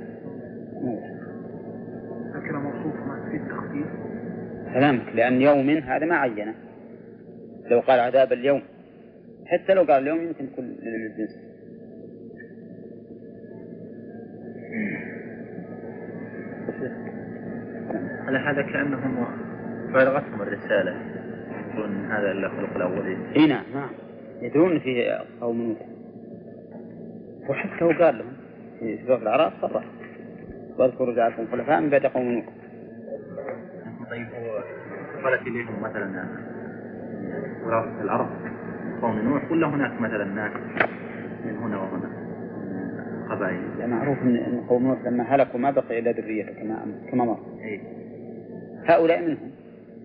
لكن 2.35 2.55
موصوف 2.55 2.95
ما 2.95 3.29
في 3.31 3.37
التخفيف 3.37 3.87
كلامك 4.75 5.15
لأن 5.15 5.43
يوم 5.43 5.71
هذا 5.71 6.07
ما 6.07 6.17
عينه. 6.17 6.55
لو 7.71 7.81
قال 7.81 8.01
عذاب 8.01 8.33
اليوم. 8.33 8.63
حتى 9.47 9.75
لو 9.75 9.83
قال 9.83 10.03
اليوم 10.03 10.21
يمكن 10.21 10.47
كل 10.57 10.63
للجنس. 10.63 11.39
على 18.27 18.39
هذا 18.39 18.63
كأنهم 18.63 19.27
بلغتهم 19.93 20.43
الرسالة. 20.43 20.97
يقولون 21.71 22.11
هذا 22.11 22.31
إلا 22.31 22.49
خلق 22.49 22.77
الأولين 22.77 23.19
إي 23.37 23.47
نعم 23.47 23.65
نعم. 23.75 23.91
يدرون 24.43 24.79
فيه 24.79 25.19
قوم 25.41 25.63
نوح. 25.63 25.79
وحتى 27.49 27.85
هو 27.85 27.91
قال 27.91 28.19
لهم 28.19 28.33
في 28.79 28.99
سورة 29.07 29.23
الأعراف 29.23 29.53
صرح. 29.61 29.85
واذكروا 30.79 31.15
جعلكم 31.15 31.47
خلفاء 31.47 31.81
من 31.81 31.91
بعد 31.91 32.07
قوم 32.07 32.33
نوح. 32.33 32.45
طيب 34.11 34.27
قالت 35.25 35.43
إليهم 35.43 35.83
مثلا 35.83 36.50
وراثة 37.65 38.03
الأرض. 38.03 38.29
قوم 39.03 39.19
نوح 39.19 39.53
ولا 39.53 39.67
هناك 39.69 40.01
مثلا 40.01 40.25
ناس 40.25 40.53
من 41.45 41.57
هنا 41.57 41.77
وهنا 41.79 42.11
قبائل. 43.31 43.79
لا 43.79 43.87
معروف 43.87 44.19
إن 44.23 44.65
قوم 44.69 44.87
نوح 44.87 45.05
لما 45.05 45.25
هلكوا 45.25 45.61
ما 45.61 45.71
بقي 45.71 45.99
إلا 45.99 46.11
ذريته 46.11 46.53
كما 46.53 46.87
كما 47.11 47.25
مر. 47.25 47.39
اي 47.65 47.81
هؤلاء 48.85 49.21
منهم؟ 49.23 49.51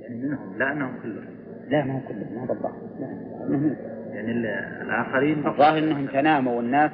يعني 0.02 0.16
منهم 0.16 0.58
لا 0.58 0.72
أنهم 0.72 0.92
كلهم. 1.04 1.26
لا 1.70 1.86
ما 1.86 1.94
هو 1.94 2.00
كلهم 2.08 2.36
ما 2.36 2.46
بالضبط. 2.46 2.74
لا 3.00 3.08
منهم. 3.50 3.76
يعني 4.12 4.32
الآخرين 4.82 5.48
الظاهر 5.48 5.78
إنهم 5.78 6.08
تناموا 6.08 6.62
الناس 6.62 6.92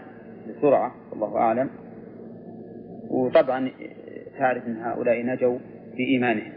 بسرعة 0.49 0.91
والله 1.11 1.38
أعلم. 1.38 1.69
وطبعا 3.09 3.69
تعرف 4.39 4.67
إن 4.67 4.77
هؤلاء 4.77 5.25
نجوا 5.25 5.57
في 5.97 6.03
إيمانهم. 6.03 6.51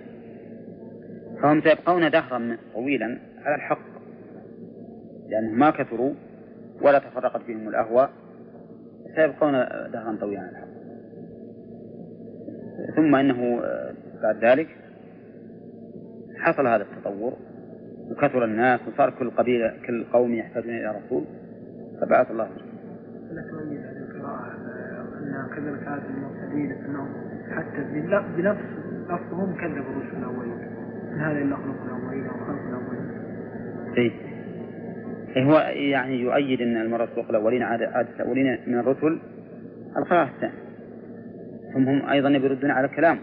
فهم 1.43 1.61
سيبقون 1.61 2.11
دهرا 2.11 2.57
طويلا. 2.75 3.19
على 3.45 3.55
الحق 3.55 3.79
لأنهم 5.29 5.59
ما 5.59 5.71
كثروا 5.71 6.15
ولا 6.83 6.99
تفرقت 6.99 7.43
فيهم 7.43 7.69
الأهواء 7.69 8.11
سيبقون 9.17 9.53
دهرا 9.93 10.17
طويلا 10.21 10.41
على 10.41 10.51
الحق. 10.51 10.75
ثم 12.97 13.15
إنه 13.15 13.61
بعد 14.23 14.45
ذلك 14.45 14.69
حصل 16.39 16.67
هذا 16.67 16.83
التطور 16.83 17.33
وكثر 18.11 18.45
الناس 18.45 18.81
وصار 18.89 19.11
كل 19.11 19.31
قبيلة 19.31 19.75
كل 19.87 20.05
قوم 20.05 20.35
يحتاجون 20.35 20.75
إلى 20.75 21.01
رسول 21.07 21.25
فبعث 22.01 22.31
الله. 22.31 22.49
القراءة 23.31 24.57
أن 25.19 25.49
كذبت 25.57 25.89
هذه 25.89 26.03
المرسلين 26.11 26.73
أنهم 26.73 27.09
حتى 27.51 27.83
بنفس 28.37 28.65
لفظهم 29.09 29.55
كذبوا 29.55 29.93
الرسل 29.93 30.17
الأولين 30.19 30.59
إن 31.13 31.21
هذا 31.21 31.39
إلا 31.39 31.57
خلق 31.57 31.83
الأولين 31.85 32.27
أو 32.27 32.37
إيه 33.97 35.45
هو 35.45 35.59
يعني 35.69 36.21
يؤيد 36.21 36.61
أن 36.61 36.77
المرة 36.77 37.07
خلق 37.07 37.31
الأولين 37.31 37.63
عادة, 37.63 38.01
الأولين 38.01 38.59
من 38.67 38.79
الرسل 38.79 39.21
القراءة 39.97 40.31
الثانية 40.31 40.65
هم 41.75 41.89
هم 41.89 42.09
أيضا 42.09 42.29
يردون 42.29 42.71
على 42.71 42.89
كلامه. 42.89 43.21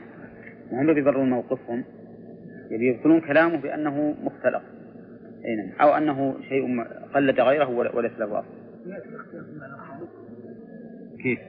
وهم 0.72 0.98
يبررون 0.98 1.30
موقفهم. 1.30 1.84
يبي 2.72 2.88
يبطلون 2.88 3.22
كلامه 3.22 3.58
بأنه 3.58 4.16
مختلق. 4.24 4.62
أي 5.46 5.56
نعم. 5.56 5.72
أو 5.82 5.98
أنه 5.98 6.36
شيء 6.50 6.84
قلد 7.14 7.40
غيره 7.40 7.70
وليس 7.70 8.12
له 8.20 8.40
أصل 8.40 8.48
كيف؟ 11.24 11.40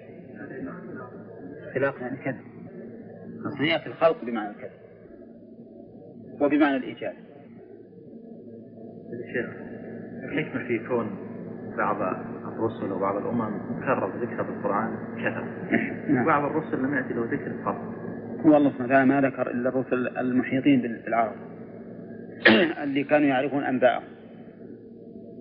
اختلاف 1.68 2.00
يعني 2.00 2.16
كذب. 2.16 2.40
أصل 3.46 3.80
في 3.80 3.86
الخلق 3.86 4.24
بمعنى 4.24 4.50
الكذب. 4.50 4.70
وبمعنى 6.40 6.76
الإيجاد. 6.76 7.14
الشيخ. 9.12 9.46
الحكمة 10.24 10.66
في 10.66 10.78
كون 10.78 11.10
بعض 11.76 11.96
الرسل 12.52 12.92
وبعض 12.92 13.16
الأمم 13.16 13.50
مكرر 13.70 14.12
ذكر 14.20 14.42
بالقرآن 14.42 14.96
كثر 15.16 15.44
نعم. 16.08 16.22
وبعض 16.22 16.44
الرسل 16.44 16.78
لم 16.78 16.94
يأتي 16.94 17.14
له 17.14 17.24
ذكر 17.24 17.52
قط. 17.66 17.76
والله 18.44 18.70
سبحانه 18.70 18.86
وتعالى 18.86 19.06
ما 19.06 19.20
ذكر 19.20 19.50
إلا 19.50 19.68
الرسل 19.68 20.18
المحيطين 20.18 20.80
بالعرب. 20.80 21.36
اللي 22.82 23.04
كانوا 23.04 23.28
يعرفون 23.28 23.64
أنباءهم. 23.64 24.04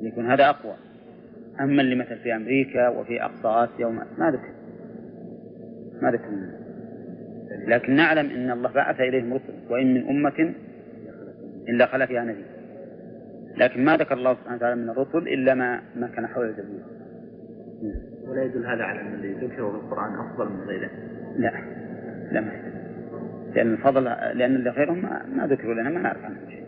يكون 0.01 0.31
هذا 0.31 0.49
أقوى. 0.49 0.73
أما 1.59 1.81
اللي 1.81 1.95
مثل 1.95 2.17
في 2.17 2.35
أمريكا 2.35 2.89
وفي 2.89 3.23
أقصى 3.23 3.47
آسيا 3.47 3.85
وما 3.85 4.05
ما 4.17 4.31
ذكر. 4.31 4.53
ما 6.01 6.11
ذكر. 6.11 6.27
لكن 7.67 7.95
نعلم 7.95 8.29
أن 8.29 8.51
الله 8.51 8.71
بعث 8.71 8.99
إليهم 8.99 9.33
رسل. 9.33 9.53
وإن 9.69 9.93
من 9.93 10.09
أمة 10.09 10.53
إلا 11.69 11.85
خلا 11.85 12.05
فيها 12.05 12.23
نبي. 12.23 12.50
لكن 13.57 13.85
ما 13.85 13.97
ذكر 13.97 14.13
الله 14.13 14.33
سبحانه 14.33 14.55
وتعالى 14.55 14.75
من 14.75 14.89
الرسل 14.89 15.17
إلا 15.17 15.53
ما 15.53 15.81
ما 15.95 16.07
كان 16.07 16.27
حول 16.27 16.45
الجزيرة 16.45 16.85
ولا 18.27 18.43
يدل 18.43 18.65
هذا 18.65 18.83
على 18.83 19.01
أن 19.01 19.13
اللي 19.13 19.33
ذكروا 19.33 19.71
في 19.71 19.77
القرآن 19.77 20.15
أفضل 20.15 20.49
من 20.49 20.61
غيره 20.61 20.89
لا 21.37 21.51
لا 22.31 22.41
ما 22.41 22.51
لأن 23.55 23.73
الفضل 23.73 24.03
لأن 24.03 24.55
اللي 24.55 24.69
غيرهم 24.69 25.01
ما, 25.01 25.25
ما 25.35 25.47
ذكروا 25.47 25.73
لنا 25.73 25.89
ما 25.89 25.99
نعرف 25.99 26.25
عنهم 26.25 26.49
شيء 26.49 26.63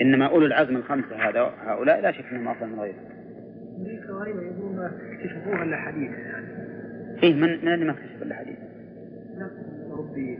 إنما 0.00 0.26
أولو 0.26 0.46
العزم 0.46 0.76
الخمسة 0.76 1.28
هذا 1.28 1.40
هؤلاء 1.64 2.00
لا 2.00 2.12
شك 2.12 2.24
أنهم 2.32 2.48
أفضل 2.48 2.66
من 2.66 2.80
غيرهم. 2.80 3.12
غريبة 4.08 4.42
يقولون 4.42 4.76
ما 4.76 4.92
اكتشفوها 5.12 5.62
إلا 5.62 5.76
حديثا 5.76 6.16
يعني. 6.16 6.46
إيه 7.22 7.34
من 7.34 7.64
من 7.64 7.74
اللي 7.74 7.84
ما 7.84 7.92
اكتشف 7.92 8.22
إلا 8.22 8.34
حديثا؟ 8.34 8.62
أوروبيين. 9.90 10.38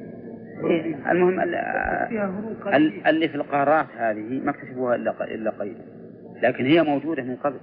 المهم 1.11 1.41
اللي 3.07 3.29
في 3.29 3.35
القارات 3.35 3.87
هذه 3.97 4.41
ما 4.45 4.51
اكتشفوها 4.51 4.95
إلا 4.95 5.35
إلا 5.35 5.51
قليلا. 5.51 5.79
لكن 6.43 6.65
هي 6.65 6.83
موجودة 6.83 7.23
من 7.23 7.37
قبل. 7.37 7.57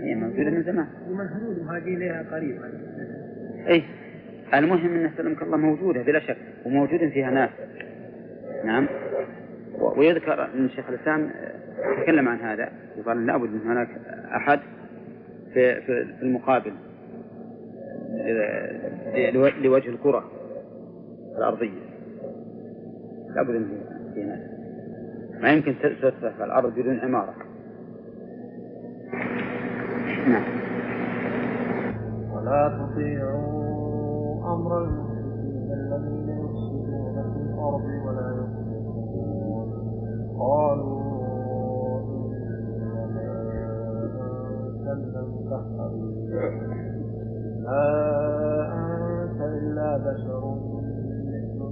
هي 0.00 0.14
موجودة 0.14 0.50
من 0.50 0.62
زمان. 0.62 0.86
ومن 1.08 1.26
هنود 1.26 1.62
مهاجرين 1.62 1.96
إليها 1.96 2.24
قريب. 2.32 2.60
إيه 3.66 3.82
المهم 4.54 4.94
أن 4.94 5.10
سلمك 5.16 5.42
الله 5.42 5.56
موجودة 5.56 6.02
بلا 6.02 6.20
شك 6.20 6.36
وموجود 6.66 7.08
فيها 7.08 7.30
ناس. 7.30 7.50
نعم 8.64 8.88
ويذكر 9.78 10.44
أن 10.44 10.68
شيخ 10.68 10.88
الإسلام 10.88 11.30
تكلم 12.02 12.28
عن 12.28 12.40
هذا 12.40 12.68
وقال 12.98 13.26
لابد 13.26 13.50
من 13.50 13.60
هناك 13.60 13.88
أحد 14.34 14.60
في 15.54 15.80
في 15.80 16.06
المقابل 16.22 16.72
لوجه 19.62 19.88
الكرة 19.88 20.30
الأرضية. 21.38 21.88
لابد 23.34 23.50
من 23.50 24.26
ناس 24.28 24.58
ما 25.40 25.52
يمكن 25.52 25.74
تسفح 26.02 26.40
الأرض 26.40 26.72
بدون 26.72 26.98
عمارة. 27.00 27.34
نعم. 30.28 30.44
ولا 32.34 32.68
تطيعوا 32.68 34.54
أمر 34.54 34.84
المشركين 34.84 35.72
الذين 35.72 36.28
يفسدون 36.28 37.22
في 37.32 37.40
الأرض 37.54 37.84
ولا 38.06 38.28
يفسدون 38.30 39.68
قالوا 40.38 40.98
ما 47.62 47.82
أنت 49.22 49.40
إلا 49.40 49.96
بشر. 49.96 50.87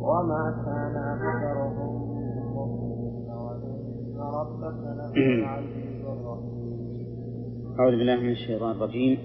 وما 0.00 0.42
كان 0.64 0.96
أكثرهم 0.96 1.92
مؤمنين 2.54 3.28
وإن 3.30 4.16
ربك 4.38 4.78
لهو 4.96 5.12
العزيز 5.14 6.04
الرحيم. 6.04 6.60
أعوذ 7.80 7.92
بالله 7.98 8.16
من 8.20 8.30
الشيطان 8.30 8.70
الرجيم. 8.70 9.18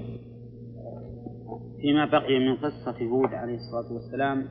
فيما 1.82 2.06
بقي 2.06 2.40
من 2.40 2.56
قصة 2.56 2.98
هود 3.12 3.34
عليه 3.34 3.56
الصلاة 3.56 3.94
والسلام 3.94 4.46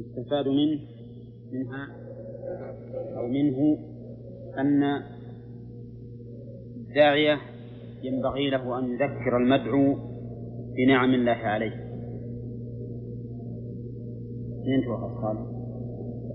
يستفاد 0.00 0.48
منه 0.48 0.80
منها 1.52 1.86
أو 3.18 3.26
منه 3.26 3.78
أن 4.58 4.82
الداعية 6.76 7.38
ينبغي 8.02 8.50
له 8.50 8.78
أن 8.78 8.84
يذكر 8.84 9.36
المدعو 9.36 9.96
بنعم 10.76 11.14
الله 11.14 11.32
عليه. 11.32 11.89
من 14.70 14.84
توقف 14.84 15.16
الصالح 15.16 15.40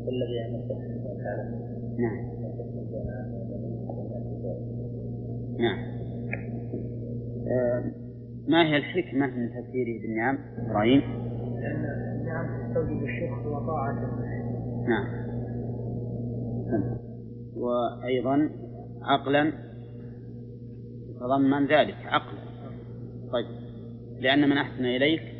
الذي 0.07 0.65
نعم. 1.99 2.36
نعم. 5.59 5.79
آه 7.47 7.83
ما 8.47 8.63
هي 8.63 8.77
الحكمة 8.77 9.27
من 9.27 9.49
تفسيره 9.49 10.01
بالنعم 10.01 10.38
إبراهيم؟ 10.57 11.01
لأن 11.61 11.86
النعم 12.21 12.67
تستوجب 12.67 13.03
الشكر 13.03 13.47
وطاعة 13.47 13.93
نعم. 14.88 15.25
وأيضا 17.55 18.49
عقلا 19.01 19.53
يتضمن 21.09 21.67
ذلك 21.67 21.95
عقلا. 22.05 22.39
طيب. 23.31 23.45
لأن 24.19 24.49
من 24.49 24.57
أحسن 24.57 24.86
إليك 24.86 25.34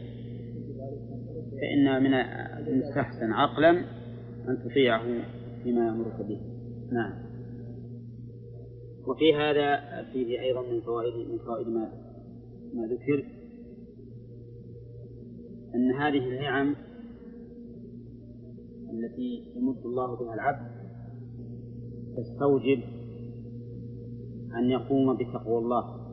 فإن 1.62 2.04
من 2.04 2.14
المستحسن 2.68 3.32
عقلا 3.32 3.70
أن 4.50 4.58
تطيعه 4.66 5.04
فيما 5.64 5.88
يأمرك 5.88 6.22
به. 6.22 6.42
نعم. 6.92 7.14
وفي 9.08 9.36
هذا 9.36 10.04
فيه 10.14 10.42
أيضا 10.42 10.62
من 10.62 10.82
فوائد 10.82 11.30
من 11.32 11.38
فوائد 11.38 11.68
ما 11.68 11.92
ما 12.74 12.88
ذكر. 12.88 13.26
أن 15.76 15.92
هذه 15.92 16.18
النعم 16.18 16.76
التي 18.94 19.52
يمد 19.56 19.86
الله 19.86 20.16
بها 20.16 20.34
العبد 20.34 20.72
تستوجب 22.18 22.80
أن 24.56 24.70
يقوم 24.70 25.18
بتقوى 25.18 25.58
الله. 25.58 26.06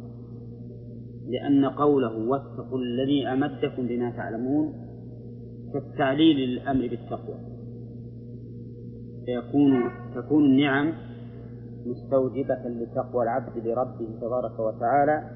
لأن 1.28 1.64
قوله 1.64 2.28
واتقوا 2.28 2.78
الذي 2.78 3.26
أمدكم 3.26 3.86
بما 3.86 4.10
تعلمون 4.10 4.81
كالتعليل 5.72 6.36
للأمر 6.36 6.88
بالتقوى. 6.88 7.36
فيكون 9.26 9.90
تكون 10.14 10.44
النعم 10.44 10.92
مستوجبة 11.86 12.68
لتقوى 12.68 13.24
العبد 13.24 13.66
لربه 13.66 14.20
تبارك 14.20 14.60
وتعالى 14.60 15.30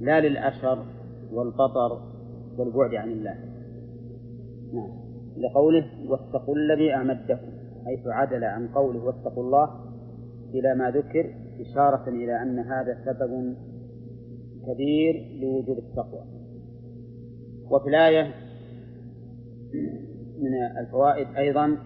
لا 0.00 0.20
للأشر 0.20 0.84
والبطر 1.32 2.00
والبعد 2.58 2.94
عن 2.94 3.10
الله. 3.10 3.34
نعم. 4.72 5.02
لقوله 5.36 5.86
واتقوا 6.08 6.56
الذي 6.56 6.94
أمدكم 6.94 7.52
حيث 7.84 8.06
عدل 8.06 8.44
عن 8.44 8.68
قوله 8.68 9.04
واتقوا 9.04 9.44
الله 9.44 9.70
إلى 10.54 10.74
ما 10.74 10.90
ذكر 10.90 11.34
إشارة 11.60 12.08
إلى 12.08 12.42
أن 12.42 12.58
هذا 12.58 12.98
سبب 13.04 13.54
كبير 14.66 15.38
لوجود 15.40 15.76
التقوى. 15.78 16.24
وفي 17.70 17.88
الآية 17.88 18.34
من 20.38 20.54
الفوائد 20.80 21.26
أيضا 21.36 21.78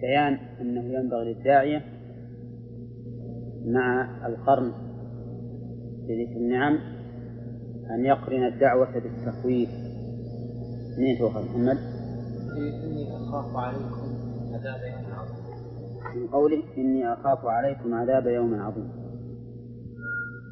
بيان 0.00 0.34
أنه 0.60 0.84
ينبغي 0.84 1.34
للداعية 1.34 1.82
مع 3.64 4.26
القرن 4.26 4.72
بذكر 6.08 6.36
النعم 6.36 6.78
أن 7.90 8.04
يقرن 8.04 8.46
الدعوة 8.46 8.92
بالتخويف. 8.94 9.70
منين 10.98 11.18
توفى 11.18 11.38
محمد؟ 11.38 11.76
إني 12.56 13.16
أخاف 13.16 13.56
عليكم 13.56 14.14
عذاب 14.54 14.80
يوم 14.92 15.12
عظيم. 15.12 15.44
من 16.16 16.26
قوله 16.26 16.62
إني 16.78 17.12
أخاف 17.12 17.44
عليكم 17.44 17.94
عذاب 17.94 18.26
يوم 18.26 18.54
عظيم. 18.54 18.90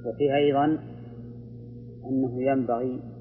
وفيه 0.06 0.34
أيضا 0.34 0.78
أنه 2.08 2.42
ينبغي 2.42 3.11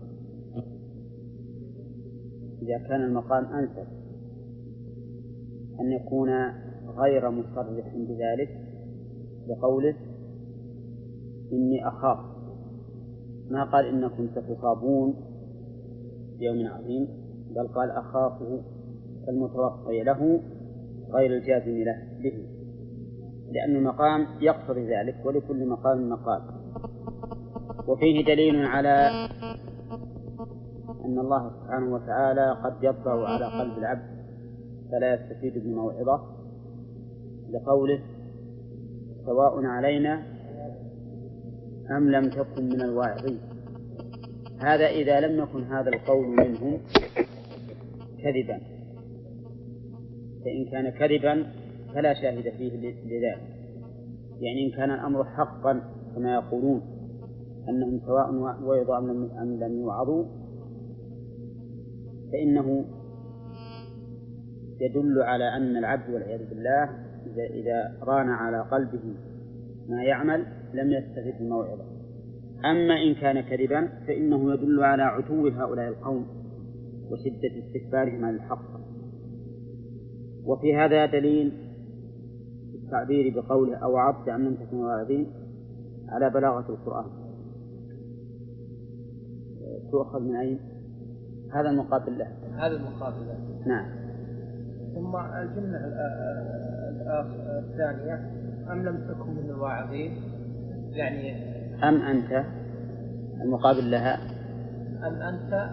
إذا 2.61 2.77
كان 2.87 3.01
المقام 3.01 3.45
أنسب. 3.45 3.87
أن 5.79 5.91
يكون 5.91 6.29
غير 6.97 7.29
مصرح 7.29 7.95
بذلك 7.95 8.49
بقوله 9.47 9.95
إني 11.53 11.87
أخاف. 11.87 12.19
ما 13.49 13.63
قال 13.63 13.85
إنكم 13.85 14.27
ستصابون 14.35 15.15
بيوم 16.39 16.67
عظيم 16.67 17.07
بل 17.55 17.67
قال 17.67 17.91
أخافه 17.91 18.61
المتوقع 19.29 19.91
له 19.91 20.41
غير 21.11 21.37
الجازم 21.37 21.83
له 21.83 21.97
به. 22.23 22.47
لأن 23.51 23.75
المقام 23.75 24.27
يقتضي 24.41 24.95
ذلك 24.95 25.25
ولكل 25.25 25.67
مقام 25.67 26.09
مقال. 26.09 26.41
وفيه 27.87 28.25
دليل 28.25 28.65
على 28.65 29.09
أن 31.05 31.19
الله 31.19 31.49
سبحانه 31.49 31.93
وتعالى 31.93 32.51
قد 32.63 32.83
يطبع 32.83 33.27
على 33.27 33.45
قلب 33.45 33.77
العبد. 33.77 34.21
فلا 34.91 35.13
يستفيد 35.13 35.63
بموعظة 35.63 36.21
لقوله 37.51 37.99
سواء 39.25 39.65
علينا 39.65 40.23
أم 41.97 42.09
لم 42.09 42.29
تكن 42.29 42.65
من 42.65 42.81
الواعظين. 42.81 43.39
هذا 44.59 44.85
إذا 44.87 45.19
لم 45.19 45.43
يكن 45.43 45.63
هذا 45.63 45.89
القول 45.89 46.27
منهم 46.27 46.77
كذبا. 48.23 48.59
فإن 50.45 50.65
كان 50.71 50.89
كذبا 50.89 51.47
فلا 51.93 52.13
شاهد 52.13 52.49
فيه 52.49 52.77
لذلك. 53.05 53.41
يعني 54.39 54.65
إن 54.65 54.71
كان 54.71 54.91
الأمر 54.91 55.23
حقا 55.23 55.81
كما 56.15 56.33
يقولون 56.33 56.81
أنهم 57.69 57.99
سواء 58.05 58.33
وعظوا 58.35 58.97
أم 59.41 59.59
لم 59.59 59.79
يوعظوا 59.81 60.25
فإنه 62.31 62.85
يدل 64.81 65.21
على 65.21 65.57
أن 65.57 65.77
العبد 65.77 66.13
والعياذ 66.13 66.49
بالله 66.49 66.83
إذا 67.25 67.43
إذا 67.43 67.97
ران 68.03 68.29
على 68.29 68.61
قلبه 68.61 69.15
ما 69.89 70.03
يعمل 70.03 70.45
لم 70.73 70.91
يستفد 70.91 71.41
الموعظة 71.41 71.91
أما 72.65 72.93
إن 72.93 73.15
كان 73.15 73.41
كذبا 73.41 73.87
فإنه 74.07 74.53
يدل 74.53 74.83
على 74.83 75.03
عتو 75.03 75.47
هؤلاء 75.47 75.87
القوم 75.87 76.25
وشدة 77.11 77.65
استكبارهم 77.65 78.25
عن 78.25 78.35
الحق. 78.35 78.81
وفي 80.45 80.75
هذا 80.75 81.05
دليل 81.05 81.51
التعبير 82.75 83.41
بقوله 83.41 83.75
أو 83.75 83.97
عبد 83.97 84.29
أن 84.29 84.45
لم 84.45 84.55
تكن 84.55 84.77
واعظين 84.77 85.27
على 86.09 86.29
بلاغة 86.29 86.69
القرآن. 86.69 87.05
تؤخذ 89.91 90.19
من 90.19 90.35
أين؟ 90.35 90.59
هذا 91.53 91.69
المقابل 91.69 92.17
له. 92.17 92.27
هذا 92.57 92.75
المقابل 92.75 93.27
له. 93.27 93.65
نعم. 93.65 93.85
ثم 94.95 95.15
الجملة 95.15 95.79
الثانية 97.59 98.31
أم 98.71 98.83
لم 98.83 99.07
تكن 99.07 99.29
من 99.29 99.49
الواعظين؟ 99.49 100.21
يعني 100.91 101.51
أم 101.83 102.01
أنت؟ 102.01 102.45
المقابل 103.41 103.91
لها؟ 103.91 104.17
أم 105.07 105.13
أنت 105.13 105.69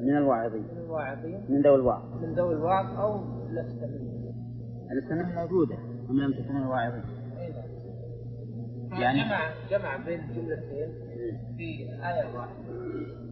من 0.00 0.16
الواعظين. 0.16 0.62
من 0.62 0.78
الواعظين. 0.84 1.40
من 1.48 1.62
ذوي 1.62 1.74
الوعظ. 1.74 2.22
من 2.22 2.34
ذوي 2.34 2.54
الوعظ 2.54 2.98
أو 2.98 3.20
لست 3.50 3.82
منهم 3.82 4.18
السنة 4.92 5.40
موجودة. 5.40 5.74
أم 6.10 6.20
لم 6.20 6.32
تكن 6.32 6.54
من 6.54 6.62
الواعظين. 6.62 7.02
يعني 8.92 9.20
جمع 9.24 9.40
جمع 9.70 9.96
بين 9.96 10.20
الجملتين 10.20 10.88
في 11.56 11.88
آية 11.90 12.36
واحدة. 12.36 13.27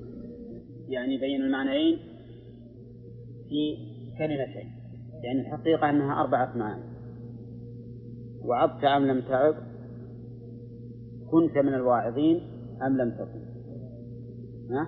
يعني 0.88 1.18
بين 1.18 1.40
المعنيين 1.40 1.98
في 3.48 3.76
كلمتين 4.18 4.72
يعني 5.24 5.40
الحقيقة 5.40 5.90
أنها 5.90 6.20
أربعة 6.20 6.56
معاني. 6.56 6.82
وعظت 8.44 8.84
أم 8.84 9.06
لم 9.06 9.20
تعظ 9.20 9.54
كنت 11.30 11.58
من 11.58 11.74
الواعظين 11.74 12.40
أم 12.82 12.96
لم 12.96 13.10
تكن. 13.10 13.40
ها؟ 14.70 14.86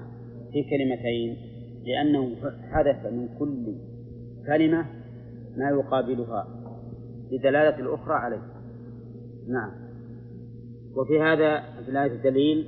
في 0.52 0.62
كلمتين 0.70 1.36
لأنه 1.84 2.36
حدث 2.70 3.12
من 3.12 3.28
كل 3.38 3.74
كلمة 4.46 4.86
ما 5.56 5.70
يقابلها 5.70 6.46
لدلالة 7.32 7.80
الأخرى 7.80 8.14
عليه. 8.14 8.42
نعم. 9.48 9.70
وفي 10.96 11.20
هذا 11.20 11.60
في 11.84 11.90
الآية 11.90 12.22
دليل 12.22 12.66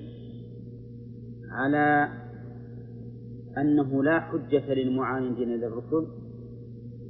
على 1.51 2.09
أنه 3.59 4.03
لا 4.03 4.20
حجة 4.20 4.74
للمعاندين 4.74 5.48
للرسل 5.48 6.07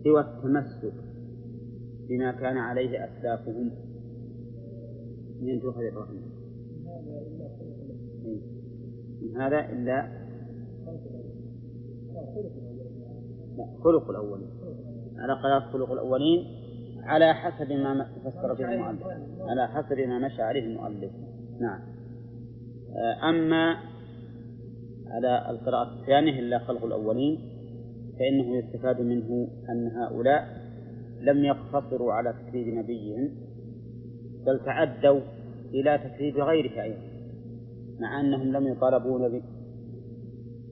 سوى 0.05 0.20
التمسك 0.20 0.95
بما 2.09 2.32
كان 2.32 2.57
عليه 2.57 3.05
أسلافهم. 3.05 3.70
من 5.43 5.61
تؤخذ 5.61 5.82
إبراهيم. 5.82 6.22
من 9.22 9.36
هذا 9.36 9.72
إلا 9.72 10.20
لا 13.57 13.66
خلق 13.84 14.11
الأولين. 14.11 14.51
على 15.16 15.32
قياس 15.43 15.62
خلق 15.62 15.93
الأولين 15.93 16.47
على 17.03 17.34
حسب 17.34 17.72
ما 17.72 18.05
فسر 18.24 18.55
به 18.55 18.72
المؤلف. 18.74 19.07
على 19.41 19.68
حسب 19.68 19.99
ما 19.99 20.18
مشى 20.18 20.43
عليه 20.43 20.64
المؤلف. 20.64 21.12
نعم. 21.61 21.80
أما 23.28 23.89
على 25.11 25.51
القراءة 25.51 26.01
الثانية 26.01 26.41
إلا 26.41 26.59
خلق 26.59 26.85
الأولين 26.85 27.39
فإنه 28.19 28.57
يستفاد 28.57 29.01
منه 29.01 29.49
أن 29.69 29.87
هؤلاء 29.87 30.61
لم 31.21 31.45
يقتصروا 31.45 32.13
على 32.13 32.33
تكذيب 32.33 32.75
نبيهم 32.75 33.31
بل 34.47 34.61
تعدوا 34.65 35.21
إلى 35.75 35.99
تكذيب 35.99 36.37
غيره 36.37 36.83
أيضا 36.83 37.11
مع 38.01 38.21
أنهم 38.21 38.53
لم 38.53 38.69
يطالبون 38.69 39.29
ب... 39.29 39.43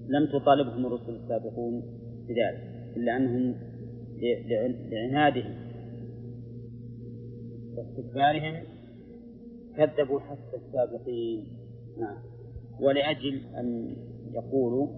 لم 0.08 0.26
تطالبهم 0.26 0.86
الرسل 0.86 1.14
السابقون 1.14 1.82
بذلك 2.28 2.78
إلا 2.96 3.16
أنهم 3.16 3.54
لعنادهم 4.90 5.54
واستكبارهم 7.76 8.62
كذبوا 9.76 10.20
حتى 10.20 10.56
السابقين. 10.56 11.46
نعم. 12.00 12.18
ولأجل 12.80 13.40
أن 13.56 13.96
يقولوا 14.34 14.88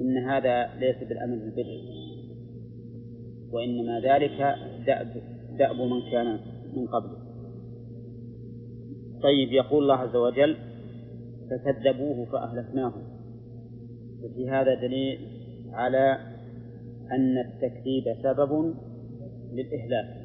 إن 0.00 0.16
هذا 0.16 0.78
ليس 0.78 1.08
بالأمر 1.08 1.36
بالبر 1.36 1.66
وإنما 3.52 4.00
ذلك 4.00 4.56
دأب, 4.86 5.22
دأب 5.58 5.76
من 5.76 6.10
كان 6.12 6.38
من 6.76 6.86
قبله 6.86 7.20
طيب 9.22 9.52
يقول 9.52 9.82
الله 9.82 9.94
عز 9.94 10.16
وجل 10.16 10.56
فكذبوه 11.50 12.24
فأهلكناهم 12.24 13.02
وفي 14.22 14.50
هذا 14.50 14.74
دليل 14.74 15.18
على 15.72 16.18
أن 17.12 17.38
التكذيب 17.38 18.04
سبب 18.22 18.74
للإهلاك. 19.52 20.20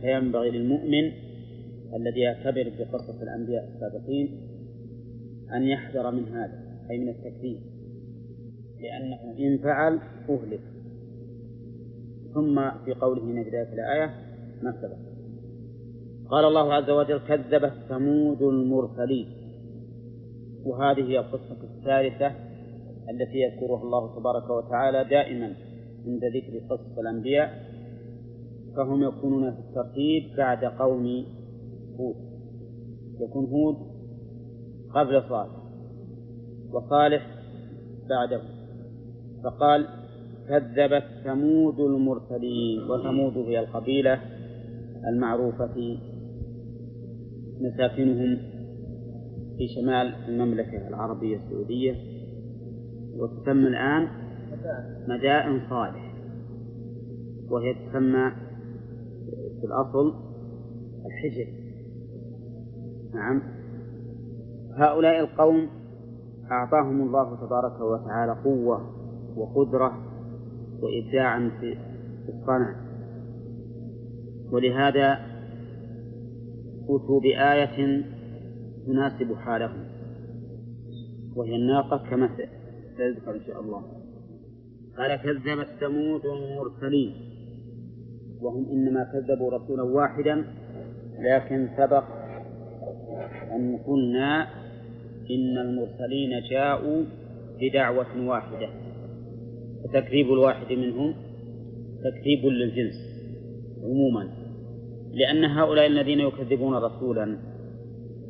فينبغي 0.00 0.50
للمؤمن 0.50 1.12
الذي 1.96 2.20
يعتبر 2.20 2.72
بقصص 2.78 3.22
الأنبياء 3.22 3.68
السابقين 3.74 4.40
أن 5.54 5.62
يحذر 5.62 6.10
من 6.10 6.28
هذا 6.28 6.62
أي 6.90 6.98
من 6.98 7.08
التكذيب. 7.08 7.60
لأنه 8.80 9.38
إن 9.38 9.58
فعل 9.58 10.00
أهلك. 10.28 10.60
ثم 12.34 12.70
في 12.84 12.94
قوله 12.94 13.24
من 13.24 13.42
بداية 13.42 13.72
الآية 13.72 14.10
ما 14.62 14.72
سبق. 14.72 15.12
قال 16.30 16.44
الله 16.44 16.74
عز 16.74 16.90
وجل 16.90 17.18
كذبت 17.18 17.72
ثمود 17.88 18.42
المرسلين. 18.42 19.26
وهذه 20.64 21.00
هي 21.00 21.18
القصة 21.18 21.62
الثالثة 21.62 22.26
التي 23.10 23.38
يذكرها 23.38 23.82
الله 23.82 24.18
تبارك 24.20 24.50
وتعالى 24.50 25.04
دائما 25.04 25.54
عند 26.06 26.24
ذكر 26.24 26.58
قصص 26.70 26.98
الأنبياء. 26.98 27.72
فهم 28.76 29.02
يكونون 29.02 29.50
في 29.50 29.58
الترتيب 29.58 30.36
بعد 30.36 30.64
قوم 30.64 31.24
هود. 31.98 32.16
يكون 33.20 33.44
هود 33.44 33.91
قبل 34.94 35.22
صالح 35.28 35.62
وصالح 36.72 37.26
بعده. 38.08 38.42
فقال 39.44 39.88
كذبت 40.48 41.04
ثمود 41.24 41.80
المرسلين 41.80 42.90
وثمود 42.90 43.36
هي 43.36 43.60
القبيلة 43.60 44.20
المعروفة 45.08 45.98
مساكنهم 47.60 48.36
في 49.58 49.68
شمال 49.68 50.14
المملكة 50.28 50.88
العربية 50.88 51.36
السعودية. 51.36 51.94
وتسمى 53.16 53.68
الآن 53.68 54.08
مدائن 55.08 55.60
صالح. 55.70 56.14
وهي 57.50 57.74
تسمى 57.74 58.32
في 59.60 59.66
الأصل 59.66 60.14
الحجر. 61.06 61.52
نعم. 63.14 63.61
هؤلاء 64.76 65.20
القوم 65.20 65.68
أعطاهم 66.50 67.00
الله 67.00 67.46
تبارك 67.46 67.80
وتعالى 67.80 68.32
قوة 68.44 68.90
وقدرة 69.36 69.92
وإبداعا 70.82 71.50
في 71.60 71.76
الصنع. 72.28 72.74
ولهذا 74.52 75.18
أتوا 76.88 77.20
بآية 77.20 78.04
تناسب 78.86 79.34
حالهم 79.34 79.84
وهي 81.36 81.56
الناقة 81.56 82.10
كما 82.10 82.28
سيذكر 82.96 83.34
إن 83.34 83.40
شاء 83.46 83.60
الله. 83.60 83.82
قال 84.98 85.16
كذبت 85.16 85.68
ثمود 85.80 86.22
المرسلين. 86.26 87.32
وهم 88.40 88.68
إنما 88.70 89.04
كذبوا 89.04 89.50
رسولا 89.50 89.82
واحدا 89.82 90.44
لكن 91.18 91.68
سبق 91.76 92.04
أن 93.52 93.78
قلنا 93.86 94.61
إن 95.30 95.58
المرسلين 95.58 96.42
جاءوا 96.50 97.04
بدعوة 97.60 98.26
واحدة. 98.26 98.68
وتكذيب 99.84 100.32
الواحد 100.32 100.72
منهم 100.72 101.14
تكذيب 102.04 102.46
للجنس 102.46 102.94
عموما. 103.84 104.28
لأن 105.12 105.44
هؤلاء 105.44 105.86
الذين 105.86 106.20
يكذبون 106.20 106.74
رسولا 106.74 107.38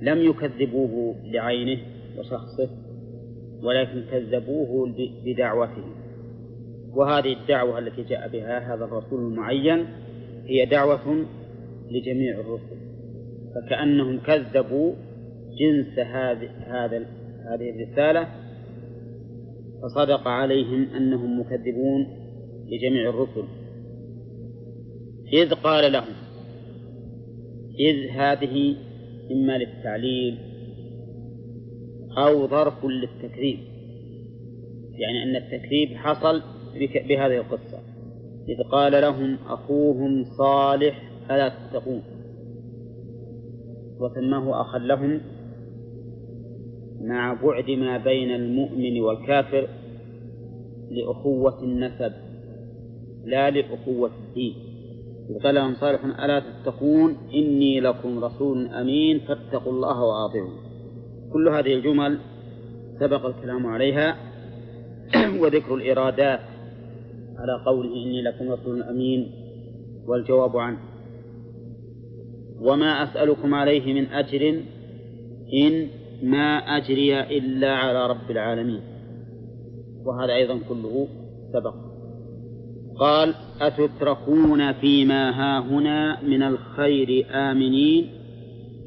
لم 0.02 0.18
يكذبوه 0.18 1.14
بعينه 1.32 1.82
وشخصه 2.18 2.70
ولكن 3.62 4.02
كذبوه 4.10 4.94
بدعوته. 5.24 5.84
وهذه 6.94 7.32
الدعوة 7.32 7.78
التي 7.78 8.02
جاء 8.02 8.28
بها 8.28 8.74
هذا 8.74 8.84
الرسول 8.84 9.32
المعين 9.32 9.86
هي 10.46 10.66
دعوة 10.66 11.26
لجميع 11.90 12.40
الرسل. 12.40 12.76
فكأنهم 13.54 14.18
كذبوا 14.18 14.92
جنس 15.62 15.98
هذه 15.98 16.50
هذا 16.66 16.98
هذه 17.46 17.70
الرسالة 17.70 18.28
فصدق 19.82 20.28
عليهم 20.28 20.86
أنهم 20.96 21.40
مكذبون 21.40 22.06
لجميع 22.66 23.10
الرسل. 23.10 23.44
إذ 25.32 25.54
قال 25.54 25.92
لهم 25.92 26.14
إذ 27.80 28.10
هذه 28.10 28.76
إما 29.30 29.58
للتعليل 29.58 30.38
أو 32.18 32.46
ظرف 32.46 32.84
للتكذيب. 32.84 33.58
يعني 34.92 35.22
أن 35.22 35.36
التكذيب 35.36 35.96
حصل 35.96 36.42
بهذه 37.08 37.36
القصة. 37.36 37.78
إذ 38.48 38.62
قال 38.72 38.92
لهم 38.92 39.38
أخوهم 39.46 40.24
صالح 40.38 41.02
ألا 41.30 41.48
تتقون؟ 41.48 42.02
وسماه 44.00 44.60
أخا 44.60 44.78
لهم 44.78 45.20
مع 47.02 47.32
بعد 47.32 47.70
ما 47.70 47.98
بين 47.98 48.30
المؤمن 48.30 49.00
والكافر 49.00 49.68
لأخوة 50.90 51.62
النسب 51.62 52.12
لا 53.24 53.50
لأخوة 53.50 54.10
الدين. 54.28 54.54
قال 55.44 55.54
لهم 55.54 55.74
صالح 55.74 56.24
ألا 56.24 56.40
تتقون؟ 56.40 57.16
إني 57.34 57.80
لكم 57.80 58.24
رسول 58.24 58.66
أمين 58.66 59.18
فاتقوا 59.18 59.72
الله 59.72 60.02
وأطيعون. 60.02 60.56
كل 61.32 61.48
هذه 61.48 61.74
الجمل 61.74 62.18
سبق 63.00 63.26
الكلام 63.26 63.66
عليها 63.66 64.16
وذكر 65.40 65.74
الإرادات 65.74 66.40
على 67.38 67.64
قوله 67.66 67.88
إني 67.88 68.22
لكم 68.22 68.52
رسول 68.52 68.82
أمين 68.82 69.30
والجواب 70.06 70.56
عنه. 70.56 70.78
وما 72.60 73.02
أسألكم 73.02 73.54
عليه 73.54 73.94
من 73.94 74.06
أجر 74.06 74.62
إن 75.54 75.88
ما 76.22 76.76
أجري 76.76 77.20
إلا 77.20 77.74
على 77.74 78.06
رب 78.06 78.30
العالمين. 78.30 78.80
وهذا 80.04 80.34
أيضا 80.34 80.58
كله 80.68 81.08
سبق. 81.52 81.74
قال 82.96 83.34
أتتركون 83.60 84.72
فيما 84.72 85.30
هاهنا 85.30 86.22
من 86.22 86.42
الخير 86.42 87.26
آمنين 87.30 88.06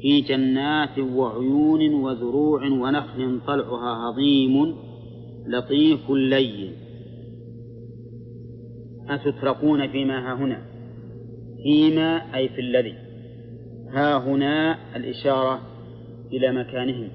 في 0.00 0.20
جنات 0.20 0.98
وعيون 0.98 1.94
وزروع 1.94 2.62
ونخل 2.62 3.40
طلعها 3.46 4.10
هضيم 4.10 4.74
لطيف 5.46 6.10
لين. 6.10 6.72
أتتركون 9.08 9.88
فيما 9.88 10.32
هاهنا 10.32 10.62
فيما 11.62 12.34
أي 12.34 12.48
في 12.48 12.60
الذي. 12.60 12.94
ها 13.92 14.18
هنا 14.18 14.78
الإشارة 14.96 15.60
إلى 16.32 16.52
مكانهم. 16.52 17.08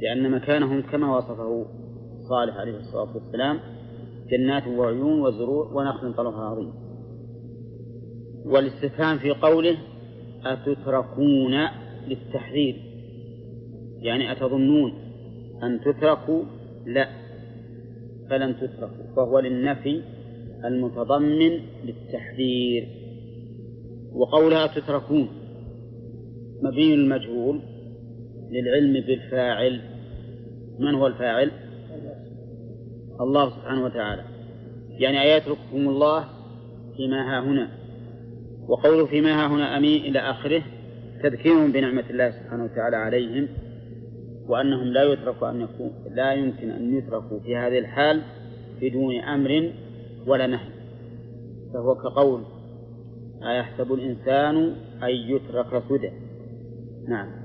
لأن 0.00 0.30
مكانهم 0.30 0.82
كما 0.82 1.16
وصفه 1.16 1.66
صالح 2.28 2.56
عليه 2.56 2.76
الصلاة 2.78 3.16
والسلام 3.16 3.60
جنات 4.30 4.66
وعيون 4.66 5.20
وزروع 5.20 5.72
ونخل 5.72 6.14
طلعها 6.14 6.44
عظيم. 6.44 6.72
والاستفهام 8.44 9.18
في 9.18 9.30
قوله 9.30 9.76
أتتركون 10.44 11.54
للتحذير 12.08 12.76
يعني 13.98 14.32
أتظنون 14.32 14.92
أن 15.62 15.80
تتركوا؟ 15.80 16.42
لا 16.86 17.08
فلن 18.30 18.56
تتركوا 18.56 19.14
فهو 19.16 19.38
للنفي 19.38 20.02
المتضمن 20.64 21.60
للتحذير. 21.84 22.88
وقولها 24.12 24.66
تتركون 24.66 25.28
مبين 26.62 26.92
المجهول 26.92 27.60
للعلم 28.50 28.92
بالفاعل. 28.92 29.80
من 30.78 30.94
هو 30.94 31.06
الفاعل؟ 31.06 31.50
الله 33.20 33.50
سبحانه 33.50 33.84
وتعالى. 33.84 34.24
يعني 34.90 35.22
أيترككم 35.22 35.88
الله 35.88 36.24
فيما 36.96 37.38
ها 37.38 37.40
هنا 37.40 37.68
وقوله 38.68 39.06
فيما 39.06 39.44
ها 39.44 39.46
هنا 39.46 39.76
أمين 39.76 40.04
إلى 40.04 40.18
آخره 40.18 40.62
تذكيرهم 41.22 41.72
بنعمة 41.72 42.04
الله 42.10 42.30
سبحانه 42.30 42.64
وتعالى 42.64 42.96
عليهم 42.96 43.48
وأنهم 44.46 44.86
لا 44.86 45.02
يترك 45.02 45.42
أن 45.42 45.60
يكون 45.60 45.92
لا 46.10 46.32
يمكن 46.32 46.70
أن 46.70 46.98
يتركوا 46.98 47.40
في 47.40 47.56
هذه 47.56 47.78
الحال 47.78 48.22
بدون 48.80 49.20
أمر 49.20 49.72
ولا 50.26 50.46
نهي. 50.46 50.68
فهو 51.74 51.94
كقول 51.94 52.42
أيحسب 53.42 53.92
الإنسان 53.92 54.56
أن 55.02 55.10
يترك 55.10 55.82
سدى؟ 55.88 56.10
نعم. 57.08 57.39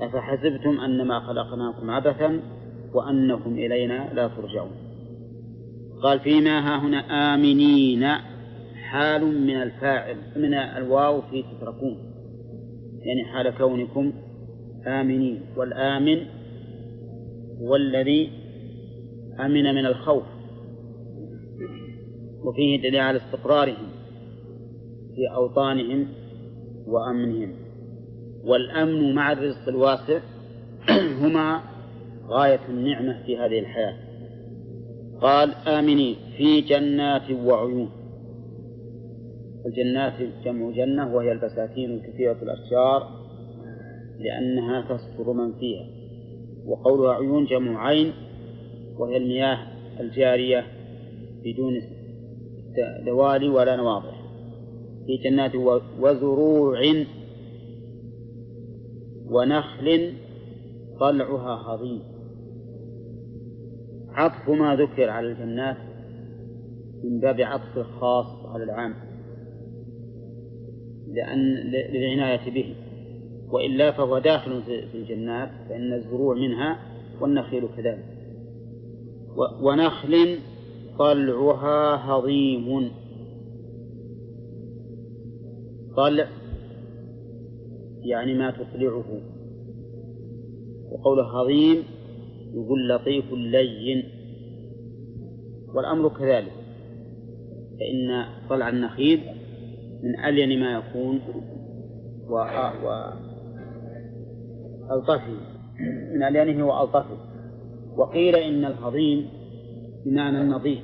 أفحسبتم 0.00 0.80
أنما 0.80 1.20
خلقناكم 1.20 1.90
عبثا 1.90 2.40
وأنكم 2.94 3.52
إلينا 3.52 4.14
لا 4.14 4.28
ترجعون؟ 4.28 4.70
قال 6.02 6.20
فيما 6.20 6.58
ها 6.58 6.86
هنا 6.86 7.34
آمنين. 7.34 8.08
حال 8.74 9.42
من 9.46 9.62
الفاعل 9.62 10.16
من 10.36 10.54
الواو 10.54 11.22
في 11.22 11.42
تتركون. 11.42 11.96
يعني 12.98 13.24
حال 13.24 13.50
كونكم 13.58 14.12
آمنين. 14.86 15.40
والآمن 15.56 16.26
هو 17.60 17.76
الذي 17.76 18.30
أمن 19.40 19.74
من 19.74 19.86
الخوف. 19.86 20.24
وفيه 22.44 22.82
دليل 22.82 23.00
على 23.00 23.18
استقرارهم 23.18 23.88
في 25.14 25.34
أوطانهم 25.34 26.08
وأمنهم. 26.86 27.67
والأمن 28.48 29.14
مع 29.14 29.32
الرزق 29.32 29.68
الواسع 29.68 30.18
هما 31.22 31.60
غاية 32.28 32.60
النعمة 32.68 33.22
في 33.26 33.38
هذه 33.38 33.58
الحياة. 33.58 33.94
قال 35.20 35.54
آمنين 35.54 36.16
في 36.36 36.60
جنات 36.60 37.30
وعيون. 37.30 37.90
الجنات 39.66 40.12
جمع 40.44 40.70
جنة 40.70 41.14
وهي 41.14 41.32
البساتين 41.32 41.90
الكثيرة 41.90 42.36
الأشجار 42.42 43.08
لأنها 44.18 44.80
تستر 44.80 45.32
من 45.32 45.52
فيها. 45.52 45.86
وقولها 46.66 47.14
عيون 47.14 47.44
جمع 47.44 47.86
عين 47.86 48.12
وهي 48.98 49.16
المياه 49.16 49.58
الجارية 50.00 50.66
بدون 51.44 51.82
دوالي 53.06 53.48
ولا 53.48 53.76
نواضح. 53.76 54.18
في 55.06 55.16
جنات 55.16 55.52
وزروع 56.00 56.78
ونخل 59.30 60.12
طلعها 61.00 61.74
هضيم. 61.74 62.02
عطف 64.08 64.48
ما 64.48 64.76
ذكر 64.76 65.10
على 65.10 65.26
الجنات 65.32 65.76
من 67.04 67.20
باب 67.20 67.40
عطف 67.40 67.78
الخاص 67.78 68.46
على 68.46 68.64
العام. 68.64 68.94
لأن 71.12 71.54
للعناية 71.92 72.50
به. 72.54 72.74
وإلا 73.50 73.92
فهو 73.92 74.18
داخل 74.18 74.62
في 74.62 74.94
الجنات 74.94 75.50
فإن 75.68 75.92
الزروع 75.92 76.34
منها 76.34 76.78
والنخيل 77.20 77.68
كذلك. 77.76 78.04
ونخل 79.62 80.38
طلعها 80.98 82.12
هضيم. 82.12 82.90
طلع 85.96 86.28
يعني 88.02 88.34
ما 88.34 88.50
تطلعه. 88.50 89.20
وقوله 90.90 91.40
هضيم 91.40 91.84
يقول 92.54 92.88
لطيف 92.88 93.32
لين. 93.32 94.02
والأمر 95.74 96.08
كذلك. 96.08 96.52
فإن 97.80 98.24
طلع 98.48 98.68
النخيل 98.68 99.20
من 100.02 100.24
ألين 100.24 100.60
ما 100.60 100.72
يكون 100.72 101.20
و... 102.28 102.34
و... 102.84 103.12
ألطفه 104.90 105.32
من 106.14 106.22
ألينه 106.22 106.66
وألطفه. 106.66 107.16
وقيل 107.96 108.36
إن 108.36 108.64
الهضيم 108.64 109.28
بمعنى 110.04 110.40
النظيف. 110.42 110.80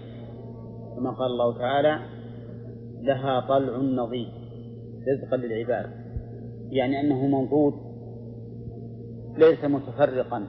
كما 0.96 1.10
قال 1.10 1.30
الله 1.30 1.58
تعالى 1.58 1.98
لها 3.02 3.40
طلع 3.40 3.76
نظيف 3.76 4.28
رزقا 5.08 5.36
للعباد. 5.36 6.03
يعني 6.74 7.00
أنه 7.00 7.26
منضود 7.26 7.74
ليس 9.38 9.64
متفرقا 9.64 10.46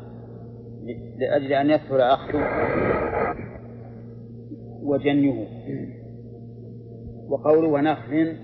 لأجل 1.18 1.54
أن 1.54 1.70
يسهل 1.70 2.02
أخذه 2.02 2.46
وجنيه 4.84 5.48
وقوله 7.30 7.68
ونخل 7.68 8.38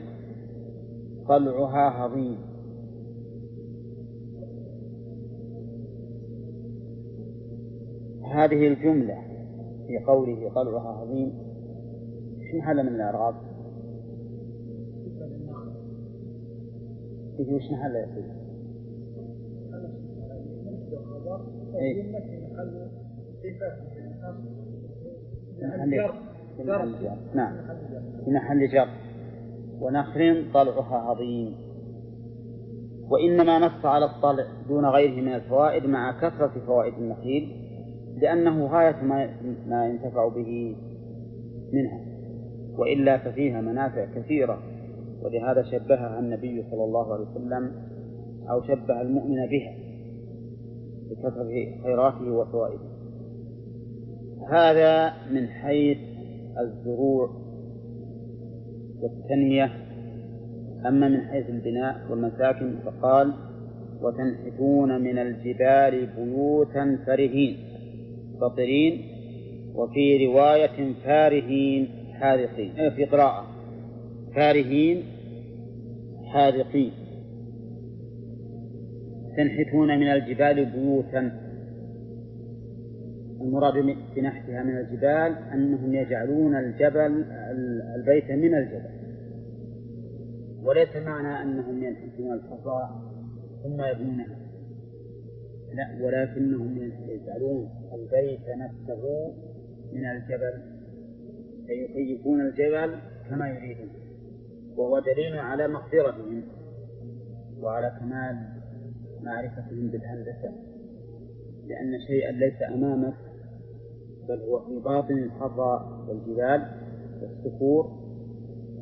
طلعها 1.28 2.06
هضيم 2.06 2.38
هذه 8.34 8.68
الجملة 8.68 9.18
في 9.88 10.06
قوله 10.08 10.50
طلعها 10.56 11.04
هضيم 11.04 11.34
إيش 12.42 12.56
محل 12.56 12.84
من 12.84 12.96
الإعراب؟ 12.96 13.51
يجي 17.40 17.56
وش 17.56 17.72
محل 17.72 17.96
يا 17.96 18.06
سيدي؟ 18.06 18.32
إيه؟ 21.76 22.04
محل 25.62 25.92
جر 25.92 26.14
نعم. 27.34 27.56
محل 28.28 28.68
جر. 28.68 28.88
ونخل 29.82 30.52
طلعها 30.54 31.12
هضيم 31.12 31.56
وإنما 33.10 33.60
نص 33.60 33.86
على 33.86 34.06
الطلع 34.06 34.46
دون 34.68 34.86
غيره 34.86 35.22
من 35.22 35.34
الفوائد 35.34 35.86
مع 35.86 36.12
كثرة 36.12 36.52
فوائد 36.68 36.94
النخيل 36.94 37.62
لأنه 38.22 38.66
غاية 38.66 39.04
ما 39.68 39.86
ينتفع 39.86 40.28
به 40.28 40.76
منها 41.74 42.00
وإلا 42.78 43.18
ففيها 43.18 43.62
منافع 43.62 44.06
كثيرة. 44.06 44.60
ولهذا 45.22 45.64
شبهها 45.64 46.20
النبي 46.20 46.64
صلى 46.72 46.84
الله 46.84 47.14
عليه 47.14 47.26
وسلم 47.26 47.72
أو 48.50 48.62
شبه 48.62 49.02
المؤمن 49.02 49.48
بها 49.48 49.74
بكثرة 51.10 51.82
خيراته 51.84 52.32
وفوائده. 52.32 52.92
هذا 54.50 55.14
من 55.32 55.48
حيث 55.48 55.98
الزروع 56.60 57.30
والتنمية 59.02 59.72
أما 60.88 61.10
من 61.10 61.22
حيث 61.22 61.50
البناء 61.50 61.96
والمساكن 62.10 62.76
فقال 62.86 63.34
وتنحتون 64.02 65.02
من 65.02 65.18
الجبال 65.18 66.06
بيوتا 66.06 67.00
فرهين 67.06 67.58
فطرين 68.42 69.02
وفي 69.76 70.26
رواية 70.26 70.94
فارهين 71.04 71.88
حاذقين 72.14 72.72
أي 72.80 72.92
في 72.92 73.06
قراءة. 73.06 73.51
فارهين 74.36 75.04
حاذقين. 76.26 76.92
تنحتون 79.38 80.00
من 80.00 80.08
الجبال 80.08 80.66
بيوتا. 80.66 81.32
المراد 83.42 83.74
بنحتها 84.16 84.64
من 84.64 84.78
الجبال 84.78 85.36
أنهم 85.54 85.94
يجعلون 85.94 86.56
الجبل 86.56 87.26
البيت 87.96 88.32
من 88.32 88.56
الجبل. 88.56 88.90
وليس 90.64 90.96
معنى 90.96 91.42
أنهم 91.42 91.84
ينحتون 91.84 92.34
الحصى 92.34 92.90
ثم 93.64 93.82
يبنونها. 93.84 94.38
لا 95.74 96.06
ولكنهم 96.06 96.92
يجعلون 97.08 97.70
البيت 97.94 98.50
نفسه 98.58 99.34
من 99.94 100.06
الجبل. 100.06 100.62
أي 101.70 101.84
يكيفون 101.84 102.42
الجبل 102.42 102.96
كما 103.30 103.50
يريدون. 103.50 104.01
وهو 104.78 105.00
دليل 105.00 105.40
على 105.40 105.68
مقدرتهم 105.68 106.44
وعلى 107.62 107.98
كمال 108.00 108.36
معرفتهم 109.24 109.88
بالهندسة 109.88 110.52
لأن 111.68 112.00
شيئا 112.08 112.32
ليس 112.32 112.62
أمامك 112.74 113.14
بل 114.30 114.40
هو 114.40 114.60
في 114.60 114.80
باطن 114.80 115.18
الحظى 115.18 116.06
والجبال 116.08 116.68
والصخور 117.22 118.02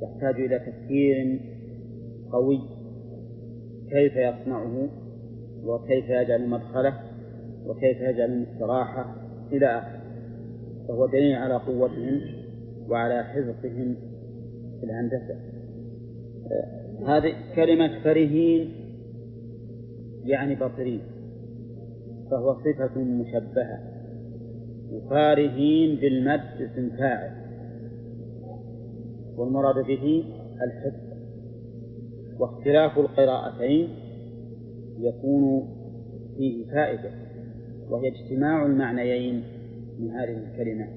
يحتاج 0.01 0.35
إلى 0.35 0.59
تفكير 0.59 1.39
قوي 2.31 2.59
كيف 3.89 4.15
يصنعه 4.15 4.89
وكيف 5.63 6.09
يجعل 6.09 6.49
مدخله 6.49 6.93
وكيف 7.65 8.01
يجعل 8.01 8.29
الاستراحة 8.31 9.15
إلى 9.51 9.65
آخره. 9.65 9.99
فهو 10.87 11.07
دليل 11.07 11.35
على 11.35 11.53
قوتهم 11.53 12.21
وعلى 12.89 13.23
حفظهم 13.23 13.95
في 14.79 14.85
الهندسة. 14.85 15.58
هذه 17.07 17.33
كلمة 17.55 18.03
فرهين 18.03 18.71
يعني 20.23 20.55
بطرين 20.55 21.01
فهو 22.31 22.53
صفة 22.53 23.01
مشبهة. 23.01 23.79
وفارهين 24.91 25.95
بالمد 25.95 26.61
اسم 26.61 26.89
فاعل 26.97 27.31
والمراد 29.37 29.75
به 29.85 30.23
الحفظ 30.63 31.09
واختلاف 32.39 32.99
القراءتين 32.99 33.89
يكون 34.99 35.67
فيه 36.37 36.65
فائدة 36.71 37.11
وهي 37.89 38.07
اجتماع 38.07 38.65
المعنيين 38.65 39.43
من 39.99 40.11
هذه 40.11 40.37
الكلمة. 40.37 40.87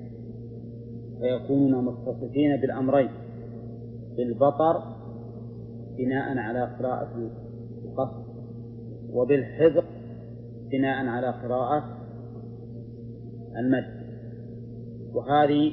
فيكونون 1.20 1.85
متصفين 1.85 2.57
بالأمرين 2.57 3.11
بالبطر 4.16 4.91
بناء 5.98 6.39
على 6.39 6.62
قراءة 6.78 7.31
القصر 7.85 8.23
وبالحذق 9.12 9.85
بناء 10.70 11.06
على 11.06 11.27
قراءة 11.27 11.98
المد. 13.59 14.02
وهذه 15.14 15.73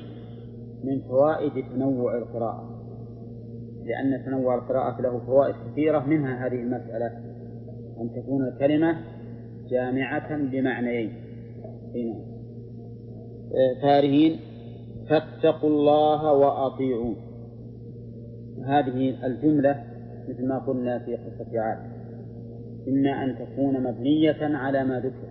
من 0.83 1.01
فوائد 1.01 1.65
تنوع 1.73 2.17
القراءة 2.17 2.79
لأن 3.85 4.25
تنوع 4.25 4.55
القراءة 4.55 5.01
له 5.01 5.19
فوائد 5.19 5.55
كثيرة 5.71 5.99
منها 5.99 6.47
هذه 6.47 6.61
المسألة 6.61 7.07
أن 8.01 8.09
تكون 8.15 8.47
الكلمة 8.47 8.97
جامعة 9.69 10.33
لمعنيين 10.37 11.13
هنا 11.95 12.15
فارهين 13.81 14.39
فاتقوا 15.09 15.69
الله 15.69 16.33
وأطيعون. 16.33 17.15
هذه 18.65 19.25
الجملة 19.25 19.83
مثل 20.29 20.47
ما 20.47 20.59
قلنا 20.59 20.99
في 20.99 21.15
قصة 21.15 21.59
عاد 21.59 21.77
إما 22.87 23.23
أن 23.23 23.35
تكون 23.35 23.83
مبنية 23.83 24.57
على 24.57 24.83
ما 24.83 24.99
ذكر 24.99 25.29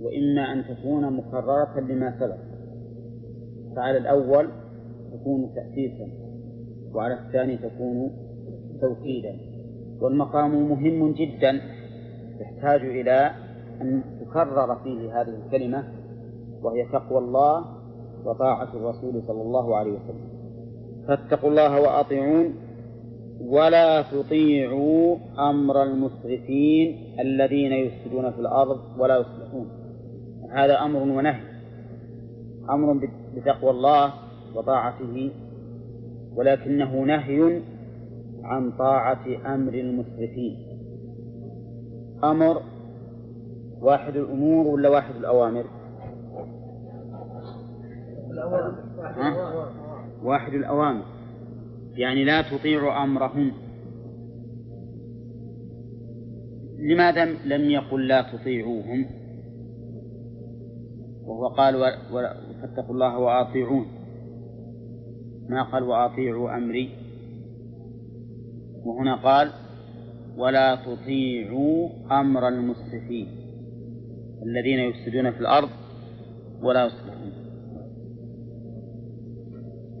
وإما 0.00 0.52
أن 0.52 0.64
تكون 0.64 1.12
مكررة 1.16 1.80
لما 1.80 2.20
سبق. 2.20 2.54
فعلى 3.76 3.98
الأول 3.98 4.48
تكون 5.12 5.54
تأسيسا 5.54 6.08
وعلى 6.94 7.14
الثاني 7.14 7.56
تكون 7.56 8.10
توكيدا 8.80 9.36
والمقام 10.00 10.70
مهم 10.70 11.12
جدا 11.12 11.60
يحتاج 12.40 12.80
إلى 12.80 13.30
أن 13.80 14.02
تكرر 14.20 14.76
فيه 14.76 15.20
هذه 15.20 15.28
الكلمة 15.44 15.84
وهي 16.62 16.84
تقوى 16.92 17.18
الله 17.18 17.64
وطاعة 18.24 18.76
الرسول 18.76 19.22
صلى 19.26 19.42
الله 19.42 19.76
عليه 19.76 19.92
وسلم. 19.92 20.28
فاتقوا 21.08 21.50
الله 21.50 21.80
وأطيعون. 21.80 22.54
ولا 23.40 24.02
تطيعوا 24.02 25.16
أمر 25.38 25.82
المسرفين 25.82 27.14
الذين 27.20 27.72
يفسدون 27.72 28.30
في 28.30 28.38
الأرض 28.38 28.80
ولا 28.98 29.16
يصلحون. 29.16 29.68
هذا 30.50 30.78
أمر 30.80 31.00
ونهي. 31.02 31.40
أمر 32.70 33.00
بتقوى 33.36 33.70
الله 33.70 34.12
وطاعته 34.54 35.30
ولكنه 36.36 37.00
نهي 37.00 37.62
عن 38.44 38.72
طاعة 38.72 39.54
أمر 39.54 39.74
المسرفين. 39.74 40.56
أمر 42.24 42.62
واحد 43.80 44.16
الأمور 44.16 44.66
ولا 44.66 44.88
واحد 44.88 45.16
الأوامر؟ 45.16 45.64
واحد 50.24 50.54
الأوامر. 50.54 51.13
يعني 51.94 52.24
لا 52.24 52.42
تطيع 52.42 53.04
أمرهم. 53.04 53.52
لماذا 56.78 57.24
لم 57.24 57.70
يقل 57.70 58.08
لا 58.08 58.22
تطيعوهم؟ 58.22 59.06
وهو 61.24 61.48
قال 61.48 61.74
فاتقوا 62.62 62.94
الله 62.94 63.18
وأطيعون. 63.18 63.86
ما 65.48 65.62
قال 65.62 65.82
وأطيعوا 65.82 66.56
أمري؟ 66.56 66.90
وهنا 68.84 69.14
قال 69.16 69.50
ولا 70.36 70.74
تطيعوا 70.74 71.88
أمر 72.10 72.48
المسرفين 72.48 73.26
الذين 74.42 74.78
يفسدون 74.78 75.30
في 75.30 75.40
الأرض 75.40 75.68
ولا 76.62 76.86
يصلحون. 76.86 77.32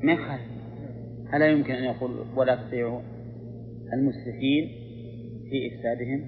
ما 0.02 0.12
يخالف 0.12 0.53
ألا 1.36 1.46
يمكن 1.46 1.72
أن 1.74 1.84
يقول 1.84 2.10
ولا 2.36 2.54
تطيعوا 2.54 3.00
المسرفين 3.92 4.68
في 5.50 5.74
إفسادهم؟ 5.74 6.24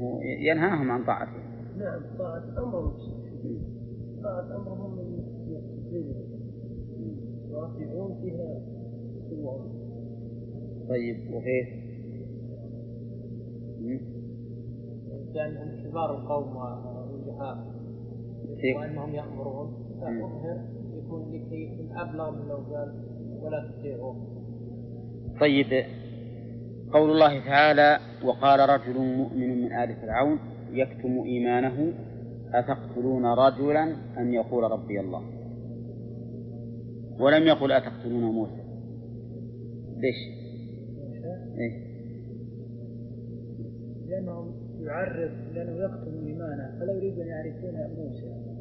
هو 0.00 0.20
ينهاهم 0.22 0.90
عن 0.90 1.04
طاعته. 1.04 1.32
نعم 1.78 2.00
طاعة 2.18 2.44
أمر 2.58 2.92
طاعة 4.22 4.56
أمرهم 4.56 4.96
من 4.96 5.36
يراجعون 7.50 8.20
فيها 8.22 8.60
طيب 10.88 11.34
وكيف؟ 11.34 11.68
يعني 15.34 15.58
هم 15.58 15.90
كبار 15.90 16.18
القوم 16.18 16.56
والجهاء 16.56 17.76
وإنهم 18.76 19.14
يامرون 19.14 19.74
فاظهر 20.00 20.75
يكون 21.06 21.32
لكي 21.32 21.62
يكون 21.62 21.98
أبلغ 21.98 22.30
من 22.30 22.48
لو 22.48 22.56
قال 22.56 22.94
ولا 23.42 23.70
تطيعوه 23.70 24.16
طيب 25.40 25.84
قول 26.92 27.10
الله 27.10 27.44
تعالى 27.44 27.98
وقال 28.24 28.68
رجل 28.68 28.98
مؤمن 29.16 29.62
من 29.62 29.72
آل 29.72 29.96
فرعون 29.96 30.38
يكتم 30.72 31.22
إيمانه 31.24 31.92
أتقتلون 32.54 33.26
رجلا 33.26 33.96
أن 34.18 34.34
يقول 34.34 34.64
ربي 34.64 35.00
الله؟ 35.00 35.22
ولم 37.20 37.42
يقل 37.42 37.72
أتقتلون 37.72 38.22
موسى. 38.22 38.62
ليش؟ 39.96 40.16
إيه؟ 41.58 41.86
لأنهم 44.08 44.54
يعرف 44.80 45.32
لأنه 45.54 45.84
يكتم 45.84 46.26
إيمانه 46.26 46.78
فلا 46.80 46.92
يريد 46.92 47.18
أن 47.18 47.26
يعرفون 47.26 47.74
موسى. 47.96 48.55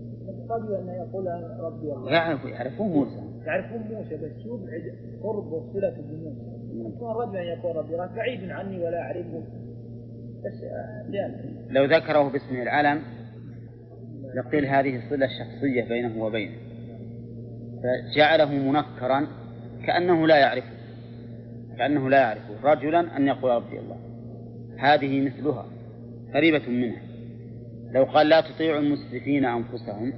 قد 0.49 0.71
أن 0.71 0.87
يقول 0.87 1.27
ربي 1.59 1.93
الله. 1.93 2.11
يعرفون 2.11 2.51
يعرفون 2.51 2.87
موسى. 2.87 3.21
يعرفون 3.45 3.81
موسى 3.81 4.15
بس 4.15 4.45
يبعد 4.45 4.93
قرب 5.23 5.51
وصلة 5.51 5.95
بموسى 6.09 6.55
يكون 6.95 7.11
رجلا 7.15 7.41
يقول 7.41 7.75
ربي 7.75 7.93
الله. 7.93 8.15
بعيد 8.15 8.49
عني 8.49 8.79
ولا 8.79 9.01
أعرفه. 9.01 9.43
بس 10.45 10.63
لأن 11.09 11.33
لو 11.69 11.85
ذكره 11.85 12.29
باسمه 12.29 12.61
العلم 12.61 13.01
لقيل 14.35 14.65
هذه 14.65 14.95
الصلة 14.95 15.25
الشخصية 15.25 15.89
بينه 15.89 16.23
وبينه. 16.23 16.57
فجعله 17.83 18.51
منكرا 18.51 19.27
كأنه 19.87 20.27
لا 20.27 20.37
يعرفه. 20.37 20.75
كأنه 21.77 22.09
لا 22.09 22.21
يعرفه. 22.21 22.71
رجلا 22.71 23.17
أن 23.17 23.27
يقول 23.27 23.51
ربي 23.51 23.79
الله. 23.79 23.97
هذه 24.77 25.25
مثلها. 25.25 25.65
قريبة 26.33 26.69
منها. 26.69 27.01
لو 27.95 28.03
قال 28.03 28.29
لا 28.29 28.41
تطيعوا 28.41 28.79
المسرفين 28.79 29.45
أنفسهم 29.45 30.13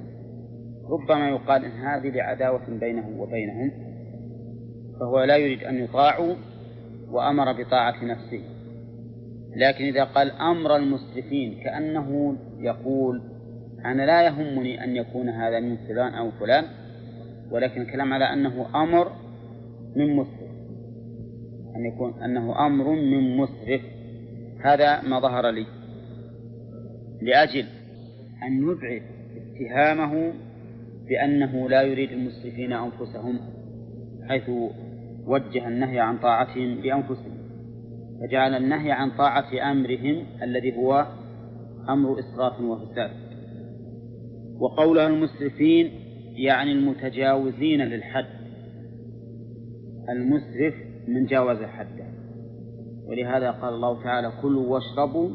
ربما 0.90 1.28
يقال 1.28 1.64
إن 1.64 1.70
هذه 1.70 2.08
لعداوة 2.08 2.70
بينه 2.80 3.08
وبينهم 3.18 3.70
فهو 5.00 5.24
لا 5.24 5.36
يريد 5.36 5.64
أن 5.64 5.84
يطاعوا 5.84 6.34
وأمر 7.10 7.52
بطاعة 7.52 8.04
نفسه. 8.04 8.40
لكن 9.56 9.84
إذا 9.84 10.04
قال 10.04 10.30
أمر 10.30 10.76
المسرفين 10.76 11.60
كأنه 11.64 12.36
يقول 12.58 13.22
أنا 13.84 14.02
لا 14.02 14.22
يهمني 14.22 14.84
أن 14.84 14.96
يكون 14.96 15.28
هذا 15.28 15.60
من 15.60 15.76
فلان 15.76 16.14
أو 16.14 16.30
فلان 16.30 16.64
ولكن 17.50 17.80
الكلام 17.80 18.12
على 18.12 18.24
أنه 18.24 18.66
أمر 18.82 19.12
من 19.96 20.16
مسرف. 20.16 20.50
أن 21.76 21.86
يكون 21.86 22.22
أنه 22.22 22.66
أمر 22.66 22.90
من 22.90 23.36
مسرف. 23.36 23.80
هذا 24.64 25.02
ما 25.02 25.20
ظهر 25.20 25.50
لي. 25.50 25.77
لأجل 27.22 27.64
أن 28.42 28.62
يبعد 28.70 29.02
اتهامه 29.36 30.32
بأنه 31.08 31.68
لا 31.68 31.82
يريد 31.82 32.12
المسرفين 32.12 32.72
أنفسهم 32.72 33.40
حيث 34.28 34.50
وجه 35.26 35.68
النهي 35.68 36.00
عن 36.00 36.18
طاعتهم 36.18 36.80
بأنفسهم 36.80 37.38
فجعل 38.20 38.54
النهي 38.54 38.92
عن 38.92 39.10
طاعة 39.10 39.70
أمرهم 39.72 40.26
الذي 40.42 40.76
هو 40.76 41.06
أمر 41.88 42.18
إسراف 42.18 42.60
وفساد. 42.60 43.10
وقولها 44.58 45.06
المسرفين 45.06 45.90
يعني 46.34 46.72
المتجاوزين 46.72 47.80
للحد 47.80 48.26
المسرف 50.08 50.74
من 51.08 51.26
جاوز 51.26 51.62
حده. 51.62 52.04
ولهذا 53.06 53.50
قال 53.50 53.74
الله 53.74 54.02
تعالى 54.02 54.32
كلوا 54.42 54.66
واشربوا 54.66 55.30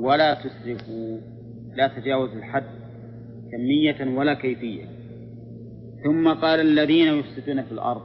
ولا 0.00 0.34
تسرفوا 0.34 1.18
لا 1.76 1.88
تجاوزوا 1.88 2.34
الحد 2.34 2.64
كمية 3.52 4.18
ولا 4.18 4.34
كيفية. 4.34 4.84
ثم 6.04 6.28
قال 6.28 6.60
الذين 6.60 7.06
يفسدون 7.06 7.62
في 7.62 7.72
الأرض 7.72 8.02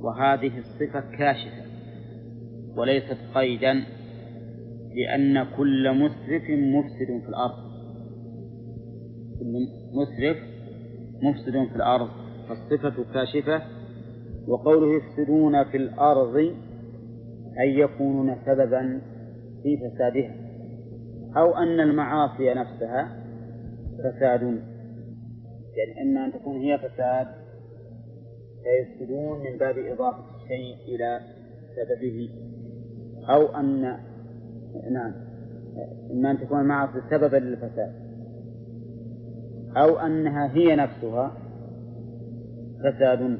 وهذه 0.00 0.58
الصفة 0.58 1.00
كاشفة 1.18 1.62
وليست 2.76 3.18
قيدا 3.34 3.82
لأن 4.94 5.46
كل 5.56 5.92
مسرف 5.92 6.42
مفسد 6.50 7.22
في 7.22 7.28
الأرض. 7.28 7.70
كل 9.38 9.52
مسرف 9.92 10.36
مفسد 11.22 11.68
في 11.70 11.76
الأرض 11.76 12.08
فالصفة 12.48 13.04
كاشفة. 13.14 13.62
وقوله 14.48 14.96
يفسدون 14.96 15.64
في 15.64 15.76
الأرض 15.76 16.36
أي 17.60 17.78
يكونون 17.78 18.36
سببا 18.46 19.00
في 19.62 19.76
فسادها. 19.76 20.34
أو 21.36 21.56
أن 21.56 21.80
المعاصي 21.80 22.54
نفسها 22.54 23.22
فساد. 23.98 24.42
يعني 25.76 26.02
إما 26.02 26.24
أن 26.24 26.32
تكون 26.32 26.56
هي 26.56 26.78
فساد 26.78 27.26
فيفسدون 28.62 29.38
من 29.38 29.58
باب 29.58 29.78
إضافة 29.78 30.24
الشيء 30.36 30.94
إلى 30.94 31.20
سببه. 31.76 32.30
أو 33.28 33.56
أن 33.56 33.80
نعم 34.90 35.12
إما 36.10 36.30
أن 36.30 36.38
تكون 36.38 36.60
المعاصي 36.60 37.00
سببا 37.10 37.36
للفساد. 37.36 37.92
أو 39.76 39.98
أنها 39.98 40.54
هي 40.54 40.76
نفسها 40.76 41.32
فساد. 42.84 43.38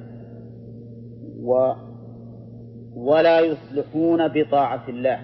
و 1.43 1.73
ولا 2.97 3.41
يصلحون 3.41 4.29
بطاعة 4.29 4.89
الله 4.89 5.21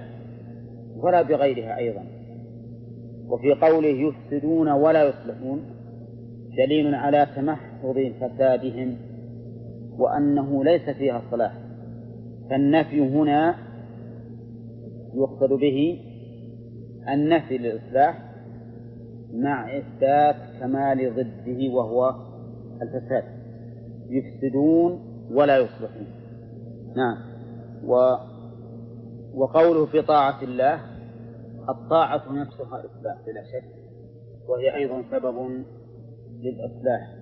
ولا 0.97 1.23
بغيرها 1.23 1.77
أيضا. 1.77 2.16
وفي 3.29 3.53
قوله 3.53 3.89
يفسدون 3.89 4.69
ولا 4.69 5.05
يصلحون 5.05 5.61
دليل 6.57 6.95
على 6.95 7.27
تمحض 7.37 8.13
فسادهم 8.21 8.97
وأنه 9.99 10.65
ليس 10.65 10.91
فيها 10.91 11.23
صلاح. 11.31 11.53
فالنفي 12.51 13.01
هنا 13.01 13.55
يقصد 15.15 15.53
به 15.53 15.99
النفي 17.09 17.59
للإصلاح 17.59 18.23
مع 19.35 19.79
إثبات 19.79 20.37
كمال 20.61 21.15
ضده 21.15 21.75
وهو 21.75 22.15
الفساد. 22.83 23.25
يفسدون 24.09 25.01
ولا 25.31 25.59
يصلحون. 25.59 26.07
نعم. 26.97 27.17
و 27.87 28.17
وقوله 29.35 29.87
في 29.87 30.03
طاعة 30.03 30.43
الله 30.43 30.96
الطاعة 31.69 32.33
نفسها 32.33 32.85
إصلاح 32.85 33.17
بلا 33.27 33.43
شك 33.53 33.65
وهي 34.49 34.75
أيضا 34.75 35.05
سبب 35.11 35.65
للإصلاح 36.43 37.17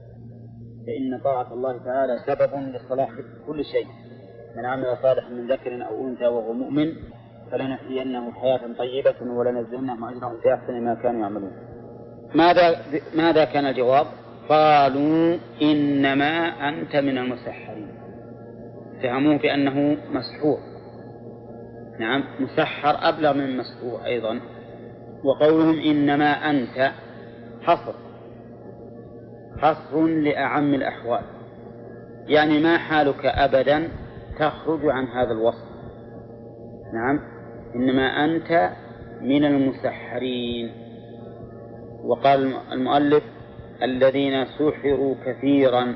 فإن 0.86 1.20
طاعة 1.24 1.52
الله 1.54 1.78
تعالى 1.78 2.18
سبب 2.26 2.54
لصلاح 2.54 3.10
كل 3.46 3.64
شيء 3.64 3.86
من 4.56 4.64
عمل 4.64 4.96
صالحا 5.02 5.28
من 5.28 5.52
ذكر 5.52 5.86
أو 5.86 6.08
أنثى 6.08 6.26
وهو 6.26 6.52
مؤمن 6.52 6.92
فلنحيينه 7.50 8.32
حياة 8.32 8.60
طيبة 8.78 9.32
ولنجزينهم 9.32 10.04
أجرهم 10.04 10.36
بأحسن 10.44 10.80
ما 10.80 10.94
كانوا 10.94 11.20
يعملون. 11.20 11.52
ماذا 12.34 12.76
ماذا 13.14 13.44
كان 13.44 13.66
الجواب؟ 13.66 14.06
قالوا 14.48 15.36
إنما 15.62 16.46
أنت 16.68 16.96
من 16.96 17.18
المسحرين. 17.18 17.88
اتهموه 18.98 19.38
بأنه 19.38 19.96
مسحور. 20.12 20.58
نعم 21.98 22.24
مسحر 22.40 23.08
أبلغ 23.08 23.32
من 23.32 23.56
مسحور 23.56 24.04
أيضا. 24.04 24.40
وقولهم 25.24 25.78
إنما 25.78 26.50
أنت 26.50 26.92
حصر. 27.62 27.94
حصر 29.58 30.06
لأعم 30.06 30.74
الأحوال. 30.74 31.22
يعني 32.26 32.62
ما 32.62 32.78
حالك 32.78 33.26
أبدا 33.26 33.88
تخرج 34.38 34.80
عن 34.88 35.06
هذا 35.06 35.32
الوصف. 35.32 35.68
نعم 36.94 37.20
إنما 37.74 38.24
أنت 38.24 38.70
من 39.20 39.44
المسحرين. 39.44 40.72
وقال 42.04 42.52
المؤلف 42.72 43.22
الذين 43.82 44.44
سحروا 44.44 45.14
كثيرا 45.26 45.94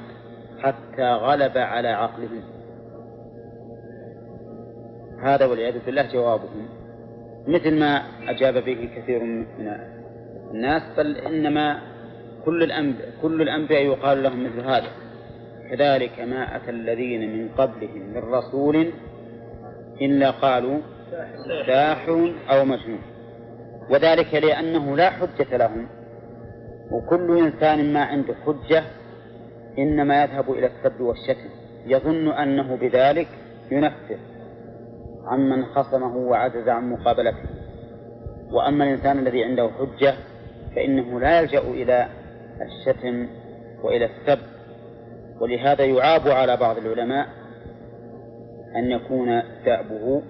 حتى 0.58 1.12
غلب 1.12 1.58
على 1.58 1.88
عقلهم. 1.88 2.57
هذا 5.22 5.46
والعياذ 5.46 5.78
بالله 5.86 6.02
جوابهم. 6.02 6.68
مثل 7.46 7.78
ما 7.78 8.02
أجاب 8.28 8.54
به 8.54 8.88
كثير 8.96 9.22
من 9.22 9.46
الناس 10.50 10.82
بل 10.96 11.16
إنما 11.16 11.78
كل 12.44 12.62
الأنبياء 12.62 13.08
كل 13.22 13.42
الأنبياء 13.42 13.82
يقال 13.82 14.22
لهم 14.22 14.44
مثل 14.44 14.60
هذا. 14.60 14.90
كذلك 15.70 16.20
ما 16.20 16.56
أتى 16.56 16.70
الذين 16.70 17.36
من 17.36 17.48
قبلهم 17.48 18.02
من 18.14 18.22
رسول 18.34 18.90
إلا 20.00 20.30
قالوا 20.30 20.78
ساحر 21.66 22.32
أو 22.50 22.64
مجنون. 22.64 23.02
وذلك 23.90 24.34
لأنه 24.34 24.96
لا 24.96 25.10
حجة 25.10 25.56
لهم. 25.56 25.86
وكل 26.90 27.38
إنسان 27.38 27.92
ما 27.92 28.00
عنده 28.04 28.34
حجة 28.46 28.84
إنما 29.78 30.22
يذهب 30.22 30.50
إلى 30.50 30.66
السب 30.66 31.00
والشتم. 31.00 31.50
يظن 31.86 32.28
أنه 32.28 32.76
بذلك 32.76 33.28
ينفر 33.70 34.16
عمن 35.28 35.64
خصمه 35.64 36.16
وعجز 36.16 36.68
عن 36.68 36.90
مقابلته. 36.90 37.48
وأما 38.52 38.84
الإنسان 38.84 39.18
الذي 39.18 39.44
عنده 39.44 39.70
حجة 39.70 40.14
فإنه 40.76 41.20
لا 41.20 41.40
يلجأ 41.40 41.60
إلى 41.60 42.09
الشتم 42.60 43.28
وإلى 43.82 44.05
السب. 44.05 44.38
ولهذا 45.40 45.84
يعاب 45.84 46.28
على 46.28 46.56
بعض 46.56 46.76
العلماء 46.76 47.26
أن 48.76 48.90
يكون 48.90 49.42
دأبه 49.64 50.22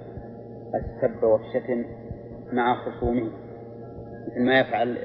السب 0.74 1.22
والشتم 1.22 1.84
مع 2.52 2.76
خصومه. 2.84 3.30
مثل 4.28 4.44
ما 4.44 4.60
يفعل 4.60 4.98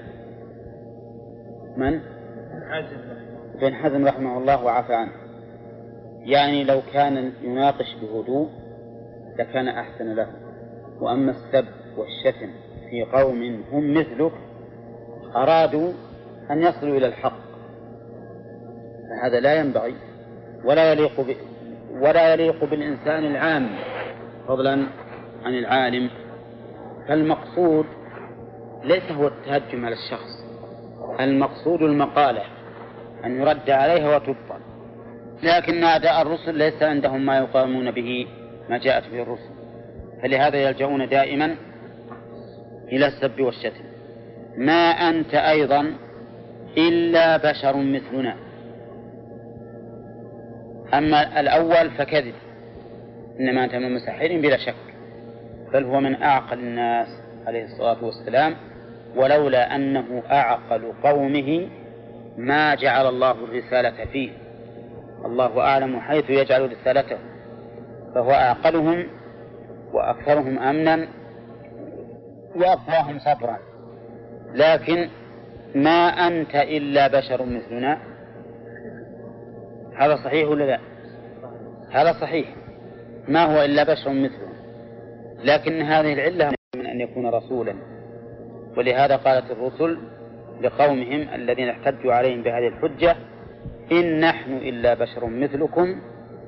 من؟ 1.77 1.99
ابن 3.55 3.73
حزم 3.73 4.07
رحمه 4.07 4.37
الله 4.37 4.65
وعفى 4.65 4.93
عنه. 4.93 5.11
يعني 6.25 6.63
لو 6.63 6.81
كان 6.93 7.31
يناقش 7.41 7.95
بهدوء 8.01 8.49
لكان 9.39 9.67
أحسن 9.67 10.15
له. 10.15 10.27
وأما 10.99 11.31
السب 11.31 11.65
والشتم 11.97 12.49
في 12.89 13.03
قوم 13.03 13.63
هم 13.71 13.93
مثلك 13.93 14.31
أرادوا 15.35 15.91
أن 16.51 16.63
يصلوا 16.63 16.97
إلى 16.97 17.07
الحق. 17.07 17.39
فهذا 19.09 19.39
لا 19.39 19.55
ينبغي 19.55 19.95
ولا 20.65 20.91
يليق 20.91 21.21
ب... 21.21 21.35
ولا 22.01 22.33
يليق 22.33 22.63
بالإنسان 22.63 23.25
العام 23.25 23.69
فضلا 24.47 24.87
عن 25.45 25.53
العالم. 25.53 26.09
فالمقصود 27.07 27.85
ليس 28.83 29.11
هو 29.11 29.27
التهجم 29.27 29.85
على 29.85 29.95
الشخص 29.95 30.43
المقصود 31.19 31.81
المقالة 31.81 32.41
أن 33.25 33.41
يرد 33.41 33.69
عليها 33.69 34.15
وتبطل. 34.15 34.59
لكن 35.43 35.83
أعداء 35.83 36.21
الرسل 36.21 36.55
ليس 36.55 36.83
عندهم 36.83 37.25
ما 37.25 37.37
يقاومون 37.37 37.91
به. 37.91 38.27
ما 38.69 38.77
جاءت 38.77 39.03
به 39.11 39.21
الرسل. 39.21 39.49
فلهذا 40.21 40.57
يلجؤون 40.57 41.09
دائما 41.09 41.55
إلى 42.91 43.07
السب 43.07 43.39
والشتم. 43.41 43.83
ما 44.57 44.89
أنت 44.89 45.35
أيضا 45.35 45.93
إلا 46.77 47.37
بشر 47.37 47.77
مثلنا. 47.77 48.35
أما 50.93 51.39
الأول 51.39 51.91
فكذب. 51.91 52.33
إنما 53.39 53.63
أنت 53.63 53.75
من 53.75 53.95
مسحر 53.95 54.27
بلا 54.27 54.57
شك. 54.57 54.75
بل 55.73 55.83
هو 55.83 55.99
من 55.99 56.21
أعقل 56.21 56.59
الناس 56.59 57.07
عليه 57.47 57.63
الصلاة 57.63 58.03
والسلام 58.03 58.55
ولولا 59.15 59.75
أنه 59.75 60.23
أعقل 60.31 60.93
قومه 61.03 61.67
ما 62.37 62.75
جعل 62.75 63.07
الله 63.07 63.31
الرسالة 63.31 64.05
فيه. 64.05 64.29
الله 65.25 65.61
أعلم 65.61 65.99
حيث 65.99 66.29
يجعل 66.29 66.71
رسالته. 66.71 67.17
فهو 68.15 68.31
أعقلهم 68.31 69.07
وأكثرهم 69.93 70.59
أمنا 70.59 71.07
وأقواهم 72.55 73.19
صبرا. 73.19 73.57
لكن 74.53 75.09
ما 75.75 76.07
أنت 76.27 76.55
إلا 76.55 77.07
بشر 77.07 77.45
مثلنا. 77.45 77.97
هذا 79.95 80.15
صحيح 80.15 80.49
ولا 80.49 80.63
لا؟ 80.63 80.79
هذا 81.91 82.13
صحيح. 82.21 82.55
ما 83.27 83.43
هو 83.43 83.65
إلا 83.65 83.83
بشر 83.83 84.09
مثلنا. 84.09 84.53
لكن 85.43 85.81
هذه 85.81 86.13
العلة 86.13 86.51
من 86.75 86.85
أن 86.85 87.01
يكون 87.01 87.25
رسولا. 87.25 87.75
ولهذا 88.77 89.15
قالت 89.15 89.51
الرسل 89.51 89.97
لقومهم 90.61 91.33
الذين 91.33 91.69
احتجوا 91.69 92.13
عليهم 92.13 92.43
بهذه 92.43 92.67
الحجة 92.67 93.15
إن 93.91 94.19
نحن 94.19 94.53
إلا 94.53 94.93
بشر 94.93 95.25
مثلكم 95.25 96.01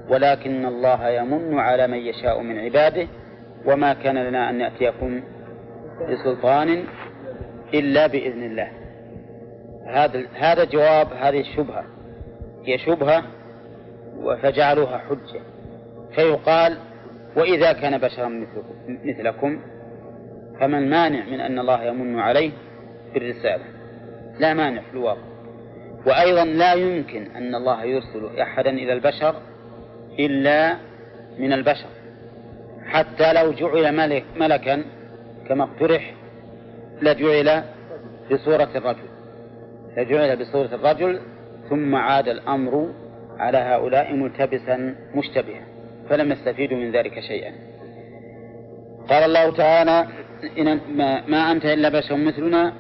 ولكن 0.09 0.65
الله 0.65 1.09
يمن 1.09 1.59
على 1.59 1.87
من 1.87 1.97
يشاء 1.97 2.41
من 2.41 2.59
عباده 2.59 3.07
وما 3.65 3.93
كان 3.93 4.17
لنا 4.17 4.49
أن 4.49 4.57
نأتيكم 4.57 5.23
بسلطان 6.09 6.83
إلا 7.73 8.07
بإذن 8.07 8.43
الله. 8.43 8.71
هذا 9.87 10.25
هذا 10.33 10.63
جواب 10.63 11.07
هذه 11.13 11.39
الشبهة. 11.39 11.85
هي 12.65 12.77
شبهة 12.77 13.23
فجعلوها 14.41 14.97
حجة. 14.97 15.41
فيقال 16.15 16.77
وإذا 17.35 17.73
كان 17.73 17.97
بشرا 17.97 18.27
مثلكم, 18.27 18.99
مثلكم 19.03 19.59
فما 20.59 20.77
المانع 20.77 21.25
من 21.25 21.39
أن 21.39 21.59
الله 21.59 21.83
يمن 21.83 22.19
عليه 22.19 22.51
بالرسالة 23.13 23.63
لا 24.39 24.53
مانع 24.53 24.81
في 24.81 24.93
الواقع. 24.93 25.35
وأيضا 26.05 26.45
لا 26.45 26.73
يمكن 26.73 27.35
أن 27.35 27.55
الله 27.55 27.83
يرسل 27.83 28.39
أحدا 28.39 28.69
إلى 28.69 28.93
البشر 28.93 29.35
إلا 30.19 30.75
من 31.39 31.53
البشر. 31.53 31.89
حتى 32.85 33.33
لو 33.33 33.51
جعل 33.51 33.95
ملك 33.95 34.25
ملكا 34.37 34.83
كما 35.47 35.63
اقترح 35.63 36.13
لجعل 37.01 37.63
بصورة 38.31 38.69
الرجل. 38.75 39.09
لجعل 39.97 40.37
بصورة 40.37 40.75
الرجل 40.75 41.19
ثم 41.69 41.95
عاد 41.95 42.27
الأمر 42.27 42.93
على 43.37 43.57
هؤلاء 43.57 44.13
ملتبسا 44.13 44.95
مشتبها 45.15 45.61
فلم 46.09 46.31
يستفيدوا 46.31 46.77
من 46.77 46.91
ذلك 46.91 47.19
شيئا. 47.19 47.51
قال 49.09 49.23
الله 49.23 49.55
تعالى 49.57 50.07
إن 50.57 50.79
ما 51.27 51.51
أنت 51.51 51.65
إلا 51.65 51.89
بشر 51.89 52.15
مثلنا 52.15 52.73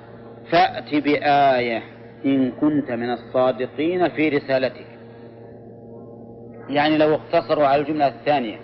فأت 0.51 0.95
بآية 0.95 1.83
إن 2.25 2.51
كنت 2.51 2.91
من 2.91 3.09
الصادقين 3.09 4.09
في 4.09 4.29
رسالتك. 4.29 4.87
يعني 6.69 6.97
لو 6.97 7.15
اقتصروا 7.15 7.67
على 7.67 7.81
الجملة 7.81 8.07
الثانية. 8.07 8.57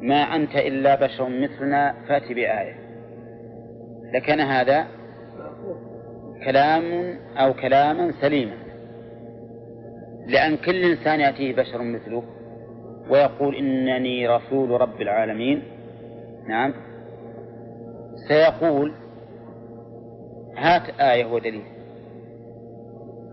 ما 0.00 0.36
أنت 0.36 0.56
إلا 0.56 0.94
بشر 0.94 1.28
مثلنا 1.28 1.94
فأت 2.08 2.32
بآية. 2.32 2.74
لكان 4.14 4.40
هذا 4.40 4.86
كلام 6.44 7.16
أو 7.36 7.54
كلاما 7.54 8.12
سليما. 8.20 8.56
لأن 10.26 10.56
كل 10.56 10.84
إنسان 10.90 11.20
يأتيه 11.20 11.54
بشر 11.54 11.82
مثله 11.82 12.22
ويقول 13.10 13.54
إنني 13.54 14.28
رسول 14.28 14.80
رب 14.80 15.00
العالمين. 15.00 15.62
نعم. 16.48 16.74
سيقول 18.28 18.92
هات 20.56 21.00
آية 21.00 21.24
ودليل 21.24 21.62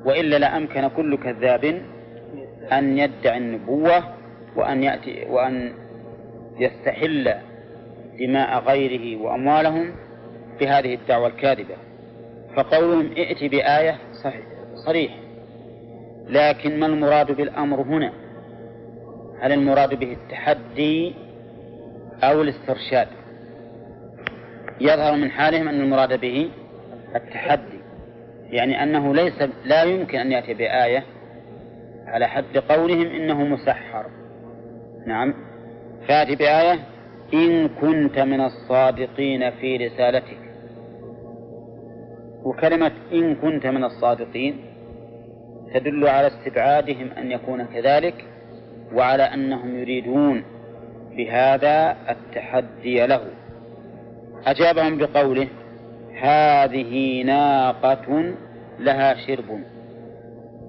وإلا 0.06 0.40
لأمكن 0.40 0.88
كل 0.88 1.18
كذاب 1.18 1.82
أن 2.72 2.98
يدعي 2.98 3.38
النبوة 3.38 4.04
وأن 4.56 4.84
يأتي 4.84 5.26
وأن 5.30 5.74
يستحل 6.60 7.34
دماء 8.20 8.64
غيره 8.64 9.22
وأموالهم 9.22 9.96
بهذه 10.60 10.94
الدعوة 10.94 11.28
الكاذبة. 11.28 11.76
فقولهم 12.56 13.12
ائت 13.18 13.52
بآية 13.52 13.98
صحيح 14.24 14.46
صريح. 14.86 15.12
لكن 16.28 16.80
ما 16.80 16.86
المراد 16.86 17.32
بالأمر 17.32 17.82
هنا؟ 17.82 18.14
هل 19.42 19.52
المراد 19.52 20.00
به 20.00 20.12
التحدي 20.14 21.16
أو 22.24 22.42
الاسترشاد؟ 22.42 23.08
يظهر 24.82 25.16
من 25.16 25.32
حالهم 25.32 25.68
أن 25.68 25.82
المراد 25.82 26.20
به 26.20 26.50
التحدي 27.16 27.82
يعني 28.50 28.84
أنه 28.84 29.14
ليس 29.16 29.34
لا 29.66 29.84
يمكن 29.84 30.20
أن 30.20 30.32
يأتي 30.32 30.54
بآية 30.54 31.04
على 32.12 32.28
حد 32.28 32.58
قولهم 32.58 33.08
إنه 33.08 33.44
مسحر. 33.44 34.06
نعم. 35.08 35.34
فأتي 36.08 36.36
بآية. 36.36 36.80
إن 37.34 37.68
كنت 37.68 38.20
من 38.20 38.42
الصادقين 38.42 39.52
في 39.52 39.78
رسالتك. 39.78 40.38
وكلمة 42.44 42.92
إن 43.14 43.36
كنت 43.36 43.68
من 43.68 43.84
الصادقين 43.84 44.60
تدل 45.74 46.08
على 46.08 46.28
استبعادهم 46.28 47.12
أن 47.12 47.32
يكون 47.32 47.66
كذلك 47.66 48.26
وعلى 48.94 49.24
أنهم 49.24 49.78
يريدون 49.78 50.44
بهذا 51.18 51.98
التحدي 52.10 53.06
له. 53.06 53.22
أجابهم 54.46 54.98
بقوله 54.98 55.48
هذه 56.22 57.24
ناقة 57.24 58.34
لها 58.80 59.16
شرب. 59.28 59.64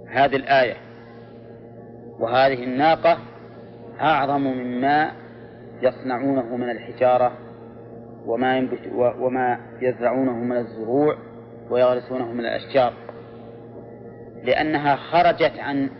هذه 0.09 0.37
الآية. 0.37 0.92
وهذه 2.19 2.65
الناقة 2.65 3.19
أعظم 4.01 4.41
مما 4.41 5.13
يصنعونه 5.83 6.57
من 6.57 6.71
الحجارة 6.71 7.33
وما 8.27 8.57
ينبت 8.57 8.81
وما 8.95 9.59
يزرعونه 9.81 10.33
من 10.33 10.57
الزروع 10.57 11.17
ويغرسونه 11.71 12.33
من 12.33 12.41
الأشجار. 12.41 12.93
لأنها 14.45 14.97
خرجت 14.97 15.59
عن 15.59 15.91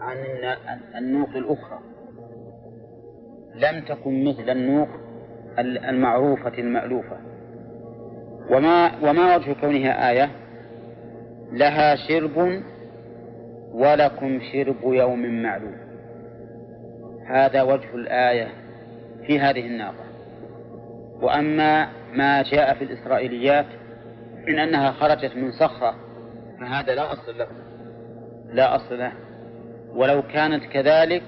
عن 0.00 0.16
النوق 0.98 1.28
الأخرى. 1.28 1.78
لم 3.54 3.80
تكن 3.80 4.24
مثل 4.24 4.50
النوق 4.50 4.88
المعروفة 5.58 6.58
المألوفة. 6.58 7.16
وما 8.50 8.90
وما 9.02 9.36
وجه 9.36 9.52
كونها 9.60 10.10
آية؟ 10.10 10.30
لها 11.52 11.96
شرب 11.96 12.62
ولكم 13.72 14.40
شرب 14.52 14.76
يوم 14.84 15.42
معلوم. 15.42 15.76
هذا 17.26 17.62
وجه 17.62 17.94
الآية 17.94 18.48
في 19.26 19.40
هذه 19.40 19.66
الناقة. 19.66 20.04
وأما 21.20 21.88
ما 22.12 22.42
جاء 22.42 22.74
في 22.74 22.84
الإسرائيليات 22.84 23.66
من 24.48 24.58
أنها 24.58 24.90
خرجت 24.90 25.36
من 25.36 25.52
صخرة 25.52 25.94
فهذا 26.60 26.94
لا 26.94 27.12
أصل 27.12 27.38
له. 27.38 27.46
لا 28.52 28.76
أصل 28.76 28.98
له. 28.98 29.12
ولو 29.94 30.22
كانت 30.22 30.64
كذلك 30.64 31.22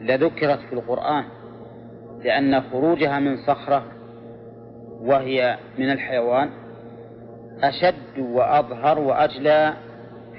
لذكرت 0.00 0.58
في 0.58 0.72
القرآن 0.72 1.24
لأن 2.24 2.60
خروجها 2.60 3.18
من 3.18 3.36
صخرة 3.36 3.84
وهي 5.00 5.58
من 5.78 5.90
الحيوان 5.90 6.50
أشد 7.62 8.18
وأظهر 8.18 8.98
وأجلى 8.98 9.74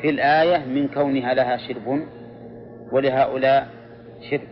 في 0.01 0.09
الآية 0.09 0.65
من 0.65 0.87
كونها 0.87 1.33
لها 1.33 1.57
شرب 1.57 2.01
ولهؤلاء 2.91 3.67
شرب. 4.29 4.47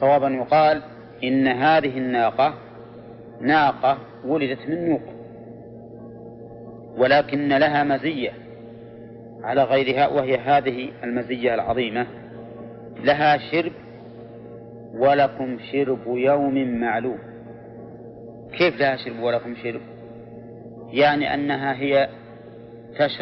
صوابا 0.00 0.28
يقال 0.28 0.82
إن 1.24 1.48
هذه 1.48 1.98
الناقة 1.98 2.54
ناقة 3.40 3.98
ولدت 4.24 4.68
من 4.68 4.88
نوق 4.88 5.02
ولكن 6.98 7.48
لها 7.48 7.84
مزية 7.84 8.32
على 9.42 9.62
غيرها 9.64 10.08
وهي 10.08 10.36
هذه 10.36 10.90
المزية 11.04 11.54
العظيمة. 11.54 12.06
لها 13.04 13.38
شرب 13.52 13.72
ولكم 14.94 15.58
شرب 15.72 16.06
يوم 16.06 16.80
معلوم. 16.80 17.18
كيف 18.58 18.80
لها 18.80 18.96
شرب 18.96 19.18
ولكم 19.22 19.54
شرب؟ 19.62 19.80
يعني 20.92 21.34
أنها 21.34 21.74
هي 21.74 22.08
تشرب 22.94 23.20